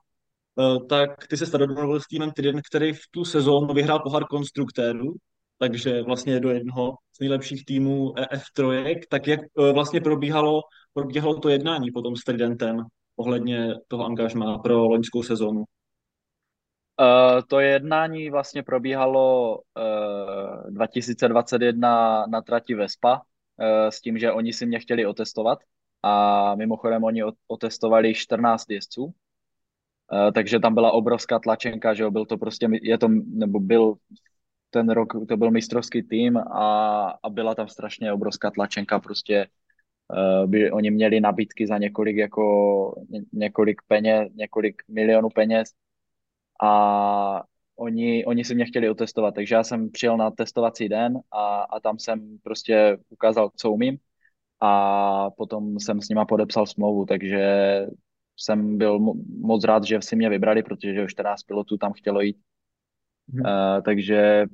tak 0.90 1.28
ty 1.28 1.38
se 1.38 1.46
starodomluvil 1.46 2.00
s 2.00 2.08
týmem 2.08 2.32
Trident, 2.32 2.62
který 2.70 2.94
v 2.94 3.02
tu 3.12 3.26
sezónu 3.26 3.74
vyhrál 3.74 4.00
pohár 4.00 4.26
konstruktérů, 4.26 5.14
takže 5.58 6.02
vlastně 6.02 6.40
do 6.40 6.50
jednoho 6.50 6.96
z 7.16 7.20
nejlepších 7.20 7.66
týmů 7.66 8.14
EF3, 8.14 9.00
tak 9.10 9.28
jak 9.28 9.40
vlastně 9.74 10.02
probíhalo, 10.02 10.62
probíhalo 10.94 11.40
to 11.40 11.50
jednání 11.50 11.92
potom 11.92 12.16
s 12.16 12.24
Tridentem 12.24 12.78
ohledně 13.16 13.74
toho 13.88 14.06
angažmá 14.06 14.58
pro 14.58 14.88
loňskou 14.88 15.24
sezónu? 15.24 15.64
Uh, 17.04 17.42
to 17.48 17.60
jednání 17.60 18.30
vlastně 18.30 18.64
probíhalo 18.64 19.58
uh, 19.58 20.72
2021 20.72 22.26
na 22.26 22.42
trati 22.42 22.74
Vespa 22.74 23.16
uh, 23.16 23.90
s 23.90 24.02
tím, 24.02 24.18
že 24.18 24.32
oni 24.32 24.54
si 24.54 24.66
mě 24.66 24.80
chtěli 24.80 25.06
otestovat 25.06 25.60
a 26.04 26.56
mimochodem 26.56 27.04
oni 27.04 27.24
otestovali 27.48 28.14
14 28.14 28.70
jezdců, 28.70 29.14
takže 30.34 30.60
tam 30.60 30.74
byla 30.74 30.92
obrovská 30.92 31.40
tlačenka, 31.40 31.94
že 31.94 32.04
jo, 32.04 32.12
byl 32.12 32.26
to 32.26 32.38
prostě, 32.38 32.68
je 32.82 32.98
to, 32.98 33.08
nebo 33.08 33.60
byl 33.60 33.96
ten 34.70 34.90
rok, 34.90 35.14
to 35.28 35.38
byl 35.38 35.52
mistrovský 35.52 36.04
tým 36.04 36.38
a, 36.38 37.10
a 37.24 37.30
byla 37.30 37.56
tam 37.56 37.68
strašně 37.68 38.14
obrovská 38.14 38.52
tlačenka, 38.52 39.00
prostě 39.00 39.48
uh, 40.08 40.50
by 40.50 40.72
oni 40.72 40.92
měli 40.92 41.20
nabídky 41.20 41.68
za 41.68 41.78
několik 41.78 42.18
jako 42.18 42.44
ně, 43.10 43.22
několik 43.34 43.82
peněz, 43.88 44.30
několik 44.36 44.82
milionů 44.88 45.30
peněz 45.30 45.74
a 46.62 47.44
oni, 47.76 48.26
oni 48.26 48.46
si 48.46 48.56
mě 48.56 48.66
chtěli 48.66 48.90
otestovat, 48.90 49.36
takže 49.36 49.56
já 49.56 49.64
jsem 49.64 49.90
přijel 49.90 50.18
na 50.18 50.32
testovací 50.32 50.90
den 50.90 51.20
a, 51.32 51.62
a 51.62 51.80
tam 51.80 52.00
jsem 52.00 52.38
prostě 52.44 52.98
ukázal, 53.10 53.52
co 53.56 53.72
umím 53.72 53.98
a 54.60 55.30
potom 55.30 55.80
jsem 55.80 56.02
s 56.02 56.10
nima 56.10 56.26
podepsal 56.26 56.66
smlouvu, 56.66 57.06
takže 57.06 57.42
jsem 58.38 58.78
byl 58.78 59.00
moc 59.42 59.64
rád, 59.64 59.84
že 59.84 60.02
si 60.02 60.16
mě 60.16 60.30
vybrali, 60.30 60.64
protože 60.64 61.08
14 61.08 61.44
pilotů 61.44 61.78
tam 61.78 61.94
chtělo 61.94 62.22
jít. 62.22 62.38
Hmm. 63.34 63.42
Uh, 63.46 63.82
takže 63.82 64.46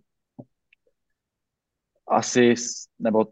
asi, 2.08 2.54
nebo 3.00 3.26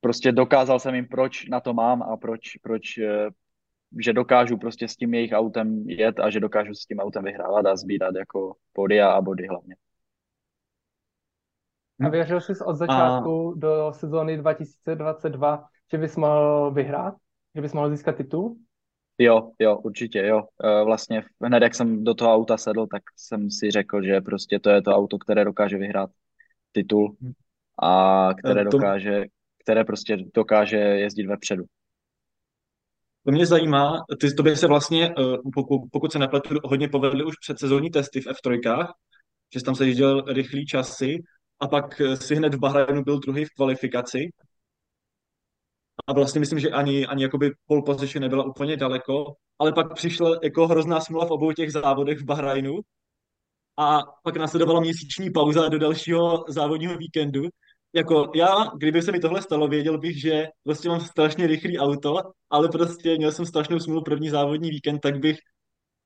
prostě 0.00 0.32
dokázal 0.32 0.78
jsem 0.78 0.94
jim, 0.94 1.08
proč 1.08 1.46
na 1.48 1.60
to 1.60 1.74
mám 1.74 2.02
a 2.02 2.16
proč, 2.16 2.56
proč, 2.62 2.98
eh, 2.98 3.28
že 3.98 4.12
dokážu 4.12 4.56
prostě 4.56 4.88
s 4.88 4.96
tím 4.96 5.14
jejich 5.14 5.32
autem 5.32 5.84
jet 5.86 6.20
a 6.20 6.30
že 6.30 6.40
dokážu 6.40 6.74
s 6.74 6.86
tím 6.86 6.98
autem 6.98 7.24
vyhrávat 7.24 7.66
a 7.66 7.76
sbírat 7.76 8.14
jako 8.14 8.54
podia 8.72 9.10
a 9.10 9.20
body 9.20 9.46
hlavně. 9.46 9.76
A 12.00 12.08
věřil 12.08 12.40
jsi 12.40 12.52
od 12.64 12.74
začátku 12.74 13.52
a... 13.56 13.58
do 13.60 13.92
sezóny 13.92 14.36
2022, 14.36 15.64
že 15.92 15.98
bys 15.98 16.16
mohl 16.16 16.70
vyhrát? 16.70 17.14
Že 17.54 17.62
bys 17.62 17.72
mohl 17.72 17.90
získat 17.90 18.16
titul? 18.16 18.56
Jo, 19.18 19.52
jo, 19.58 19.78
určitě, 19.78 20.26
jo. 20.26 20.42
E, 20.64 20.84
vlastně 20.84 21.24
hned, 21.44 21.62
jak 21.62 21.74
jsem 21.74 22.04
do 22.04 22.14
toho 22.14 22.34
auta 22.34 22.56
sedl, 22.56 22.86
tak 22.86 23.02
jsem 23.16 23.50
si 23.50 23.70
řekl, 23.70 24.02
že 24.02 24.20
prostě 24.20 24.58
to 24.58 24.70
je 24.70 24.82
to 24.82 24.90
auto, 24.90 25.18
které 25.18 25.44
dokáže 25.44 25.78
vyhrát 25.78 26.10
titul 26.72 27.16
a 27.82 28.30
které 28.38 28.64
dokáže, 28.64 29.24
které 29.64 29.84
prostě 29.84 30.16
dokáže 30.34 30.76
jezdit 30.76 31.26
vepředu. 31.26 31.64
To 33.28 33.32
mě 33.32 33.46
zajímá, 33.46 34.04
ty, 34.20 34.34
tobě 34.34 34.56
se 34.56 34.66
vlastně, 34.66 35.08
eh, 35.08 35.36
pokud, 35.54 35.80
pokud 35.92 36.12
se 36.12 36.18
nepletu, 36.18 36.54
hodně 36.64 36.88
povedly 36.88 37.24
už 37.24 37.34
předsezónní 37.40 37.90
testy 37.90 38.20
v 38.20 38.26
F3, 38.26 38.86
že 39.54 39.60
jsi 39.60 39.64
tam 39.64 39.74
se 39.74 39.86
jezdil 39.86 40.20
rychlý 40.20 40.66
časy 40.66 41.16
a 41.60 41.68
pak 41.68 42.00
eh, 42.00 42.16
si 42.16 42.34
hned 42.34 42.54
v 42.54 42.58
Bahrajnu 42.58 43.04
byl 43.04 43.18
druhý 43.18 43.44
v 43.44 43.50
kvalifikaci. 43.50 44.18
A 46.06 46.12
vlastně 46.12 46.40
myslím, 46.40 46.58
že 46.58 46.70
ani, 46.70 47.06
ani 47.06 47.22
jakoby 47.22 47.50
pole 47.66 47.82
position 47.86 48.22
nebyla 48.22 48.44
úplně 48.44 48.76
daleko, 48.76 49.34
ale 49.58 49.72
pak 49.72 49.94
přišla 49.94 50.38
jako 50.42 50.66
hrozná 50.66 51.00
smula 51.00 51.26
v 51.26 51.30
obou 51.30 51.52
těch 51.52 51.72
závodech 51.72 52.18
v 52.18 52.24
Bahrajnu 52.24 52.80
a 53.78 54.02
pak 54.24 54.36
následovala 54.36 54.80
měsíční 54.80 55.30
pauza 55.30 55.68
do 55.68 55.78
dalšího 55.78 56.44
závodního 56.48 56.96
víkendu, 56.96 57.42
jako 57.92 58.30
já, 58.34 58.70
kdyby 58.76 59.02
se 59.02 59.12
mi 59.12 59.20
tohle 59.20 59.42
stalo, 59.42 59.68
věděl 59.68 59.98
bych, 59.98 60.20
že 60.20 60.46
prostě 60.64 60.88
mám 60.88 61.00
strašně 61.00 61.46
rychlý 61.46 61.78
auto, 61.78 62.16
ale 62.50 62.68
prostě 62.68 63.16
měl 63.16 63.32
jsem 63.32 63.46
strašnou 63.46 63.78
smůlu 63.78 64.02
první 64.02 64.30
závodní 64.30 64.70
víkend, 64.70 64.98
tak 64.98 65.18
bych 65.18 65.38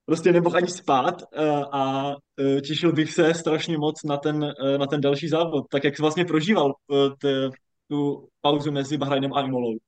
prostě 0.07 0.33
nemohl 0.33 0.57
ani 0.57 0.69
spát 0.69 1.23
eh, 1.23 1.65
a 1.73 2.13
eh, 2.41 2.61
těšil 2.61 2.93
bych 2.93 3.13
se 3.13 3.35
strašně 3.35 3.79
moc 3.79 4.05
na 4.05 4.17
ten, 4.17 4.45
eh, 4.45 4.79
na 4.79 4.87
ten 4.87 5.01
další 5.01 5.29
závod. 5.29 5.67
Tak 5.71 5.85
jak 5.85 5.97
jsi 5.97 6.03
vlastně 6.03 6.25
prožíval 6.25 6.73
t, 7.19 7.51
tu 7.89 8.29
pauzu 8.41 8.73
mezi 8.73 8.97
Bahrajnem 8.97 9.33
a 9.33 9.43
Imolou? 9.43 9.79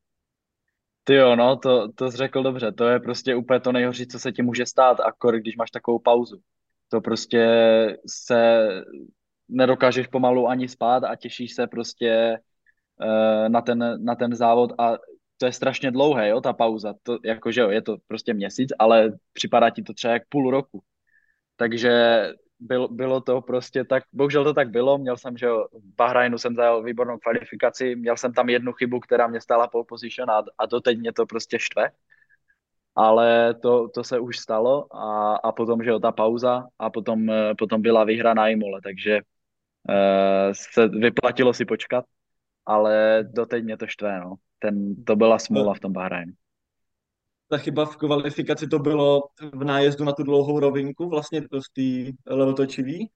Ty 1.05 1.15
jo, 1.15 1.37
no, 1.37 1.57
to, 1.57 1.93
to 1.95 2.11
jsi 2.11 2.17
řekl 2.17 2.43
dobře. 2.43 2.73
To 2.73 2.85
je 2.85 3.01
prostě 3.01 3.37
úplně 3.37 3.61
to 3.61 3.73
nejhorší, 3.73 4.07
co 4.07 4.19
se 4.19 4.33
ti 4.33 4.43
může 4.43 4.67
stát, 4.67 5.01
akor 5.01 5.41
když 5.41 5.57
máš 5.57 5.71
takovou 5.71 5.99
pauzu. 5.99 6.37
To 6.89 7.01
prostě 7.01 7.47
se 8.07 8.69
nedokážeš 9.49 10.07
pomalu 10.07 10.49
ani 10.49 10.69
spát 10.69 11.05
a 11.05 11.17
těšíš 11.17 11.55
se 11.55 11.67
prostě 11.67 12.39
uh, 13.01 13.49
na, 13.49 13.61
ten, 13.61 14.05
na 14.05 14.15
ten 14.15 14.35
závod 14.35 14.73
a 14.79 14.93
to 15.37 15.47
je 15.47 15.53
strašně 15.53 15.91
dlouhé, 15.91 16.29
jo, 16.29 16.41
ta 16.41 16.53
pauza. 16.53 16.95
To, 17.03 17.19
jakože 17.25 17.61
jo, 17.61 17.71
je 17.71 17.83
to 17.83 17.97
prostě 18.07 18.35
měsíc, 18.35 18.73
ale 18.79 19.13
připadá 19.33 19.71
ti 19.71 19.83
to 19.83 19.95
třeba 19.95 20.13
jak 20.13 20.23
půl 20.29 20.51
roku. 20.51 20.83
Takže 21.57 21.93
bylo, 22.61 22.89
bylo 22.89 23.21
to 23.21 23.41
prostě 23.41 23.85
tak, 23.85 24.03
bohužel 24.13 24.45
to 24.45 24.55
tak 24.55 24.71
bylo, 24.71 24.99
měl 24.99 25.17
jsem, 25.17 25.37
že 25.37 25.47
jo, 25.47 25.69
v 25.73 25.95
Bahrajnu 25.97 26.39
jsem 26.39 26.55
zajel 26.55 26.83
výbornou 26.83 27.19
kvalifikaci, 27.19 27.97
měl 27.97 28.17
jsem 28.17 28.33
tam 28.33 28.49
jednu 28.49 28.73
chybu, 28.73 29.01
která 29.01 29.27
mě 29.27 29.41
stála 29.41 29.69
pole 29.69 29.85
position 29.89 30.31
a, 30.31 30.43
a 30.59 30.67
doteď 30.67 30.99
mě 30.99 31.13
to 31.13 31.27
prostě 31.27 31.59
štve. 31.59 31.91
Ale 32.97 33.55
to, 33.55 33.89
to 33.89 34.05
se 34.05 34.19
už 34.19 34.39
stalo 34.39 34.97
a, 34.97 35.37
a 35.37 35.53
potom, 35.53 35.83
že 35.83 35.91
jo, 35.91 35.99
ta 36.01 36.13
pauza 36.13 36.67
a 36.79 36.91
potom, 36.91 37.31
eh, 37.31 37.55
potom 37.59 37.83
byla 37.83 38.05
výhra 38.05 38.35
na 38.35 38.49
Imole, 38.49 38.81
takže 38.83 39.21
se 40.53 40.89
vyplatilo 40.89 41.55
si 41.55 41.65
počkat, 41.65 42.05
ale 42.67 43.25
doteď 43.33 43.65
mě 43.65 43.77
to 43.77 43.87
štve, 43.87 44.21
no. 44.21 44.35
Ten, 44.59 45.05
to 45.05 45.17
byla 45.17 45.39
smůla 45.39 45.75
v 45.75 45.81
tom 45.81 45.93
Bahrajnu. 45.93 46.33
Ta 47.49 47.59
chyba 47.59 47.85
v 47.85 47.97
kvalifikaci 47.97 48.69
to 48.69 48.79
bylo 48.79 49.21
v 49.53 49.65
nájezdu 49.65 50.05
na 50.05 50.13
tu 50.13 50.23
dlouhou 50.23 50.61
rovinku, 50.61 51.09
vlastně 51.09 51.41
v 51.41 51.47
té 51.47 52.13
levotočivý? 52.35 53.11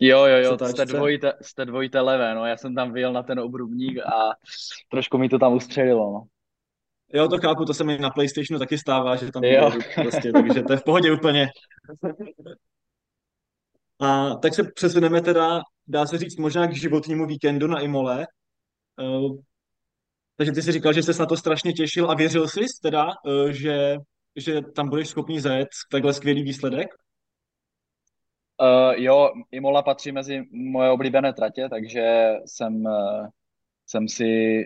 Jo, 0.00 0.24
jo, 0.24 0.36
jo, 0.36 0.58
jste 0.68 0.84
dvojité, 0.84 1.32
jste 1.42 1.64
dvojité 1.64 2.00
levé, 2.00 2.34
no, 2.34 2.46
já 2.46 2.56
jsem 2.56 2.74
tam 2.74 2.92
vyjel 2.92 3.12
na 3.12 3.22
ten 3.22 3.40
obrubník 3.40 3.98
a 3.98 4.30
trošku 4.90 5.18
mi 5.18 5.28
to 5.28 5.38
tam 5.38 5.52
ustřelilo, 5.52 6.12
no. 6.12 6.22
Jo, 7.12 7.28
to 7.28 7.38
chápu, 7.38 7.64
to 7.64 7.74
se 7.74 7.84
mi 7.84 7.98
na 7.98 8.10
PlayStationu 8.10 8.58
taky 8.58 8.78
stává, 8.78 9.16
že 9.16 9.32
tam 9.32 9.44
jo. 9.44 9.70
prostě, 9.94 10.32
takže 10.32 10.62
to 10.62 10.72
je 10.72 10.76
v 10.76 10.84
pohodě 10.84 11.12
úplně. 11.12 11.48
A 14.00 14.34
tak 14.34 14.54
se 14.54 14.62
přesuneme 14.62 15.20
teda, 15.20 15.60
dá 15.88 16.06
se 16.06 16.18
říct, 16.18 16.36
možná 16.36 16.66
k 16.66 16.74
životnímu 16.74 17.26
víkendu 17.26 17.66
na 17.66 17.80
Imole. 17.80 18.26
Uh, 19.00 19.36
takže 20.36 20.52
ty 20.52 20.62
jsi 20.62 20.72
říkal, 20.72 20.92
že 20.92 21.02
jsi 21.02 21.20
na 21.20 21.26
to 21.26 21.36
strašně 21.36 21.72
těšil 21.72 22.10
a 22.10 22.14
věřil 22.14 22.48
jsi 22.48 22.64
teda, 22.82 23.06
uh, 23.06 23.50
že, 23.50 23.96
že 24.36 24.62
tam 24.62 24.88
budeš 24.88 25.08
schopný 25.08 25.40
zajet 25.40 25.68
takhle 25.90 26.14
skvělý 26.14 26.42
výsledek? 26.42 26.88
Uh, 28.62 28.94
jo, 28.94 29.30
Imola 29.50 29.82
patří 29.82 30.12
mezi 30.12 30.42
moje 30.50 30.90
oblíbené 30.90 31.32
tratě, 31.32 31.68
takže 31.70 32.32
jsem, 32.46 32.84
jsem 33.86 34.08
si 34.08 34.62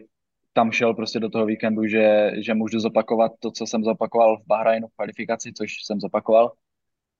tam 0.52 0.72
šel 0.72 0.94
prostě 0.94 1.20
do 1.20 1.30
toho 1.30 1.46
víkendu, 1.46 1.87
že, 1.87 2.30
že 2.44 2.54
můžu 2.54 2.80
zopakovat 2.80 3.33
to, 3.40 3.50
co 3.50 3.66
jsem 3.66 3.85
zopakoval 3.85 4.37
v 4.38 4.46
Bahrajnu 4.46 4.88
v 4.88 4.94
kvalifikaci, 4.94 5.52
což 5.52 5.72
jsem 5.85 6.00
zopakoval. 6.00 6.52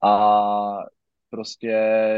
A 0.02 0.76
prostě 1.30 1.68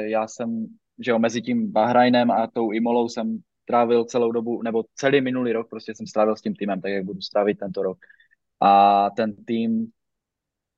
já 0.06 0.28
jsem, 0.28 0.66
že 0.98 1.10
jo, 1.10 1.18
mezi 1.18 1.42
tím 1.42 1.72
Bahrajnem 1.72 2.30
a 2.30 2.46
tou 2.46 2.72
Imolou 2.72 3.08
jsem 3.08 3.38
trávil 3.64 4.04
celou 4.04 4.32
dobu, 4.32 4.62
nebo 4.62 4.84
celý 4.94 5.20
minulý 5.20 5.52
rok 5.52 5.70
prostě 5.70 5.94
jsem 5.94 6.06
strávil 6.06 6.36
s 6.36 6.40
tím 6.42 6.54
týmem, 6.54 6.80
tak 6.80 6.92
jak 6.92 7.04
budu 7.04 7.20
strávit 7.20 7.58
tento 7.58 7.82
rok. 7.82 7.98
A 8.60 9.10
ten 9.10 9.44
tým, 9.44 9.86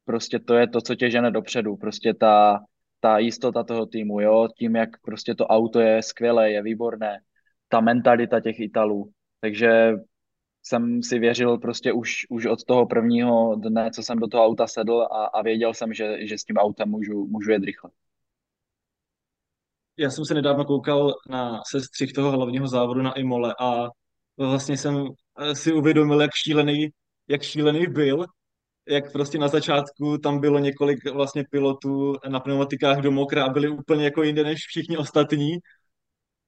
prostě 0.05 0.39
to 0.39 0.55
je 0.55 0.69
to, 0.69 0.81
co 0.81 0.95
tě 0.95 1.11
žene 1.11 1.31
dopředu, 1.31 1.77
prostě 1.77 2.15
ta, 2.15 2.65
ta 3.01 3.19
jistota 3.19 3.65
toho 3.65 3.87
týmu, 3.87 4.21
jo, 4.21 4.49
tím, 4.59 4.77
jak 4.77 5.01
prostě 5.01 5.35
to 5.35 5.47
auto 5.47 5.81
je 5.81 6.03
skvělé, 6.03 6.51
je 6.51 6.63
výborné, 6.63 7.21
ta 7.69 7.81
mentalita 7.81 8.41
těch 8.41 8.61
Italů, 8.61 9.11
takže 9.41 9.93
jsem 10.63 11.03
si 11.03 11.19
věřil 11.19 11.59
prostě 11.59 11.93
už, 11.93 12.27
už 12.31 12.47
od 12.47 12.65
toho 12.65 12.87
prvního 12.87 13.55
dne, 13.55 13.91
co 13.91 14.03
jsem 14.03 14.19
do 14.19 14.27
toho 14.29 14.45
auta 14.45 14.67
sedl 14.67 15.03
a, 15.03 15.25
a 15.27 15.43
věděl 15.43 15.75
jsem, 15.75 15.95
že, 15.95 16.27
že 16.27 16.39
s 16.39 16.45
tím 16.45 16.57
autem 16.57 16.89
můžu, 16.89 17.27
můžu 17.27 17.51
jet 17.51 17.65
rychle. 17.65 17.91
Já 19.97 20.11
jsem 20.11 20.25
se 20.25 20.35
nedávno 20.35 20.65
koukal 20.65 21.15
na 21.29 21.63
sestřih 21.71 22.13
toho 22.13 22.31
hlavního 22.31 22.69
závodu 22.69 23.03
na 23.03 23.13
Imole 23.13 23.55
a 23.61 23.89
vlastně 24.37 24.77
jsem 24.77 25.07
si 25.53 25.73
uvědomil, 25.73 26.21
jak 26.21 26.31
šílený, 26.35 26.89
jak 27.29 27.43
šílený 27.43 27.87
byl, 27.87 28.27
jak 28.89 29.13
prostě 29.13 29.39
na 29.39 29.49
začátku 29.49 30.19
tam 30.19 30.41
bylo 30.41 30.59
několik 30.59 31.11
vlastně 31.11 31.45
pilotů 31.51 32.17
na 32.29 32.41
pneumatikách 32.41 32.99
do 32.99 33.11
mokra 33.11 33.45
a 33.45 33.49
byli 33.49 33.69
úplně 33.69 34.05
jako 34.05 34.23
jinde 34.23 34.45
než 34.45 34.67
všichni 34.67 34.97
ostatní. 34.97 35.59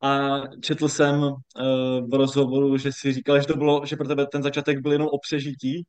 A 0.03 0.41
četl 0.63 0.89
jsem 0.89 1.23
uh, 1.23 1.33
v 2.11 2.15
rozhovoru, 2.15 2.77
že 2.77 2.91
si 2.93 3.13
říkal, 3.13 3.41
že 3.41 3.47
to 3.47 3.57
bylo, 3.57 3.87
že 3.87 3.97
pro 3.97 4.09
tebe 4.09 4.27
ten 4.27 4.43
začátek 4.43 4.81
byl 4.81 4.93
jenom 4.93 5.09
o 5.09 5.19
přežití. 5.19 5.87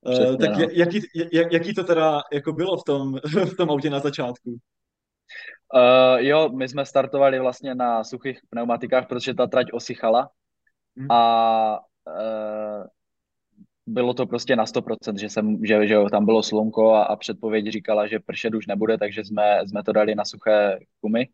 Uh, 0.00 0.12
Přesně, 0.12 0.36
tak 0.36 0.58
no. 0.58 0.66
jaký, 0.72 1.00
jak, 1.32 1.52
jaký 1.52 1.74
to 1.74 1.84
teda 1.84 2.20
jako 2.32 2.52
bylo 2.52 2.76
v 2.76 2.84
tom, 2.86 3.14
v 3.52 3.56
tom 3.56 3.70
autě 3.70 3.90
na 3.90 4.00
začátku? 4.00 4.58
Uh, 5.74 6.20
jo, 6.20 6.48
my 6.48 6.68
jsme 6.68 6.86
startovali 6.86 7.40
vlastně 7.40 7.74
na 7.74 8.04
suchých 8.04 8.38
pneumatikách, 8.50 9.06
protože 9.08 9.34
ta 9.34 9.46
trať 9.46 9.66
osychala 9.72 10.30
hmm. 10.96 11.10
a 11.10 11.80
uh, 12.06 12.86
bylo 13.86 14.14
to 14.14 14.26
prostě 14.26 14.56
na 14.56 14.64
100%, 14.64 15.16
že, 15.16 15.28
jsem, 15.28 15.66
že, 15.66 15.86
že 15.86 15.96
tam 16.10 16.24
bylo 16.24 16.42
slunko 16.42 16.92
a, 16.92 17.04
a 17.04 17.16
předpověď 17.16 17.68
říkala, 17.68 18.06
že 18.06 18.18
pršet 18.18 18.54
už 18.54 18.66
nebude, 18.66 18.98
takže 18.98 19.24
jsme, 19.24 19.60
jsme 19.68 19.82
to 19.82 19.92
dali 19.92 20.14
na 20.14 20.24
suché 20.24 20.78
gumy. 21.00 21.28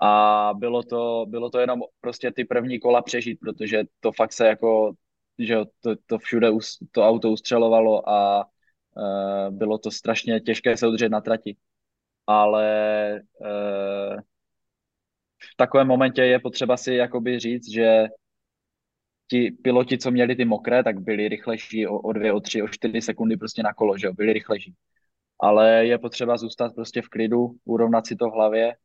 A 0.00 0.50
bylo 0.56 0.82
to, 0.82 1.24
bylo 1.28 1.50
to 1.50 1.58
jenom 1.58 1.80
prostě 2.00 2.32
ty 2.32 2.44
první 2.44 2.80
kola 2.80 3.02
přežít, 3.02 3.40
protože 3.40 3.84
to 4.00 4.12
fakt 4.12 4.32
se 4.32 4.46
jako, 4.46 4.92
že 5.38 5.56
to, 5.80 5.96
to 6.06 6.18
všude 6.18 6.50
us, 6.50 6.78
to 6.92 7.08
auto 7.08 7.30
ustřelovalo 7.30 8.08
a 8.08 8.44
uh, 8.44 9.50
bylo 9.50 9.78
to 9.78 9.90
strašně 9.90 10.40
těžké 10.40 10.76
se 10.76 10.88
udržet 10.88 11.08
na 11.08 11.20
trati. 11.20 11.56
Ale 12.26 13.20
uh, 13.40 14.20
v 15.52 15.56
takovém 15.56 15.86
momentě 15.86 16.22
je 16.22 16.38
potřeba 16.38 16.76
si 16.76 16.94
jakoby 16.94 17.38
říct, 17.38 17.72
že 17.72 18.06
ti 19.30 19.50
piloti, 19.50 19.98
co 19.98 20.10
měli 20.10 20.36
ty 20.36 20.44
mokré, 20.44 20.84
tak 20.84 21.00
byli 21.00 21.28
rychlejší 21.28 21.86
o, 21.86 21.98
o 21.98 22.12
dvě, 22.12 22.32
o 22.32 22.40
tři, 22.40 22.62
o 22.62 22.68
čtyři 22.68 23.00
sekundy 23.00 23.36
prostě 23.36 23.62
na 23.62 23.74
kolo, 23.74 23.98
že 23.98 24.06
jo, 24.06 24.12
byli 24.12 24.32
rychlejší. 24.32 24.74
Ale 25.40 25.86
je 25.86 25.98
potřeba 25.98 26.36
zůstat 26.36 26.74
prostě 26.74 27.02
v 27.02 27.08
klidu, 27.08 27.50
urovnat 27.64 28.06
si 28.06 28.16
to 28.16 28.28
v 28.30 28.32
hlavě 28.32 28.76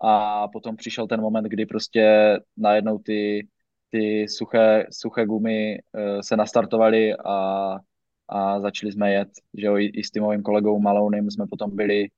a 0.00 0.48
potom 0.48 0.76
přišel 0.76 1.06
ten 1.06 1.20
moment, 1.20 1.44
kdy 1.44 1.66
prostě 1.66 2.36
najednou 2.56 2.98
ty, 2.98 3.48
ty 3.90 4.28
suché, 4.28 4.86
suché 4.90 5.26
gumy 5.26 5.78
uh, 5.78 6.20
se 6.20 6.36
nastartovaly 6.36 7.14
a, 7.14 7.76
a 8.28 8.60
začali 8.60 8.92
jsme 8.92 9.12
jet, 9.12 9.28
že 9.54 9.66
jo, 9.66 9.76
i, 9.76 9.86
i 9.86 10.04
s 10.04 10.10
týmovým 10.10 10.42
kolegou 10.42 10.80
Malounem 10.80 11.30
jsme 11.30 11.46
potom 11.46 11.76
byli 11.76 12.08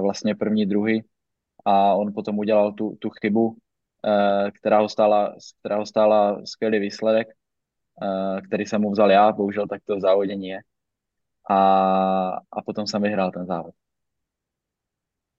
vlastně 0.00 0.34
první, 0.34 0.66
druhý 0.66 1.04
a 1.64 1.94
on 1.94 2.12
potom 2.12 2.38
udělal 2.38 2.72
tu, 2.72 2.96
tu 3.00 3.10
chybu, 3.10 3.56
Eh, 4.06 4.50
která 4.50 4.78
ho 4.78 4.88
stála, 4.88 5.34
která 5.60 5.76
ho 5.76 5.86
stála 5.86 6.46
skvělý 6.46 6.78
výsledek, 6.78 7.28
eh, 8.02 8.40
který 8.40 8.66
jsem 8.66 8.80
mu 8.80 8.90
vzal 8.90 9.10
já, 9.10 9.32
bohužel 9.32 9.66
tak 9.66 9.82
to 9.84 10.00
závodění 10.00 10.48
je. 10.48 10.58
A, 11.50 11.58
a 12.28 12.62
potom 12.66 12.86
jsem 12.86 13.02
vyhrál 13.02 13.30
ten 13.30 13.46
závod. 13.46 13.74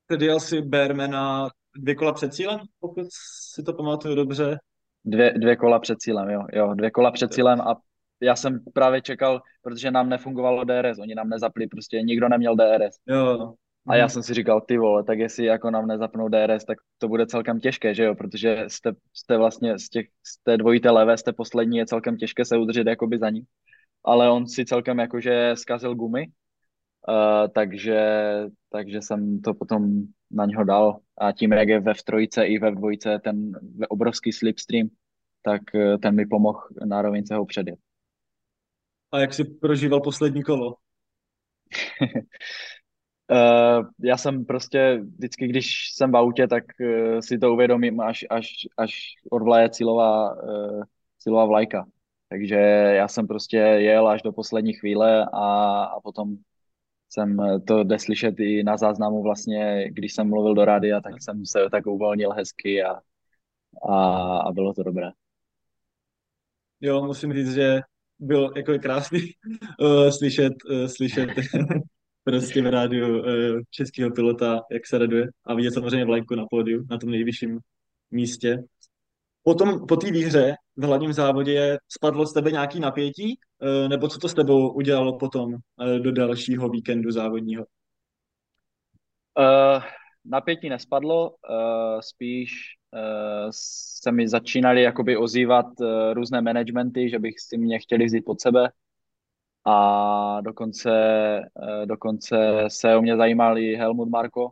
Tedy 0.08 0.26
jel 0.26 0.40
si 0.40 0.62
Bermana 0.62 1.50
dvě 1.76 1.96
kola 1.96 2.14
před 2.14 2.34
cílem, 2.34 2.60
pokud 2.80 3.08
si 3.54 3.64
to 3.64 3.74
pamatuju 3.74 4.16
dobře? 4.16 4.60
Dvě, 5.06 5.34
dvě 5.34 5.56
kola 5.56 5.80
před 5.80 6.00
cílem, 6.00 6.30
jo, 6.30 6.42
jo, 6.54 6.74
dvě 6.74 6.92
kola 6.92 7.12
před 7.12 7.34
cílem 7.34 7.62
a 7.62 7.76
já 8.22 8.36
jsem 8.36 8.60
právě 8.74 9.02
čekal, 9.02 9.42
protože 9.62 9.92
nám 9.92 10.10
nefungovalo 10.10 10.64
DRS, 10.64 11.00
oni 11.00 11.16
nám 11.16 11.30
nezapli, 11.30 11.68
prostě 11.68 12.02
nikdo 12.02 12.30
neměl 12.30 12.56
DRS. 12.56 12.96
Jo. 13.08 13.54
A 13.88 13.96
já 13.96 14.06
mhm. 14.06 14.10
jsem 14.10 14.24
si 14.24 14.34
říkal, 14.34 14.62
ty 14.62 14.78
vole, 14.78 15.04
tak 15.04 15.20
jestli 15.20 15.46
jako 15.46 15.72
nám 15.72 15.88
nezapnou 15.88 16.30
DRS, 16.30 16.66
tak 16.66 16.78
to 16.98 17.08
bude 17.08 17.26
celkem 17.26 17.60
těžké, 17.60 17.96
že 17.96 18.04
jo, 18.04 18.16
protože 18.16 18.66
jste, 18.68 18.92
jste 19.14 19.38
vlastně 19.38 19.80
z, 19.80 19.90
těch, 19.90 20.08
z 20.24 20.44
té 20.44 20.58
dvojité 20.58 20.90
levé, 20.90 21.18
jste 21.18 21.34
poslední, 21.34 21.78
je 21.78 21.86
celkem 21.86 22.18
těžké 22.18 22.46
se 22.46 22.58
udržet 22.58 22.88
jakoby 22.88 23.18
za 23.18 23.30
ním. 23.30 23.44
Ale 24.04 24.32
on 24.32 24.48
si 24.48 24.66
celkem 24.66 25.00
jakože 25.00 25.52
zkazil 25.54 25.96
gumy, 25.96 26.28
uh, 26.28 27.48
takže, 27.56 28.00
takže 28.70 29.02
jsem 29.02 29.42
to 29.42 29.54
potom 29.54 30.02
na 30.32 30.46
něho 30.46 30.64
dal. 30.64 31.00
A 31.18 31.32
tím, 31.32 31.52
jak 31.52 31.68
je 31.68 31.80
ve 31.80 31.94
v 31.94 32.04
trojice 32.04 32.46
i 32.46 32.60
ve 32.60 32.72
v 32.72 32.76
dvojce 32.76 33.20
ten 33.24 33.52
obrovský 33.90 34.32
slipstream, 34.32 34.88
tak 35.42 35.62
uh, 35.74 35.98
ten 35.98 36.16
mi 36.16 36.26
pomohl 36.26 36.60
na 36.86 37.02
rovince 37.02 37.36
ho 37.36 37.46
předjet. 37.46 37.80
A 39.12 39.20
jak 39.20 39.34
jsi 39.34 39.44
prožíval 39.44 40.02
poslední 40.02 40.44
kolo? 40.44 40.76
Uh, 43.32 43.86
já 44.04 44.18
jsem 44.18 44.46
prostě 44.46 45.02
vždycky, 45.16 45.48
když 45.48 45.94
jsem 45.94 46.12
v 46.12 46.18
autě, 46.18 46.48
tak 46.48 46.64
uh, 46.80 47.20
si 47.20 47.38
to 47.38 47.54
uvědomím, 47.54 48.00
až, 48.00 48.26
až, 48.30 48.48
až 48.78 48.92
odvlaje 49.32 49.70
cílová, 49.70 50.44
uh, 50.44 50.84
cílová 51.20 51.46
vlajka. 51.46 51.86
Takže 52.30 52.56
já 52.96 53.08
jsem 53.08 53.28
prostě 53.28 53.58
jel 53.58 54.08
až 54.08 54.22
do 54.22 54.32
poslední 54.32 54.74
chvíle 54.74 55.26
a, 55.34 55.84
a 55.84 56.00
potom 56.00 56.36
jsem 57.10 57.38
to 57.68 57.84
jde 57.84 58.00
slyšet 58.00 58.40
i 58.40 58.64
na 58.64 58.78
záznamu 58.78 59.24
vlastně, 59.24 59.90
když 59.92 60.14
jsem 60.14 60.30
mluvil 60.30 60.54
do 60.54 60.66
rádia, 60.66 61.02
tak 61.02 61.14
jsem 61.22 61.46
se 61.46 61.60
tak 61.72 61.88
uvolnil 61.88 62.32
hezky 62.32 62.84
a, 62.84 63.00
a, 63.90 64.38
a 64.38 64.52
bylo 64.52 64.74
to 64.74 64.84
dobré. 64.84 65.12
Jo, 66.82 67.06
musím 67.06 67.34
říct, 67.34 67.54
že 67.54 67.82
byl 68.20 68.52
jako 68.56 68.80
krásný 68.80 69.20
uh, 69.80 70.10
slyšet, 70.10 70.54
uh, 70.70 70.88
slyšet 70.88 71.30
prostě 72.26 72.62
v 72.62 72.68
rádiu 72.68 73.20
uh, 73.20 73.26
českého 73.70 74.12
pilota, 74.12 74.62
jak 74.72 74.88
se 74.88 74.98
raduje 74.98 75.28
a 75.46 75.54
vidět 75.54 75.72
samozřejmě 75.72 76.06
vlajku 76.06 76.36
na 76.36 76.46
pódiu, 76.50 76.86
na 76.90 76.98
tom 76.98 77.10
nejvyšším 77.10 77.60
místě. 78.12 78.64
Potom 79.44 79.86
po 79.88 79.96
té 79.96 80.12
výhře 80.12 80.54
v 80.76 80.84
hlavním 80.84 81.14
závodě 81.14 81.78
spadlo 81.90 82.26
z 82.26 82.34
tebe 82.34 82.52
nějaký 82.52 82.80
napětí, 82.80 83.40
uh, 83.62 83.90
nebo 83.90 84.08
co 84.08 84.20
to 84.20 84.30
s 84.30 84.34
tebou 84.34 84.74
udělalo 84.74 85.18
potom 85.18 85.54
uh, 85.54 85.60
do 86.00 86.12
dalšího 86.12 86.70
víkendu 86.70 87.12
závodního? 87.12 87.66
Uh, 89.40 89.84
napětí 90.26 90.70
nespadlo, 90.70 91.30
uh, 91.30 91.36
spíš 92.00 92.52
uh, 92.94 93.50
se 94.02 94.12
mi 94.12 94.28
začínaly 94.28 94.82
jakoby 94.82 95.18
ozývat 95.18 95.66
uh, 95.80 95.88
různé 96.14 96.42
managementy, 96.42 97.10
že 97.10 97.20
bych 97.20 97.36
si 97.40 97.58
mě 97.58 97.80
chtěli 97.80 98.06
vzít 98.06 98.26
pod 98.26 98.42
sebe, 98.42 98.70
a 99.66 100.42
dokonce, 100.42 100.92
eh, 100.92 101.86
dokonce 101.86 102.38
se 102.68 102.96
o 102.96 103.02
mě 103.02 103.18
zajímal 103.18 103.58
i 103.58 103.76
Helmut 103.76 104.10
Marko, 104.10 104.52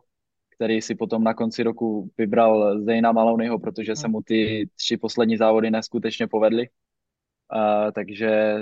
který 0.56 0.82
si 0.82 0.94
potom 0.94 1.24
na 1.24 1.34
konci 1.34 1.62
roku 1.62 2.10
vybral 2.18 2.82
Zejna 2.84 3.12
Malonyho, 3.12 3.58
protože 3.58 3.96
se 3.96 4.08
mu 4.08 4.22
ty 4.22 4.68
tři 4.76 4.96
poslední 4.96 5.36
závody 5.36 5.70
neskutečně 5.70 6.26
povedly. 6.26 6.68
Uh, 7.54 7.90
takže, 7.92 8.58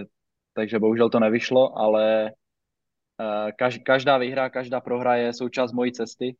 takže 0.54 0.78
bohužel 0.78 1.10
to 1.10 1.20
nevyšlo, 1.20 1.78
ale 1.78 2.32
uh, 3.20 3.50
každá 3.84 4.18
výhra, 4.18 4.50
každá 4.50 4.80
prohra 4.80 5.16
je 5.16 5.32
součást 5.32 5.72
mojí 5.72 5.92
cesty 5.92 6.36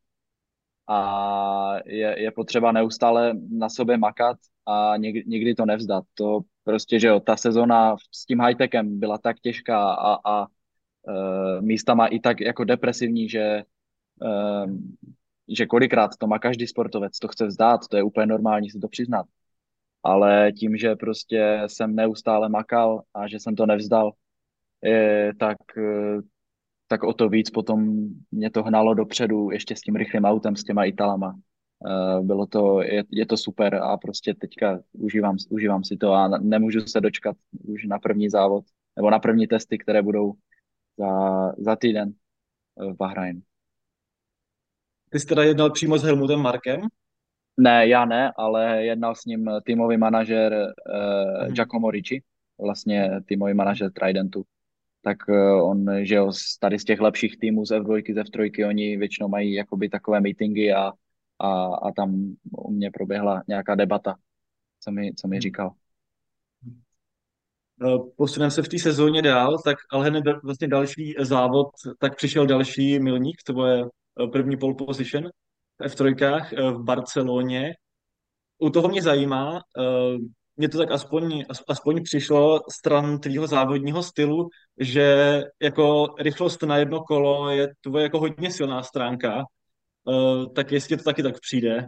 a 0.87 1.75
je, 1.85 2.21
je 2.21 2.31
potřeba 2.31 2.71
neustále 2.71 3.33
na 3.49 3.69
sobě 3.69 3.97
makat 3.97 4.37
a 4.65 4.97
někdy, 4.97 5.23
někdy 5.27 5.55
to 5.55 5.65
nevzdat. 5.65 6.05
To 6.13 6.39
prostě, 6.63 6.99
že 6.99 7.07
jo, 7.07 7.19
ta 7.19 7.37
sezona 7.37 7.95
s 8.11 8.25
tím 8.25 8.39
high-techem 8.39 8.99
byla 8.99 9.17
tak 9.17 9.39
těžká 9.39 9.93
a, 9.93 10.19
a 10.31 10.47
uh, 10.47 11.61
místama 11.61 12.07
i 12.07 12.19
tak 12.19 12.41
jako 12.41 12.63
depresivní, 12.63 13.29
že, 13.29 13.63
uh, 14.21 14.71
že 15.49 15.65
kolikrát 15.65 16.11
to 16.19 16.27
má 16.27 16.39
každý 16.39 16.67
sportovec, 16.67 17.19
to 17.19 17.27
chce 17.27 17.45
vzdát, 17.45 17.87
to 17.87 17.97
je 17.97 18.03
úplně 18.03 18.25
normální 18.25 18.69
si 18.69 18.79
to 18.79 18.87
přiznat. 18.87 19.25
Ale 20.03 20.51
tím, 20.51 20.77
že 20.77 20.95
prostě 20.95 21.63
jsem 21.67 21.95
neustále 21.95 22.49
makal 22.49 23.01
a 23.13 23.27
že 23.27 23.39
jsem 23.39 23.55
to 23.55 23.65
nevzdal, 23.65 24.11
je, 24.83 25.33
tak, 25.39 25.57
tak 26.93 27.03
o 27.03 27.13
to 27.13 27.29
víc 27.29 27.49
potom 27.49 28.07
mě 28.31 28.49
to 28.49 28.63
hnalo 28.63 28.93
dopředu 28.93 29.51
ještě 29.51 29.75
s 29.75 29.81
tím 29.81 29.95
rychlým 29.95 30.25
autem, 30.25 30.55
s 30.55 30.63
těma 30.63 30.83
Italama. 30.83 31.39
Eh, 31.87 32.21
bylo 32.21 32.45
to, 32.45 32.81
je, 32.81 33.03
je 33.09 33.25
to 33.25 33.37
super 33.37 33.75
a 33.75 33.97
prostě 33.97 34.33
teďka 34.33 34.79
užívám, 34.93 35.37
užívám 35.49 35.83
si 35.83 35.97
to 35.97 36.13
a 36.13 36.27
nemůžu 36.27 36.81
se 36.81 37.01
dočkat 37.01 37.37
už 37.63 37.85
na 37.85 37.99
první 37.99 38.29
závod 38.29 38.65
nebo 38.95 39.09
na 39.09 39.19
první 39.19 39.47
testy, 39.47 39.77
které 39.77 40.01
budou 40.01 40.33
za, 40.97 41.51
za 41.57 41.75
týden 41.75 42.13
v 42.77 42.95
Bahrajnu. 42.95 43.41
Ty 45.09 45.19
jsi 45.19 45.27
teda 45.27 45.43
jednal 45.43 45.71
přímo 45.71 45.97
s 45.97 46.03
Helmutem 46.03 46.39
Markem? 46.39 46.81
Ne, 47.57 47.87
já 47.87 48.05
ne, 48.05 48.31
ale 48.37 48.85
jednal 48.85 49.15
s 49.15 49.25
ním 49.25 49.49
týmový 49.65 49.97
manažer 49.97 50.53
uh, 50.53 51.43
hmm. 51.45 51.53
Giacomo 51.53 51.91
Ricci, 51.91 52.21
vlastně 52.61 53.11
týmový 53.25 53.53
manažer 53.53 53.91
Tridentu. 53.91 54.43
Tak 55.03 55.17
uh, 55.29 55.69
on, 55.69 55.85
že 56.05 56.15
jo, 56.15 56.31
tady 56.59 56.79
z 56.79 56.83
těch 56.83 56.99
lepších 56.99 57.39
týmů 57.39 57.65
z 57.65 57.71
F2, 57.71 58.13
z 58.13 58.17
F3, 58.17 58.67
oni 58.67 58.97
většinou 58.97 59.27
mají 59.27 59.53
jakoby 59.53 59.89
takové 59.89 60.21
meetingy 60.21 60.73
a 60.73 60.91
a, 61.39 61.65
a 61.75 61.91
tam 61.91 62.35
u 62.51 62.71
mě 62.71 62.91
proběhla 62.91 63.43
nějaká 63.47 63.75
debata, 63.75 64.15
co 64.79 64.91
mi, 64.91 65.13
co 65.15 65.27
mi 65.27 65.39
říkal. 65.39 65.71
No, 67.77 68.09
posuneme 68.17 68.51
se 68.51 68.63
v 68.63 68.67
té 68.67 68.79
sezóně 68.79 69.21
dál, 69.21 69.57
tak 69.63 69.77
ale 69.91 70.09
hned 70.09 70.23
vlastně 70.43 70.67
další 70.67 71.15
závod, 71.19 71.67
tak 71.99 72.15
přišel 72.15 72.45
další 72.45 72.99
milník, 72.99 73.43
to 73.45 73.65
je 73.65 73.83
eh, 73.83 74.27
první 74.27 74.57
pole 74.57 74.75
position 74.75 75.29
v 75.77 75.85
F3 75.85 76.45
eh, 76.57 76.71
v 76.71 76.83
Barceloně. 76.83 77.73
U 78.57 78.69
toho 78.69 78.89
mě 78.89 79.01
zajímá, 79.01 79.61
eh, 80.53 80.57
mě 80.57 80.69
to 80.69 80.77
tak 80.77 80.91
aspoň, 80.91 81.45
aspoň 81.67 82.03
přišlo 82.03 82.59
stran 82.71 83.19
tvýho 83.19 83.47
závodního 83.47 84.03
stylu, 84.03 84.49
že 84.79 85.41
jako 85.61 86.15
rychlost 86.19 86.63
na 86.63 86.77
jedno 86.77 87.01
kolo 87.01 87.49
je 87.49 87.73
tvoje 87.81 88.03
jako 88.03 88.19
hodně 88.19 88.51
silná 88.51 88.83
stránka, 88.83 89.43
Uh, 90.05 90.53
tak 90.53 90.71
jestli 90.71 90.97
to 90.97 91.03
taky 91.03 91.23
tak 91.23 91.39
přijde, 91.39 91.87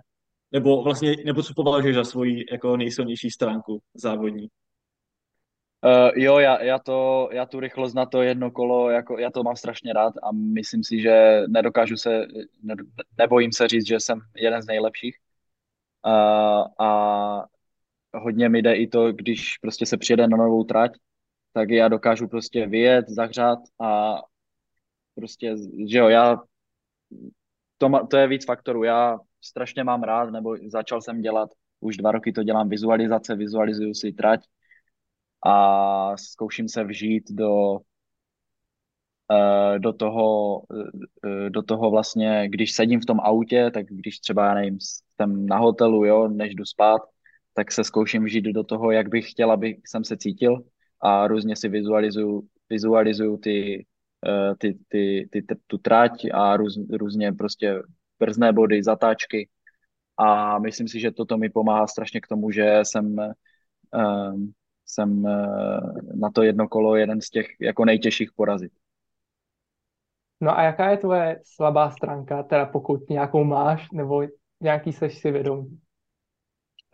nebo 0.51 0.83
vlastně, 0.83 1.15
nebo 1.25 1.43
co 1.43 1.53
považuješ 1.55 1.95
za 1.95 2.03
svoji 2.03 2.45
jako 2.51 2.77
nejsilnější 2.77 3.29
stránku 3.29 3.81
závodní? 3.93 4.47
Uh, 5.85 6.09
jo, 6.15 6.39
já, 6.39 6.63
já, 6.63 6.79
to, 6.79 7.29
já 7.31 7.45
tu 7.45 7.59
rychlost 7.59 7.93
na 7.93 8.05
to 8.05 8.21
jedno 8.21 8.51
kolo, 8.51 8.89
jako, 8.89 9.19
já 9.19 9.31
to 9.31 9.43
mám 9.43 9.55
strašně 9.55 9.93
rád 9.93 10.13
a 10.23 10.31
myslím 10.31 10.83
si, 10.83 11.01
že 11.01 11.41
nedokážu 11.47 11.97
se, 11.97 12.25
ne, 12.63 12.75
nebojím 13.17 13.51
se 13.51 13.67
říct, 13.67 13.87
že 13.87 13.99
jsem 13.99 14.19
jeden 14.35 14.61
z 14.61 14.67
nejlepších. 14.67 15.17
Uh, 16.05 16.85
a 16.87 17.45
hodně 18.15 18.49
mi 18.49 18.61
jde 18.61 18.75
i 18.75 18.87
to, 18.87 19.13
když 19.13 19.57
prostě 19.57 19.85
se 19.85 19.97
přijede 19.97 20.27
na 20.27 20.37
novou 20.37 20.63
trať, 20.63 20.91
tak 21.53 21.69
já 21.69 21.87
dokážu 21.87 22.27
prostě 22.27 22.67
vyjet, 22.67 23.09
zahřát 23.09 23.59
a 23.81 24.15
prostě, 25.15 25.55
že 25.89 25.97
jo, 25.97 26.07
já, 26.09 26.37
to, 27.77 27.89
to 28.09 28.17
je 28.17 28.27
víc 28.27 28.45
faktorů. 28.45 28.83
Já 28.83 29.19
strašně 29.41 29.83
mám 29.83 30.03
rád, 30.03 30.29
nebo 30.29 30.55
začal 30.67 31.01
jsem 31.01 31.21
dělat, 31.21 31.49
už 31.79 31.97
dva 31.97 32.11
roky 32.11 32.31
to 32.31 32.43
dělám 32.43 32.69
vizualizace, 32.69 33.35
vizualizuju 33.35 33.93
si 33.93 34.13
trať 34.13 34.39
a 35.45 36.17
zkouším 36.17 36.69
se 36.69 36.83
vžít 36.83 37.23
do, 37.31 37.77
eh, 39.31 39.79
do 39.79 39.93
toho, 39.93 40.61
eh, 41.25 41.49
do 41.49 41.63
toho 41.63 41.91
vlastně, 41.91 42.49
když 42.49 42.71
sedím 42.71 43.01
v 43.01 43.05
tom 43.05 43.19
autě, 43.19 43.71
tak 43.73 43.85
když 43.85 44.19
třeba, 44.19 44.45
já 44.47 44.53
nevím, 44.53 44.77
jsem 45.15 45.45
na 45.45 45.57
hotelu, 45.57 46.05
jo, 46.05 46.27
než 46.27 46.55
jdu 46.55 46.65
spát, 46.65 47.01
tak 47.55 47.71
se 47.71 47.83
zkouším 47.83 48.23
vžít 48.23 48.45
do 48.45 48.63
toho, 48.63 48.91
jak 48.91 49.09
bych 49.09 49.31
chtěl, 49.31 49.51
aby 49.51 49.77
jsem 49.85 50.03
se 50.03 50.17
cítil 50.17 50.63
a 51.01 51.27
různě 51.27 51.55
si 51.55 51.69
vizualizuju, 51.69 52.47
vizualizuju 52.69 53.37
ty, 53.37 53.85
eh, 54.27 54.55
ty, 54.59 54.77
ty, 54.87 55.29
ty, 55.31 55.41
ty, 55.41 55.55
tu 55.67 55.77
trať 55.77 56.11
a 56.33 56.57
růz, 56.57 56.79
různě 56.91 57.33
prostě 57.33 57.81
brzné 58.19 58.53
body, 58.53 58.83
zatáčky 58.83 59.49
a 60.17 60.59
myslím 60.59 60.87
si, 60.87 60.99
že 60.99 61.11
toto 61.11 61.37
mi 61.37 61.49
pomáhá 61.49 61.87
strašně 61.87 62.21
k 62.21 62.27
tomu, 62.27 62.51
že 62.51 62.79
jsem, 62.83 63.15
um, 63.93 64.53
jsem 64.85 65.23
uh, 65.23 66.19
na 66.19 66.31
to 66.31 66.43
jedno 66.43 66.67
kolo 66.67 66.95
jeden 66.95 67.21
z 67.21 67.29
těch 67.29 67.47
jako 67.59 67.85
nejtěžších 67.85 68.29
porazit. 68.35 68.71
No 70.41 70.57
a 70.57 70.63
jaká 70.63 70.89
je 70.89 70.97
tvoje 70.97 71.41
slabá 71.43 71.91
stránka, 71.91 72.43
teda 72.43 72.65
pokud 72.65 73.09
nějakou 73.09 73.43
máš, 73.43 73.91
nebo 73.91 74.23
nějaký 74.61 74.93
seš 74.93 75.17
si 75.17 75.31
vědomý? 75.31 75.79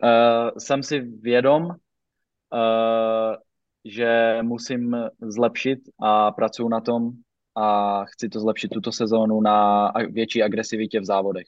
Uh, 0.02 0.50
jsem 0.58 0.82
si 0.82 1.00
vědom, 1.00 1.64
uh, 1.64 1.74
že 3.84 4.38
musím 4.42 4.96
zlepšit 5.20 5.78
a 6.02 6.30
pracuji 6.32 6.68
na 6.68 6.80
tom 6.80 7.10
a 7.56 8.04
chci 8.04 8.28
to 8.28 8.40
zlepšit 8.40 8.68
tuto 8.68 8.92
sezónu 8.92 9.40
na 9.40 9.88
větší 10.10 10.42
agresivitě 10.42 11.00
v 11.00 11.04
závodech. 11.04 11.46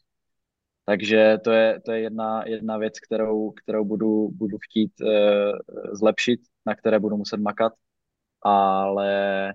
Takže 0.84 1.38
to 1.44 1.50
je, 1.50 1.80
to 1.80 1.92
je 1.92 2.00
jedna, 2.00 2.44
jedna 2.46 2.78
věc, 2.78 3.00
kterou, 3.00 3.50
kterou 3.50 3.84
budu, 3.84 4.28
budu 4.28 4.58
chtít 4.58 4.92
uh, 5.00 5.08
zlepšit, 5.92 6.40
na 6.66 6.74
které 6.74 6.98
budu 6.98 7.16
muset 7.16 7.40
makat, 7.40 7.72
ale 8.42 9.54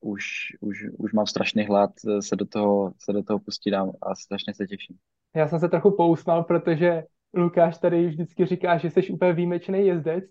už, 0.00 0.22
už, 0.60 0.84
už 0.98 1.12
mám 1.12 1.26
strašný 1.26 1.66
hlad 1.66 1.90
se 2.20 2.36
do 2.36 2.46
toho, 2.46 2.92
se 2.98 3.12
do 3.12 3.22
toho 3.22 3.38
pustit 3.38 3.74
a 3.74 4.14
strašně 4.14 4.54
se 4.54 4.66
těším. 4.66 4.96
Já 5.36 5.48
jsem 5.48 5.60
se 5.60 5.68
trochu 5.68 5.96
pousmál, 5.96 6.44
protože 6.44 7.02
Lukáš 7.36 7.78
tady 7.78 8.06
vždycky 8.06 8.46
říká, 8.46 8.78
že 8.78 8.90
jsi 8.90 9.10
úplně 9.10 9.32
výjimečný 9.32 9.86
jezdec, 9.86 10.24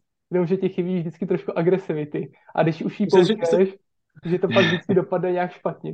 že 0.45 0.57
ti 0.57 0.69
chybí 0.69 0.99
vždycky 0.99 1.25
trošku 1.25 1.57
agresivity. 1.57 2.31
A 2.55 2.63
když 2.63 2.81
už 2.81 2.99
jí 2.99 3.07
použiješ, 3.07 3.69
že 4.25 4.39
to 4.39 4.47
pak 4.47 4.65
vždycky 4.65 4.93
dopadne 4.93 5.31
nějak 5.31 5.51
špatně. 5.51 5.93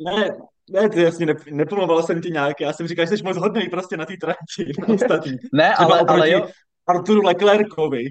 Ne, 0.00 0.36
ne, 0.70 0.88
ty 0.88 1.02
jasně, 1.02 1.26
nep- 1.26 1.52
nepomloval 1.52 2.02
jsem 2.02 2.20
ti 2.22 2.30
nějak, 2.30 2.60
já 2.60 2.72
jsem 2.72 2.88
říkal, 2.88 3.06
že 3.06 3.16
jsi 3.16 3.22
moc 3.22 3.36
hodný 3.36 3.68
prostě 3.68 3.96
na 3.96 4.06
té 4.06 4.16
trati, 4.20 4.72
na 4.80 4.88
ostatní. 4.94 5.32
ne, 5.52 5.74
ale, 5.74 6.00
ale 6.08 6.30
jo. 6.30 6.48
Arturu 6.86 7.22
Leclercovi. 7.22 8.04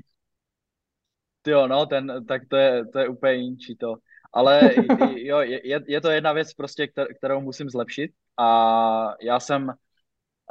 Jo, 1.48 1.68
no, 1.68 1.86
ten, 1.86 2.26
tak 2.28 2.42
to 2.48 2.56
je, 2.56 2.86
to 2.86 3.00
je 3.00 3.08
úplně 3.08 3.34
jinčí 3.34 3.76
to. 3.76 3.96
Ale 4.34 4.72
jo, 5.16 5.40
je, 5.40 5.82
je 5.88 6.02
to 6.02 6.10
jedna 6.10 6.34
věc 6.34 6.54
prostě, 6.54 6.88
kterou 7.18 7.42
musím 7.42 7.70
zlepšit 7.70 8.12
a 8.38 9.14
já 9.22 9.40
jsem 9.40 9.74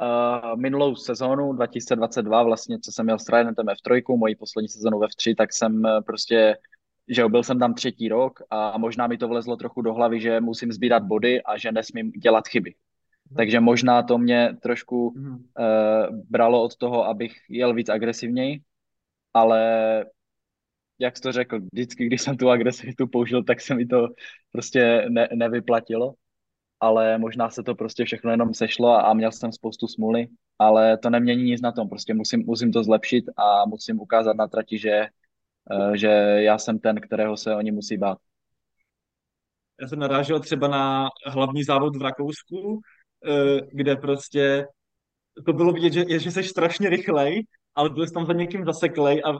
uh, 0.01 0.59
minulou 0.59 0.95
sezónu 0.95 1.53
2022 1.53 2.43
vlastně, 2.43 2.79
co 2.79 2.91
jsem 2.91 3.05
měl 3.05 3.19
s 3.19 3.23
Tridentem 3.23 3.65
F3, 3.65 4.17
moji 4.17 4.35
poslední 4.35 4.69
sezónu 4.69 4.99
v 4.99 5.01
F3, 5.01 5.35
tak 5.35 5.53
jsem 5.53 5.85
eh, 5.85 6.01
prostě 6.01 6.57
že 7.07 7.27
byl 7.27 7.43
jsem 7.43 7.59
tam 7.59 7.73
třetí 7.73 8.09
rok 8.09 8.39
a 8.49 8.77
možná 8.77 9.07
mi 9.07 9.17
to 9.17 9.27
vlezlo 9.27 9.55
trochu 9.55 9.81
do 9.81 9.93
hlavy, 9.93 10.21
že 10.21 10.41
musím 10.41 10.71
sbírat 10.71 11.03
body 11.03 11.43
a 11.43 11.57
že 11.57 11.71
nesmím 11.71 12.11
dělat 12.11 12.47
chyby. 12.47 12.73
Mhm. 13.29 13.35
Takže 13.35 13.59
možná 13.59 14.03
to 14.03 14.17
mě 14.17 14.57
trošku 14.61 15.07
uh, 15.07 15.45
bralo 16.29 16.63
od 16.63 16.75
toho, 16.75 17.05
abych 17.05 17.35
jel 17.49 17.73
víc 17.73 17.89
agresivněji, 17.89 18.59
ale 19.33 20.05
jak 20.99 21.17
jsi 21.17 21.23
to 21.23 21.31
řekl, 21.31 21.59
vždycky, 21.73 22.05
když 22.05 22.21
jsem 22.21 22.37
tu 22.37 22.49
agresivitu 22.49 23.07
použil, 23.07 23.43
tak 23.43 23.61
se 23.61 23.75
mi 23.75 23.85
to 23.85 24.07
prostě 24.51 25.05
ne, 25.09 25.29
nevyplatilo, 25.33 26.13
ale 26.79 27.17
možná 27.17 27.49
se 27.49 27.63
to 27.63 27.75
prostě 27.75 28.05
všechno 28.05 28.31
jenom 28.31 28.53
sešlo 28.53 28.89
a, 28.89 29.01
a 29.01 29.13
měl 29.13 29.31
jsem 29.31 29.51
spoustu 29.51 29.87
smuly, 29.87 30.27
ale 30.59 30.97
to 30.97 31.09
nemění 31.09 31.43
nic 31.43 31.61
na 31.61 31.71
tom, 31.71 31.89
prostě 31.89 32.13
musím, 32.13 32.43
musím 32.45 32.71
to 32.71 32.83
zlepšit 32.83 33.25
a 33.37 33.65
musím 33.65 34.01
ukázat 34.01 34.37
na 34.37 34.47
trati, 34.47 34.77
že 34.77 35.07
Eh, 35.71 35.97
že 35.97 36.07
já 36.43 36.57
jsem 36.57 36.79
ten, 36.79 37.01
kterého 37.01 37.37
se 37.37 37.55
oni 37.55 37.71
musí 37.71 37.97
bát. 37.97 38.17
Já 39.81 39.87
jsem 39.87 39.99
narážel 39.99 40.39
třeba 40.39 40.67
na 40.67 41.09
hlavní 41.25 41.63
závod 41.63 41.95
v 41.95 42.01
Rakousku, 42.01 42.79
eh, 43.29 43.61
kde 43.71 43.95
prostě 43.95 44.67
to 45.45 45.53
bylo 45.53 45.73
vidět, 45.73 45.93
že, 45.93 46.19
že 46.19 46.31
jsi 46.31 46.43
strašně 46.43 46.89
rychlej, 46.89 47.43
ale 47.75 47.89
byl 47.89 48.07
jsi 48.07 48.13
tam 48.13 48.25
za 48.25 48.33
někým 48.33 48.65
zaseklej 48.65 49.21
a 49.25 49.37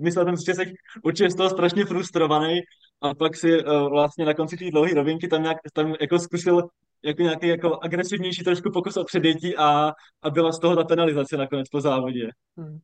myslel 0.00 0.24
jsem 0.24 0.36
si, 0.36 0.44
že 0.46 0.54
jsi 0.54 0.74
určitě 1.02 1.30
z 1.30 1.34
toho 1.34 1.50
strašně 1.50 1.84
frustrovaný 1.84 2.60
a 3.00 3.14
pak 3.14 3.36
si 3.36 3.64
uh, 3.64 3.88
vlastně 3.88 4.24
na 4.24 4.34
konci 4.34 4.56
té 4.56 4.70
dlouhé 4.70 4.94
rovinky 4.94 5.28
tam, 5.28 5.42
nějak, 5.42 5.58
tam 5.72 5.94
jako 6.00 6.18
zkusil 6.18 6.68
jako 7.04 7.22
nějaký 7.22 7.48
jako 7.48 7.78
agresivnější 7.82 8.44
trošku 8.44 8.70
pokus 8.70 8.96
o 8.96 9.04
předjetí 9.04 9.56
a, 9.56 9.92
a 10.22 10.30
byla 10.30 10.52
z 10.52 10.58
toho 10.58 10.76
ta 10.76 10.84
penalizace 10.84 11.36
nakonec 11.36 11.68
po 11.68 11.80
závodě. 11.80 12.30
Hmm. 12.56 12.78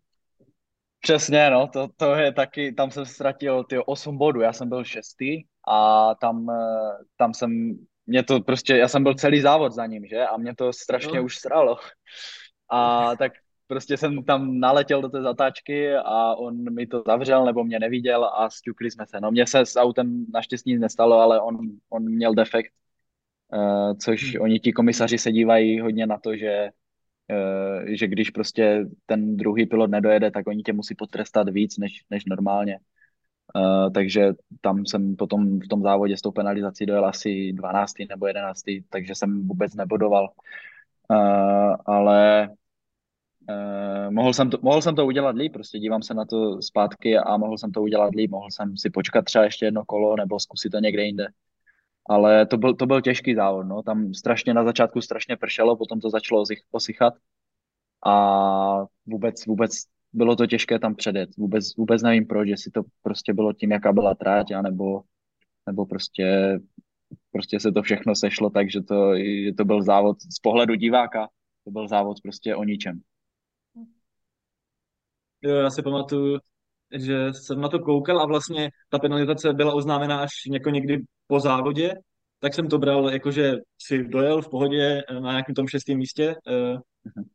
Přesně, 1.01 1.51
no, 1.51 1.69
to, 1.73 1.89
to 1.97 2.15
je 2.15 2.33
taky, 2.33 2.73
tam 2.73 2.91
jsem 2.91 3.05
ztratil 3.05 3.65
ty 3.65 3.79
8 3.79 4.19
bodů, 4.19 4.41
já 4.41 4.53
jsem 4.53 4.69
byl 4.69 4.85
šestý 4.85 5.43
a 5.69 6.15
tam, 6.15 6.51
eh, 6.51 7.05
tam 7.17 7.35
jsem, 7.35 7.79
mě 8.07 8.23
to 8.23 8.41
prostě, 8.41 8.77
já 8.77 8.89
jsem 8.89 9.03
byl 9.03 9.15
celý 9.15 9.41
závod 9.41 9.73
za 9.73 9.87
ním, 9.87 10.07
že, 10.07 10.21
a 10.21 10.37
mě 10.37 10.55
to 10.55 10.73
strašně 10.73 11.19
no. 11.19 11.25
už 11.25 11.37
sralo. 11.37 11.77
A 12.71 13.11
tak 13.17 13.33
prostě 13.67 13.97
jsem 13.97 14.25
tam 14.25 14.61
naletěl 14.61 15.03
do 15.03 15.09
té 15.09 15.23
zatáčky 15.23 15.95
a 15.97 16.35
on 16.35 16.75
mi 16.75 16.87
to 16.87 17.03
zavřel 17.07 17.45
nebo 17.45 17.65
mě 17.65 17.79
neviděl 17.79 18.25
a 18.25 18.51
stukli 18.51 18.91
jsme 18.91 19.07
se. 19.07 19.21
No 19.21 19.31
mě 19.31 19.47
se 19.47 19.67
s 19.67 19.77
autem 19.77 20.27
naštěstí 20.33 20.71
nic 20.73 20.81
nestalo, 20.81 21.19
ale 21.19 21.41
on, 21.41 21.59
on 21.91 22.05
měl 22.05 22.35
defekt, 22.35 22.73
uh, 23.53 23.95
což 23.99 24.35
hmm. 24.35 24.43
oni 24.43 24.61
ti 24.61 24.73
komisaři 24.73 25.19
se 25.19 25.33
dívají 25.33 25.81
hodně 25.81 26.07
na 26.07 26.19
to, 26.19 26.37
že 26.37 26.71
Eh, 27.31 27.97
že 27.97 28.07
když 28.09 28.31
prostě 28.31 28.87
ten 29.07 29.37
druhý 29.37 29.67
pilot 29.67 29.91
nedojede, 29.91 30.31
tak 30.31 30.47
oni 30.47 30.63
tě 30.63 30.73
musí 30.73 30.95
potrestat 30.95 31.49
víc 31.49 31.79
než, 31.79 32.05
než 32.11 32.25
normálně. 32.25 32.79
Uh, 33.57 33.93
takže 33.93 34.33
tam 34.61 34.87
jsem 34.87 35.17
potom 35.17 35.61
v 35.61 35.69
tom 35.69 35.83
závodě 35.83 36.17
s 36.17 36.21
tou 36.21 36.31
penalizací 36.33 36.87
dojel 36.87 37.07
asi 37.07 37.53
12. 37.53 37.93
nebo 38.09 38.27
11. 38.27 38.63
takže 38.89 39.15
jsem 39.15 39.49
vůbec 39.49 39.75
nebodoval. 39.75 40.31
Uh, 41.11 41.77
ale 41.87 42.49
uh, 43.49 44.11
mohl, 44.11 44.33
jsem 44.33 44.51
to, 44.51 44.59
mohl 44.63 44.83
jsem 44.83 44.95
to 44.95 45.07
udělat 45.07 45.37
líp, 45.37 45.53
prostě 45.53 45.79
dívám 45.79 46.03
se 46.03 46.15
na 46.15 46.25
to 46.25 46.63
zpátky 46.63 47.19
a 47.19 47.37
mohl 47.37 47.59
jsem 47.59 47.73
to 47.73 47.83
udělat 47.83 48.15
líp, 48.15 48.31
mohl 48.31 48.51
jsem 48.51 48.77
si 48.77 48.91
počkat 48.91 49.25
třeba 49.25 49.45
ještě 49.45 49.65
jedno 49.65 49.85
kolo 49.85 50.17
nebo 50.17 50.41
zkusit 50.41 50.71
to 50.71 50.79
někde 50.79 51.03
jinde 51.03 51.27
ale 52.07 52.47
to 52.47 52.57
byl, 52.57 52.75
to 52.75 52.87
byl 52.87 53.01
těžký 53.01 53.35
závod, 53.35 53.67
no. 53.67 53.83
Tam 53.83 54.15
strašně 54.15 54.55
na 54.55 54.65
začátku 54.65 55.01
strašně 55.01 55.37
pršelo, 55.37 55.77
potom 55.77 56.01
to 56.01 56.11
začalo 56.11 56.45
osychat 56.71 57.15
a 58.07 58.87
vůbec, 59.07 59.47
vůbec 59.47 59.73
bylo 60.13 60.37
to 60.37 60.47
těžké 60.47 60.79
tam 60.79 60.95
předjet. 60.95 61.37
Vůbec, 61.37 61.77
vůbec 61.77 62.03
nevím 62.03 62.27
proč, 62.27 62.49
jestli 62.49 62.71
to 62.71 62.83
prostě 63.03 63.35
bylo 63.35 63.53
tím, 63.53 63.71
jaká 63.71 63.93
byla 63.93 64.15
tráť, 64.15 64.47
nebo, 64.63 65.03
nebo 65.67 65.87
prostě, 65.87 66.59
prostě 67.33 67.61
se 67.61 67.73
to 67.73 67.83
všechno 67.83 68.15
sešlo, 68.15 68.51
takže 68.51 68.83
to, 68.83 69.13
to 69.57 69.65
byl 69.65 69.83
závod 69.83 70.23
z 70.23 70.39
pohledu 70.39 70.75
diváka, 70.75 71.29
to 71.65 71.71
byl 71.71 71.89
závod 71.89 72.21
prostě 72.23 72.57
o 72.57 72.65
ničem. 72.65 73.01
Jo, 75.45 75.55
já 75.55 75.71
si 75.71 75.83
pamatuju, 75.83 76.39
že 76.93 77.33
jsem 77.33 77.61
na 77.61 77.69
to 77.69 77.79
koukal 77.79 78.21
a 78.21 78.27
vlastně 78.27 78.71
ta 78.89 78.99
penalizace 78.99 79.53
byla 79.53 79.75
oznámena 79.75 80.19
až 80.19 80.31
jako 80.53 80.71
někdy 80.71 81.03
po 81.27 81.41
závodě, 81.41 81.95
tak 82.41 82.55
jsem 82.55 82.69
to 82.69 82.79
bral 82.79 83.11
jako, 83.11 83.31
že 83.31 83.55
si 83.83 84.05
dojel 84.05 84.43
v 84.43 84.49
pohodě 84.49 85.03
na 85.21 85.31
nějakém 85.31 85.55
tom 85.55 85.69
šestém 85.69 85.99
místě 85.99 86.35
uh, 86.47 86.81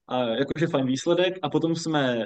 a 0.07 0.23
jakože 0.23 0.67
fajn 0.67 0.85
výsledek. 0.85 1.33
A 1.41 1.49
potom 1.49 1.75
jsme 1.75 2.17
uh, 2.17 2.23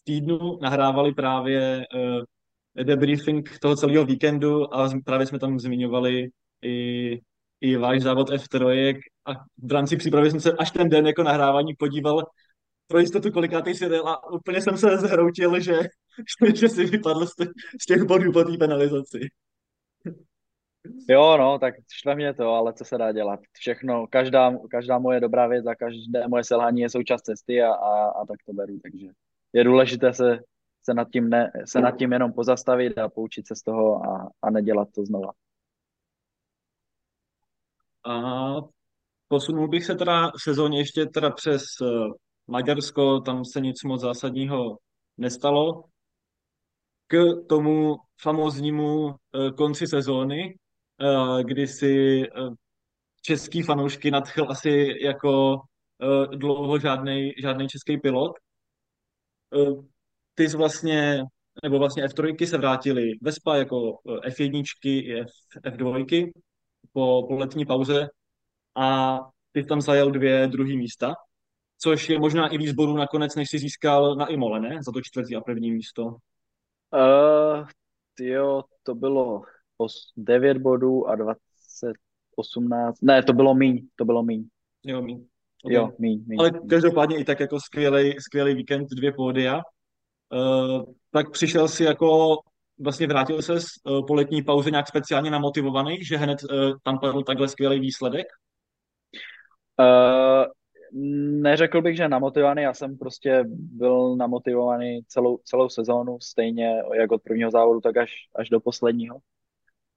v 0.00 0.04
týdnu 0.04 0.58
nahrávali 0.62 1.14
právě 1.14 1.86
uh, 1.94 2.84
debriefing 2.84 3.58
toho 3.58 3.76
celého 3.76 4.04
víkendu 4.04 4.74
a 4.74 4.90
právě 5.04 5.26
jsme 5.26 5.38
tam 5.38 5.58
zmiňovali 5.58 6.28
i, 6.62 7.18
i 7.60 7.76
váš 7.76 8.02
závod 8.02 8.30
F3 8.30 8.98
a 9.26 9.32
v 9.62 9.72
rámci 9.72 9.96
přípravy 9.96 10.30
jsem 10.30 10.40
se 10.40 10.52
až 10.52 10.70
ten 10.70 10.88
den 10.88 11.06
jako 11.06 11.22
nahrávání 11.22 11.74
podíval 11.78 12.24
pro 12.92 13.00
jistotu 13.00 13.32
kolikátý 13.32 13.74
si 13.74 13.86
a 13.86 14.32
úplně 14.32 14.60
jsem 14.60 14.76
se 14.76 14.98
zhroutil, 14.98 15.60
že, 15.60 15.78
že 16.54 16.68
si 16.68 16.84
vypadl 16.84 17.26
z, 17.26 17.32
z 17.82 17.86
těch 17.86 18.02
bodů 18.02 18.32
po 18.32 18.44
té 18.44 18.56
penalizaci. 18.58 19.18
Jo, 21.08 21.36
no, 21.36 21.58
tak 21.58 21.74
štve 21.92 22.14
mě 22.14 22.34
to, 22.34 22.48
ale 22.48 22.72
co 22.72 22.84
se 22.84 22.98
dá 22.98 23.12
dělat? 23.12 23.40
Všechno, 23.52 24.06
každá, 24.06 24.52
každá 24.70 24.98
moje 24.98 25.20
dobrá 25.20 25.46
věc 25.46 25.66
a 25.66 25.74
každé 25.74 26.28
moje 26.28 26.44
selhání 26.44 26.80
je 26.80 26.90
součást 26.90 27.22
cesty 27.22 27.62
a, 27.62 27.72
a, 27.72 28.08
a 28.08 28.26
tak 28.26 28.36
to 28.46 28.52
beru, 28.52 28.78
takže 28.82 29.06
je 29.52 29.64
důležité 29.64 30.12
se, 30.12 30.38
se, 30.82 30.94
nad 30.94 31.08
tím 31.12 31.28
ne, 31.28 31.52
se 31.64 31.80
nad 31.80 31.96
tím 31.96 32.12
jenom 32.12 32.32
pozastavit 32.32 32.98
a 32.98 33.08
poučit 33.08 33.46
se 33.46 33.56
z 33.56 33.62
toho 33.62 34.04
a, 34.04 34.30
a 34.42 34.50
nedělat 34.50 34.88
to 34.94 35.04
znova. 35.04 35.32
A 38.04 38.54
posunul 39.28 39.68
bych 39.68 39.84
se 39.84 39.94
teda 39.94 40.32
sezóně 40.42 40.78
ještě 40.78 41.06
teda 41.06 41.30
přes 41.30 41.62
eh, 41.82 42.31
Maďarsko, 42.46 43.20
tam 43.20 43.44
se 43.44 43.60
nic 43.60 43.82
moc 43.84 44.00
zásadního 44.00 44.78
nestalo. 45.18 45.84
K 47.06 47.16
tomu 47.48 47.96
famóznímu 48.20 49.10
eh, 49.10 49.50
konci 49.50 49.86
sezóny, 49.86 50.58
eh, 51.00 51.44
kdy 51.44 51.66
si 51.66 52.22
český 53.22 53.62
fanoušky 53.62 54.10
nadchl 54.10 54.46
asi 54.50 54.94
jako 55.00 55.60
dlouho 56.36 56.78
žádný 56.78 57.32
žádný 57.42 57.68
český 57.68 57.98
pilot. 57.98 58.32
Ty 60.34 60.46
vlastně, 60.46 61.22
nebo 61.62 61.78
vlastně 61.78 62.04
F3 62.04 62.46
se 62.46 62.58
vrátily 62.58 63.12
Vespa 63.22 63.56
jako 63.56 63.98
F1 64.28 64.64
i 64.84 65.20
F, 65.20 65.28
F2 65.64 66.30
po, 66.92 67.26
po 67.28 67.34
letní 67.34 67.66
pauze 67.66 68.08
a 68.76 69.18
ty 69.52 69.64
tam 69.64 69.80
zajel 69.80 70.10
dvě 70.10 70.46
druhý 70.46 70.76
místa, 70.76 71.14
což 71.82 72.08
je 72.08 72.18
možná 72.18 72.48
i 72.48 72.58
víc 72.58 72.72
bodů 72.72 72.96
nakonec, 72.96 73.34
než 73.34 73.50
si 73.50 73.58
získal 73.58 74.14
na 74.16 74.26
Imole, 74.26 74.60
ne? 74.60 74.78
Za 74.82 74.92
to 74.92 75.00
čtvrtý 75.02 75.36
a 75.36 75.40
první 75.40 75.70
místo. 75.70 76.04
Uh, 76.04 77.66
jo, 78.20 78.62
to 78.82 78.94
bylo 78.94 79.42
os, 79.78 80.12
9 80.16 80.58
bodů 80.58 81.08
a 81.08 81.16
20, 81.16 81.40
18, 82.36 82.98
ne, 83.02 83.22
to 83.22 83.32
bylo 83.32 83.54
míň, 83.54 83.88
to 83.96 84.04
bylo 84.04 84.22
míň. 84.22 84.48
Jo, 84.84 85.02
míň. 85.02 85.26
Okay. 85.64 85.76
Jo, 85.76 85.90
míň, 85.98 86.24
míň. 86.26 86.40
Ale 86.40 86.50
každopádně 86.70 87.18
i 87.18 87.24
tak 87.24 87.40
jako 87.40 87.60
skvělý, 87.60 88.14
skvělý 88.20 88.54
víkend, 88.54 88.88
dvě 88.90 89.12
pódia. 89.12 89.62
Uh, 90.32 90.82
tak 91.10 91.30
přišel 91.30 91.68
si 91.68 91.84
jako 91.84 92.38
vlastně 92.78 93.06
vrátil 93.06 93.42
se 93.42 93.52
uh, 93.52 94.06
po 94.06 94.14
letní 94.14 94.42
pauze 94.42 94.70
nějak 94.70 94.88
speciálně 94.88 95.30
namotivovaný, 95.30 96.04
že 96.04 96.16
hned 96.16 96.38
uh, 96.42 96.72
tam 96.82 96.98
padl 96.98 97.22
takhle 97.22 97.48
skvělý 97.48 97.80
výsledek? 97.80 98.26
Uh, 99.80 100.44
neřekl 100.92 101.82
bych, 101.82 101.96
že 101.96 102.08
namotivovaný, 102.08 102.62
já 102.62 102.74
jsem 102.74 102.98
prostě 102.98 103.44
byl 103.48 104.16
namotivovaný 104.16 105.04
celou, 105.08 105.38
celou 105.44 105.68
sezónu, 105.68 106.20
stejně 106.20 106.82
jak 106.94 107.12
od 107.12 107.22
prvního 107.22 107.50
závodu, 107.50 107.80
tak 107.80 107.96
až, 107.96 108.10
až 108.34 108.48
do 108.48 108.60
posledního. 108.60 109.18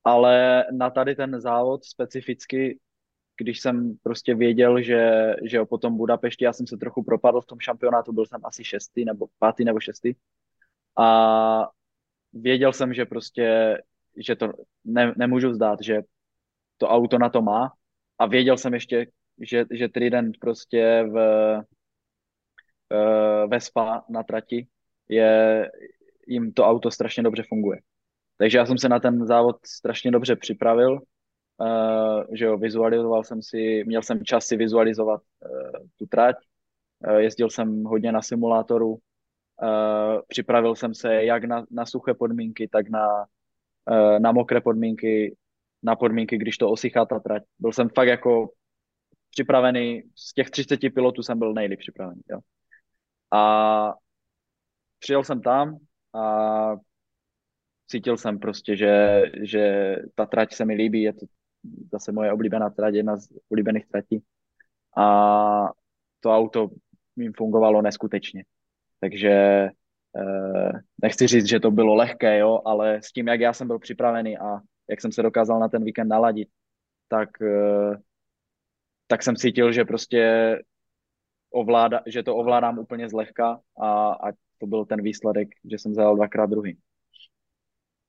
Ale 0.03 0.65
na 0.71 0.89
tady 0.89 1.15
ten 1.15 1.41
závod 1.41 1.85
specificky, 1.85 2.79
když 3.37 3.59
jsem 3.59 3.97
prostě 4.03 4.35
věděl, 4.35 4.81
že, 4.81 5.33
že 5.43 5.57
jo, 5.57 5.65
potom 5.65 5.97
Budapešti, 5.97 6.45
já 6.45 6.53
jsem 6.53 6.67
se 6.67 6.77
trochu 6.77 7.03
propadl 7.03 7.41
v 7.41 7.45
tom 7.45 7.59
šampionátu, 7.59 8.13
byl 8.13 8.25
jsem 8.25 8.41
asi 8.43 8.63
šestý 8.63 9.05
nebo 9.05 9.27
pátý 9.39 9.65
nebo 9.65 9.79
šestý. 9.79 10.13
A 10.97 11.69
věděl 12.33 12.73
jsem, 12.73 12.93
že 12.93 13.05
prostě, 13.05 13.77
že 14.17 14.35
to 14.35 14.51
ne, 14.85 15.13
nemůžu 15.17 15.53
zdát, 15.53 15.81
že 15.81 16.01
to 16.77 16.87
auto 16.87 17.17
na 17.19 17.29
to 17.29 17.41
má. 17.41 17.73
A 18.19 18.25
věděl 18.25 18.57
jsem 18.57 18.73
ještě, 18.73 19.07
že, 19.41 19.65
že 19.71 19.89
Trident 19.89 20.37
prostě 20.39 21.03
v, 21.11 21.15
uh, 22.91 23.49
ve 23.49 23.61
spa 23.61 24.03
na 24.09 24.23
trati 24.23 24.67
je, 25.09 25.71
jim 26.27 26.53
to 26.53 26.65
auto 26.65 26.91
strašně 26.91 27.23
dobře 27.23 27.43
funguje. 27.49 27.79
Takže 28.37 28.57
já 28.57 28.65
jsem 28.65 28.77
se 28.77 28.89
na 28.89 28.99
ten 28.99 29.25
závod 29.25 29.55
strašně 29.65 30.11
dobře 30.11 30.35
připravil, 30.35 30.91
uh, 30.91 32.23
že 32.33 32.45
jo, 32.45 32.57
vizualizoval 32.57 33.23
jsem 33.23 33.41
si, 33.41 33.83
měl 33.85 34.01
jsem 34.01 34.25
čas 34.25 34.45
si 34.45 34.57
vizualizovat 34.57 35.21
uh, 35.21 35.87
tu 35.99 36.05
trať, 36.05 36.35
jezdil 37.17 37.49
jsem 37.49 37.83
hodně 37.83 38.11
na 38.11 38.21
simulátoru, 38.21 38.97
připravil 40.27 40.75
jsem 40.75 40.93
se 40.93 41.23
jak 41.23 41.43
na, 41.43 41.65
na 41.71 41.85
suché 41.85 42.13
podmínky, 42.13 42.67
tak 42.67 42.89
na, 42.89 43.25
na 44.19 44.31
mokré 44.31 44.61
podmínky, 44.61 45.35
na 45.83 45.95
podmínky, 45.95 46.37
když 46.37 46.57
to 46.57 46.71
osychá 46.71 47.05
ta 47.05 47.19
trať. 47.19 47.43
Byl 47.59 47.71
jsem 47.71 47.89
fakt 47.89 48.07
jako 48.07 48.49
připravený, 49.35 50.03
z 50.15 50.33
těch 50.33 50.49
30 50.49 50.79
pilotů 50.93 51.23
jsem 51.23 51.39
byl 51.39 51.53
nejlíp 51.53 51.79
připravený. 51.79 52.21
Jo. 52.31 52.39
A 53.33 53.93
přijel 54.99 55.23
jsem 55.23 55.41
tam 55.41 55.77
a 56.13 56.75
cítil 57.87 58.17
jsem 58.17 58.39
prostě, 58.39 58.75
že, 58.75 59.23
že 59.43 59.95
ta 60.15 60.25
trať 60.25 60.53
se 60.53 60.65
mi 60.65 60.73
líbí, 60.73 61.01
je 61.01 61.13
to 61.13 61.25
zase 61.91 62.11
moje 62.11 62.31
oblíbená 62.31 62.69
trať, 62.69 62.93
jedna 62.93 63.17
z 63.17 63.27
oblíbených 63.49 63.87
tratí. 63.87 64.23
A 64.97 65.05
to 66.19 66.29
auto 66.31 66.69
jim 67.15 67.33
fungovalo 67.37 67.81
neskutečně. 67.81 68.43
Takže 68.99 69.29
eh, 69.29 70.71
nechci 71.01 71.27
říct, 71.27 71.49
že 71.49 71.59
to 71.59 71.71
bylo 71.71 71.95
lehké, 71.95 72.39
jo, 72.39 72.61
ale 72.65 73.01
s 73.01 73.11
tím, 73.11 73.27
jak 73.27 73.39
já 73.39 73.53
jsem 73.53 73.67
byl 73.67 73.79
připravený 73.79 74.37
a 74.37 74.59
jak 74.89 75.01
jsem 75.01 75.11
se 75.11 75.23
dokázal 75.23 75.59
na 75.59 75.69
ten 75.69 75.83
víkend 75.83 76.07
naladit, 76.07 76.49
tak 77.07 77.29
eh, 77.41 77.97
tak 79.07 79.23
jsem 79.23 79.35
cítil, 79.35 79.71
že 79.71 79.85
prostě 79.85 80.55
ovláda, 81.49 82.01
že 82.05 82.23
to 82.23 82.35
ovládám 82.35 82.79
úplně 82.79 83.09
zlehka 83.09 83.59
a, 83.81 84.09
a 84.09 84.31
to 84.57 84.67
byl 84.67 84.85
ten 84.85 85.01
výsledek, 85.01 85.47
že 85.71 85.79
jsem 85.79 85.93
zajel 85.93 86.15
dvakrát 86.15 86.49
druhý. 86.49 86.77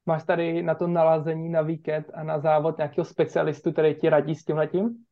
Máš 0.06 0.24
tady 0.24 0.62
na 0.62 0.74
to 0.74 0.86
nalazení 0.86 1.48
na 1.48 1.62
víkend 1.62 2.06
a 2.14 2.24
na 2.24 2.38
závod 2.38 2.78
nějakého 2.78 3.04
specialistu, 3.04 3.72
který 3.72 3.94
ti 3.94 4.08
radí 4.08 4.34
s 4.34 4.44
tím 4.44 4.56
letím? 4.56 5.04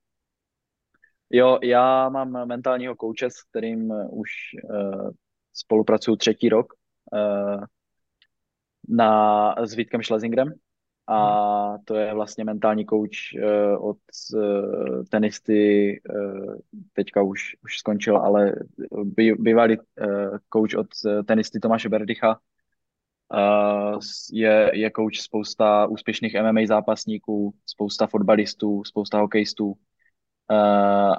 Jo, 1.31 1.59
já 1.63 2.09
mám 2.09 2.47
mentálního 2.47 2.97
kouče, 2.97 3.31
s 3.31 3.43
kterým 3.43 3.91
už 4.11 4.31
uh, 4.71 5.11
spolupracuju 5.53 6.17
třetí 6.17 6.49
rok 6.49 6.75
uh, 7.13 7.65
na, 8.89 9.55
s 9.67 9.75
Vítkem 9.75 10.03
Schlesingerem 10.03 10.53
a 11.07 11.79
to 11.85 11.95
je 11.95 12.15
vlastně 12.15 12.45
mentální 12.45 12.85
kouč 12.85 13.35
uh, 13.35 13.89
od 13.89 13.99
uh, 14.35 15.05
tenisty, 15.11 16.01
uh, 16.15 16.55
teďka 16.93 17.23
už, 17.23 17.57
už 17.65 17.79
skončil, 17.79 18.17
ale 18.17 18.53
by, 19.05 19.35
bývalý 19.35 19.79
uh, 19.79 19.85
kouč 20.49 20.75
od 20.75 20.87
tenisty 21.27 21.61
Tomáše 21.61 21.89
Berdycha. 21.89 22.39
Uh, 23.35 23.99
je, 24.33 24.71
je 24.75 24.91
kouč 24.91 25.21
spousta 25.21 25.87
úspěšných 25.87 26.37
MMA 26.43 26.61
zápasníků, 26.67 27.55
spousta 27.67 28.07
fotbalistů, 28.07 28.85
spousta 28.85 29.21
hokejistů 29.21 29.67
uh, 29.67 29.77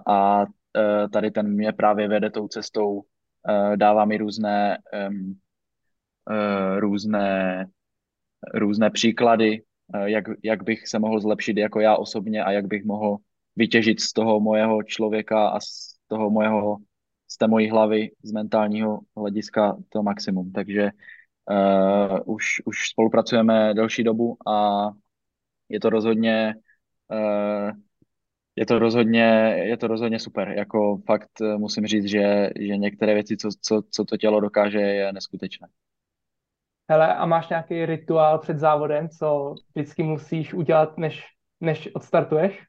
a 0.08 0.42
uh, 0.42 1.10
tady 1.14 1.32
ten 1.32 1.54
mě 1.54 1.74
právě 1.74 2.08
vede 2.08 2.30
tou 2.30 2.48
cestou, 2.48 2.94
uh, 2.94 3.76
dává 3.76 4.06
mi 4.06 4.18
různé 4.18 4.78
um, 5.10 5.40
uh, 6.30 6.80
různé 6.80 7.66
různé 8.54 8.90
příklady, 8.90 9.62
Eh, 9.62 9.75
jak, 10.06 10.24
jak 10.44 10.64
bych 10.64 10.88
se 10.88 11.00
mohl 11.00 11.20
zlepšit 11.20 11.58
jako 11.58 11.80
já 11.80 11.96
osobně 11.96 12.44
a 12.44 12.52
jak 12.52 12.66
bych 12.68 12.86
mohl 12.86 13.18
vytěžit 13.56 14.00
z 14.00 14.14
toho 14.14 14.40
mojeho 14.40 14.84
člověka 14.84 15.48
a 15.48 15.60
z 15.60 15.96
toho 16.08 16.30
mojeho, 16.30 16.78
z 17.28 17.38
té 17.38 17.48
mojí 17.48 17.70
hlavy, 17.70 18.12
z 18.24 18.32
mentálního 18.32 19.00
hlediska 19.18 19.78
to 19.90 20.04
maximum. 20.04 20.52
Takže 20.52 20.92
uh, 21.52 22.20
už, 22.36 22.62
už 22.66 22.90
spolupracujeme 22.90 23.74
delší 23.74 24.04
dobu 24.04 24.38
a 24.48 24.90
je 25.70 25.80
to 25.80 25.90
rozhodně 25.90 26.56
uh, 27.12 27.72
je 28.56 28.66
to 28.66 28.80
rozhodně, 28.80 29.56
je 29.64 29.78
to 29.78 29.88
rozhodně 29.88 30.20
super. 30.20 30.50
Jako 30.58 31.02
fakt 31.08 31.30
musím 31.58 31.86
říct, 31.88 32.06
že, 32.06 32.50
že 32.60 32.78
některé 32.78 33.14
věci, 33.14 33.38
co, 33.38 33.50
co, 33.62 33.82
co 33.92 34.06
to 34.06 34.18
tělo 34.18 34.40
dokáže, 34.40 34.80
je 34.80 35.14
neskutečné. 35.14 35.68
Hele, 36.90 37.16
a 37.16 37.26
máš 37.26 37.50
nějaký 37.50 37.86
rituál 37.86 38.40
před 38.40 38.60
závodem, 38.60 39.10
co 39.10 39.56
vždycky 39.76 40.04
musíš 40.04 40.54
udělat, 40.54 40.98
než, 40.98 41.26
než 41.62 41.90
odstartuješ? 41.94 42.64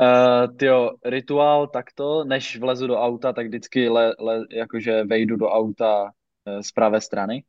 Uh, 0.00 0.56
tyjo, 0.56 0.90
rituál 1.04 1.66
takto, 1.66 2.24
než 2.24 2.58
vlezu 2.58 2.86
do 2.86 2.96
auta, 2.96 3.32
tak 3.32 3.46
vždycky 3.46 3.88
le, 3.88 4.14
le, 4.18 4.44
jakože 4.50 5.04
vejdu 5.04 5.36
do 5.36 5.48
auta 5.48 6.02
uh, 6.02 6.60
z 6.60 6.72
pravé 6.72 7.00
strany. 7.00 7.44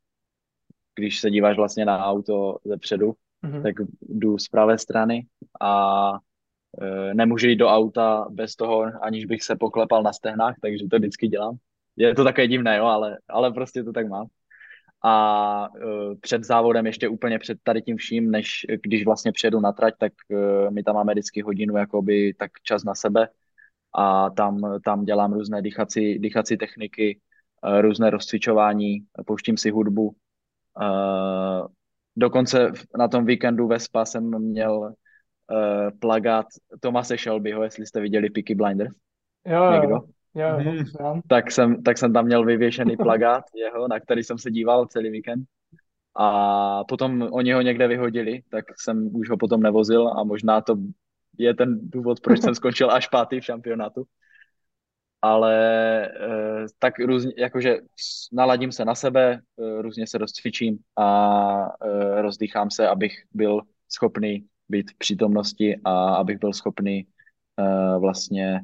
Když 0.96 1.20
se 1.20 1.30
díváš 1.30 1.58
vlastně 1.58 1.86
na 1.86 2.06
auto 2.06 2.58
ze 2.66 2.78
předu, 2.78 3.14
mm-hmm. 3.44 3.64
tak 3.64 3.76
jdu 4.02 4.38
z 4.38 4.48
pravé 4.48 4.78
strany 4.78 5.26
a 5.62 6.12
uh, 6.12 7.14
nemůžu 7.14 7.48
jít 7.48 7.56
do 7.56 7.68
auta 7.68 8.26
bez 8.30 8.56
toho, 8.56 8.86
aniž 9.02 9.26
bych 9.26 9.44
se 9.44 9.56
poklepal 9.56 10.04
na 10.04 10.14
stehnách, 10.14 10.56
takže 10.62 10.86
to 10.92 10.98
vždycky 10.98 11.28
dělám. 11.28 11.56
Je 11.96 12.16
to 12.16 12.24
také 12.24 12.48
divné, 12.48 12.78
jo, 12.78 12.86
ale, 12.86 13.18
ale 13.28 13.52
prostě 13.52 13.84
to 13.84 13.94
tak 13.94 14.08
mám 14.08 14.28
a 15.08 15.70
uh, 15.70 16.16
před 16.22 16.44
závodem, 16.44 16.86
ještě 16.86 17.08
úplně 17.08 17.40
před 17.40 17.58
tady 17.64 17.82
tím 17.82 17.98
vším, 17.98 18.32
než 18.32 18.66
když 18.84 19.06
vlastně 19.06 19.32
přijedu 19.32 19.60
na 19.60 19.72
trať, 19.72 19.94
tak 19.98 20.14
uh, 20.30 20.72
my 20.72 20.84
tam 20.84 20.96
máme 20.96 21.14
vždycky 21.14 21.42
hodinu 21.42 21.78
jakoby 21.78 22.34
tak 22.34 22.52
čas 22.64 22.84
na 22.84 22.96
sebe 22.96 23.28
a 23.98 24.30
tam, 24.30 24.80
tam 24.86 25.06
dělám 25.06 25.34
různé 25.34 25.62
dýchací, 25.62 26.20
dýchací 26.20 26.58
techniky, 26.58 27.20
uh, 27.68 27.82
různé 27.82 28.10
rozcvičování, 28.10 29.06
pouštím 29.26 29.58
si 29.58 29.70
hudbu. 29.70 30.04
Uh, 30.08 31.68
dokonce 32.16 32.72
na 32.98 33.08
tom 33.08 33.26
víkendu 33.26 33.68
ve 33.68 33.80
Spa 33.80 34.06
jsem 34.06 34.40
měl 34.40 34.80
uh, 34.80 36.00
plagát 36.00 36.46
Tomase 36.80 37.18
Shelbyho, 37.18 37.64
jestli 37.64 37.86
jste 37.86 38.02
viděli 38.02 38.30
Peaky 38.30 38.56
Blinders. 38.56 38.96
Jo, 39.46 39.72
Někdo? 39.72 40.15
Jo, 40.36 40.48
hmm. 40.58 41.22
tak, 41.28 41.52
jsem, 41.52 41.84
tak 41.84 41.98
jsem 41.98 42.14
tam 42.14 42.26
měl 42.26 42.46
vyvěšený 42.46 42.98
plagát 43.04 43.44
jeho, 43.56 43.88
na 43.88 44.00
který 44.00 44.24
jsem 44.24 44.38
se 44.38 44.52
díval 44.52 44.86
celý 44.86 45.10
víkend. 45.10 45.46
A 46.16 46.84
potom 46.84 47.28
oni 47.32 47.54
ho 47.54 47.62
někde 47.62 47.88
vyhodili, 47.88 48.42
tak 48.50 48.66
jsem 48.80 49.16
už 49.16 49.30
ho 49.30 49.38
potom 49.38 49.62
nevozil 49.62 50.08
a 50.08 50.24
možná 50.24 50.62
to 50.62 50.76
je 51.38 51.54
ten 51.54 51.90
důvod, 51.90 52.20
proč 52.20 52.42
jsem 52.42 52.56
skončil 52.56 52.92
až 52.92 53.08
pátý 53.08 53.40
v 53.40 53.46
šampionátu. 53.46 54.04
Ale 55.22 55.56
eh, 56.06 56.66
tak 56.80 57.00
různě, 57.00 57.34
jakože 57.38 57.78
naladím 58.32 58.72
se 58.72 58.86
na 58.86 58.96
sebe, 58.96 59.40
eh, 59.60 59.82
různě 59.82 60.08
se 60.08 60.18
rozcvičím 60.18 60.78
a 60.96 61.70
eh, 61.86 62.22
rozdýchám 62.22 62.72
se, 62.72 62.88
abych 62.88 63.14
byl 63.34 63.62
schopný 63.90 64.48
být 64.70 64.92
v 64.92 64.98
přítomnosti 64.98 65.76
a 65.86 66.16
abych 66.16 66.40
byl 66.40 66.54
schopný 66.54 67.08
vlastně 68.00 68.62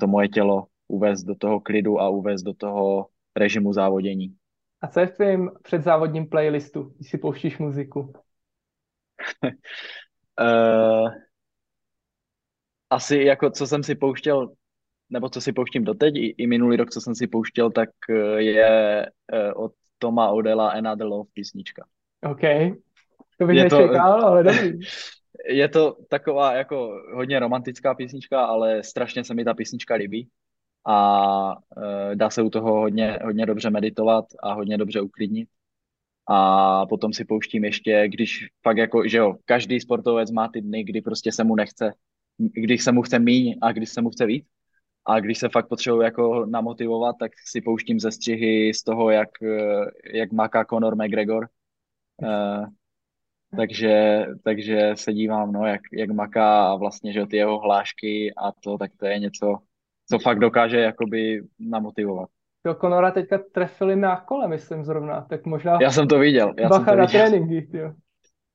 to 0.00 0.06
moje 0.06 0.28
tělo 0.28 0.66
uvést 0.90 1.22
do 1.22 1.34
toho 1.34 1.60
klidu 1.60 2.00
a 2.00 2.08
uvést 2.08 2.42
do 2.42 2.54
toho 2.54 3.06
režimu 3.36 3.72
závodění. 3.72 4.34
A 4.80 4.88
co 4.88 5.00
je 5.00 5.06
v 5.06 5.12
tvém 5.12 5.50
předzávodním 5.62 6.28
playlistu, 6.28 6.82
když 6.82 7.10
si 7.10 7.18
pouštíš 7.18 7.58
muziku? 7.58 8.12
uh, 10.40 11.08
asi 12.90 13.16
jako 13.16 13.50
co 13.50 13.66
jsem 13.66 13.82
si 13.82 13.94
pouštěl, 13.94 14.48
nebo 15.10 15.28
co 15.28 15.40
si 15.40 15.52
pouštím 15.52 15.84
doteď, 15.84 16.16
i, 16.16 16.26
i 16.26 16.46
minulý 16.46 16.76
rok, 16.76 16.90
co 16.90 17.00
jsem 17.00 17.14
si 17.14 17.26
pouštěl, 17.26 17.70
tak 17.70 17.88
eh, 18.10 18.42
je 18.42 19.06
uh, 19.32 19.64
od 19.64 19.72
Toma 19.98 20.30
Odela 20.30 20.70
Another 20.70 21.06
Love 21.06 21.30
písnička. 21.32 21.86
OK. 22.22 22.40
To 23.38 23.46
bych 23.46 23.56
je 23.56 23.62
nečekal, 23.62 24.20
to, 24.20 24.26
ale 24.26 24.44
dobrý. 24.44 24.80
Je 25.48 25.68
to 25.68 25.96
taková 26.08 26.52
jako 26.52 27.02
hodně 27.14 27.38
romantická 27.38 27.94
písnička, 27.94 28.44
ale 28.44 28.82
strašně 28.82 29.24
se 29.24 29.34
mi 29.34 29.44
ta 29.44 29.54
písnička 29.54 29.94
líbí 29.94 30.28
a 30.86 31.56
e, 32.12 32.16
dá 32.16 32.30
se 32.30 32.42
u 32.42 32.50
toho 32.50 32.80
hodně, 32.80 33.18
hodně 33.24 33.46
dobře 33.46 33.70
meditovat 33.70 34.24
a 34.42 34.52
hodně 34.54 34.78
dobře 34.78 35.00
uklidnit. 35.00 35.48
A 36.28 36.86
potom 36.86 37.12
si 37.12 37.24
pouštím 37.24 37.64
ještě, 37.64 38.08
když 38.08 38.46
fakt 38.62 38.76
jako, 38.76 39.08
že 39.08 39.18
jo, 39.18 39.36
každý 39.44 39.80
sportovec 39.80 40.30
má 40.30 40.48
ty 40.48 40.60
dny, 40.60 40.84
kdy 40.84 41.00
prostě 41.00 41.32
se 41.32 41.44
mu 41.44 41.56
nechce, 41.56 41.94
když 42.38 42.84
se 42.84 42.92
mu 42.92 43.02
chce 43.02 43.18
míň 43.18 43.58
a 43.62 43.72
když 43.72 43.90
se 43.90 44.02
mu 44.02 44.10
chce 44.10 44.26
víc. 44.26 44.46
A 45.06 45.20
když 45.20 45.38
se 45.38 45.48
fakt 45.48 45.68
potřebuji 45.68 46.00
jako 46.00 46.46
namotivovat, 46.46 47.16
tak 47.20 47.32
si 47.48 47.60
pouštím 47.60 48.00
ze 48.00 48.12
střihy 48.12 48.74
z 48.74 48.82
toho, 48.82 49.10
jak, 49.10 49.42
e, 49.42 49.84
jak 50.18 50.32
maká 50.32 50.64
Conor 50.64 50.96
McGregor. 50.96 51.48
Uh, 52.22 52.66
takže, 53.56 54.26
takže 54.44 54.92
se 54.94 55.12
dívám, 55.12 55.52
no, 55.52 55.66
jak, 55.66 55.80
jak 55.92 56.10
maká 56.10 56.66
a 56.72 56.76
vlastně, 56.76 57.12
že 57.12 57.26
ty 57.26 57.36
jeho 57.36 57.58
hlášky 57.58 58.34
a 58.34 58.52
to, 58.52 58.78
tak 58.78 58.90
to 58.96 59.06
je 59.06 59.18
něco, 59.18 59.58
co 60.10 60.18
fakt 60.18 60.38
dokáže 60.38 60.80
jakoby 60.80 61.42
namotivovat. 61.58 62.28
Jo, 62.66 62.74
Konora 62.74 63.10
teďka 63.10 63.38
trefili 63.52 63.96
na 63.96 64.20
kole, 64.20 64.48
myslím 64.48 64.84
zrovna, 64.84 65.26
tak 65.30 65.46
možná... 65.46 65.78
Já 65.80 65.90
jsem 65.90 66.08
to 66.08 66.18
viděl. 66.18 66.54
Já 66.58 66.68
bacha 66.68 66.84
jsem 66.84 66.94
to 66.94 67.00
na 67.00 67.06
viděl. 67.06 67.20
tréninky, 67.20 67.78
jo. 67.78 67.92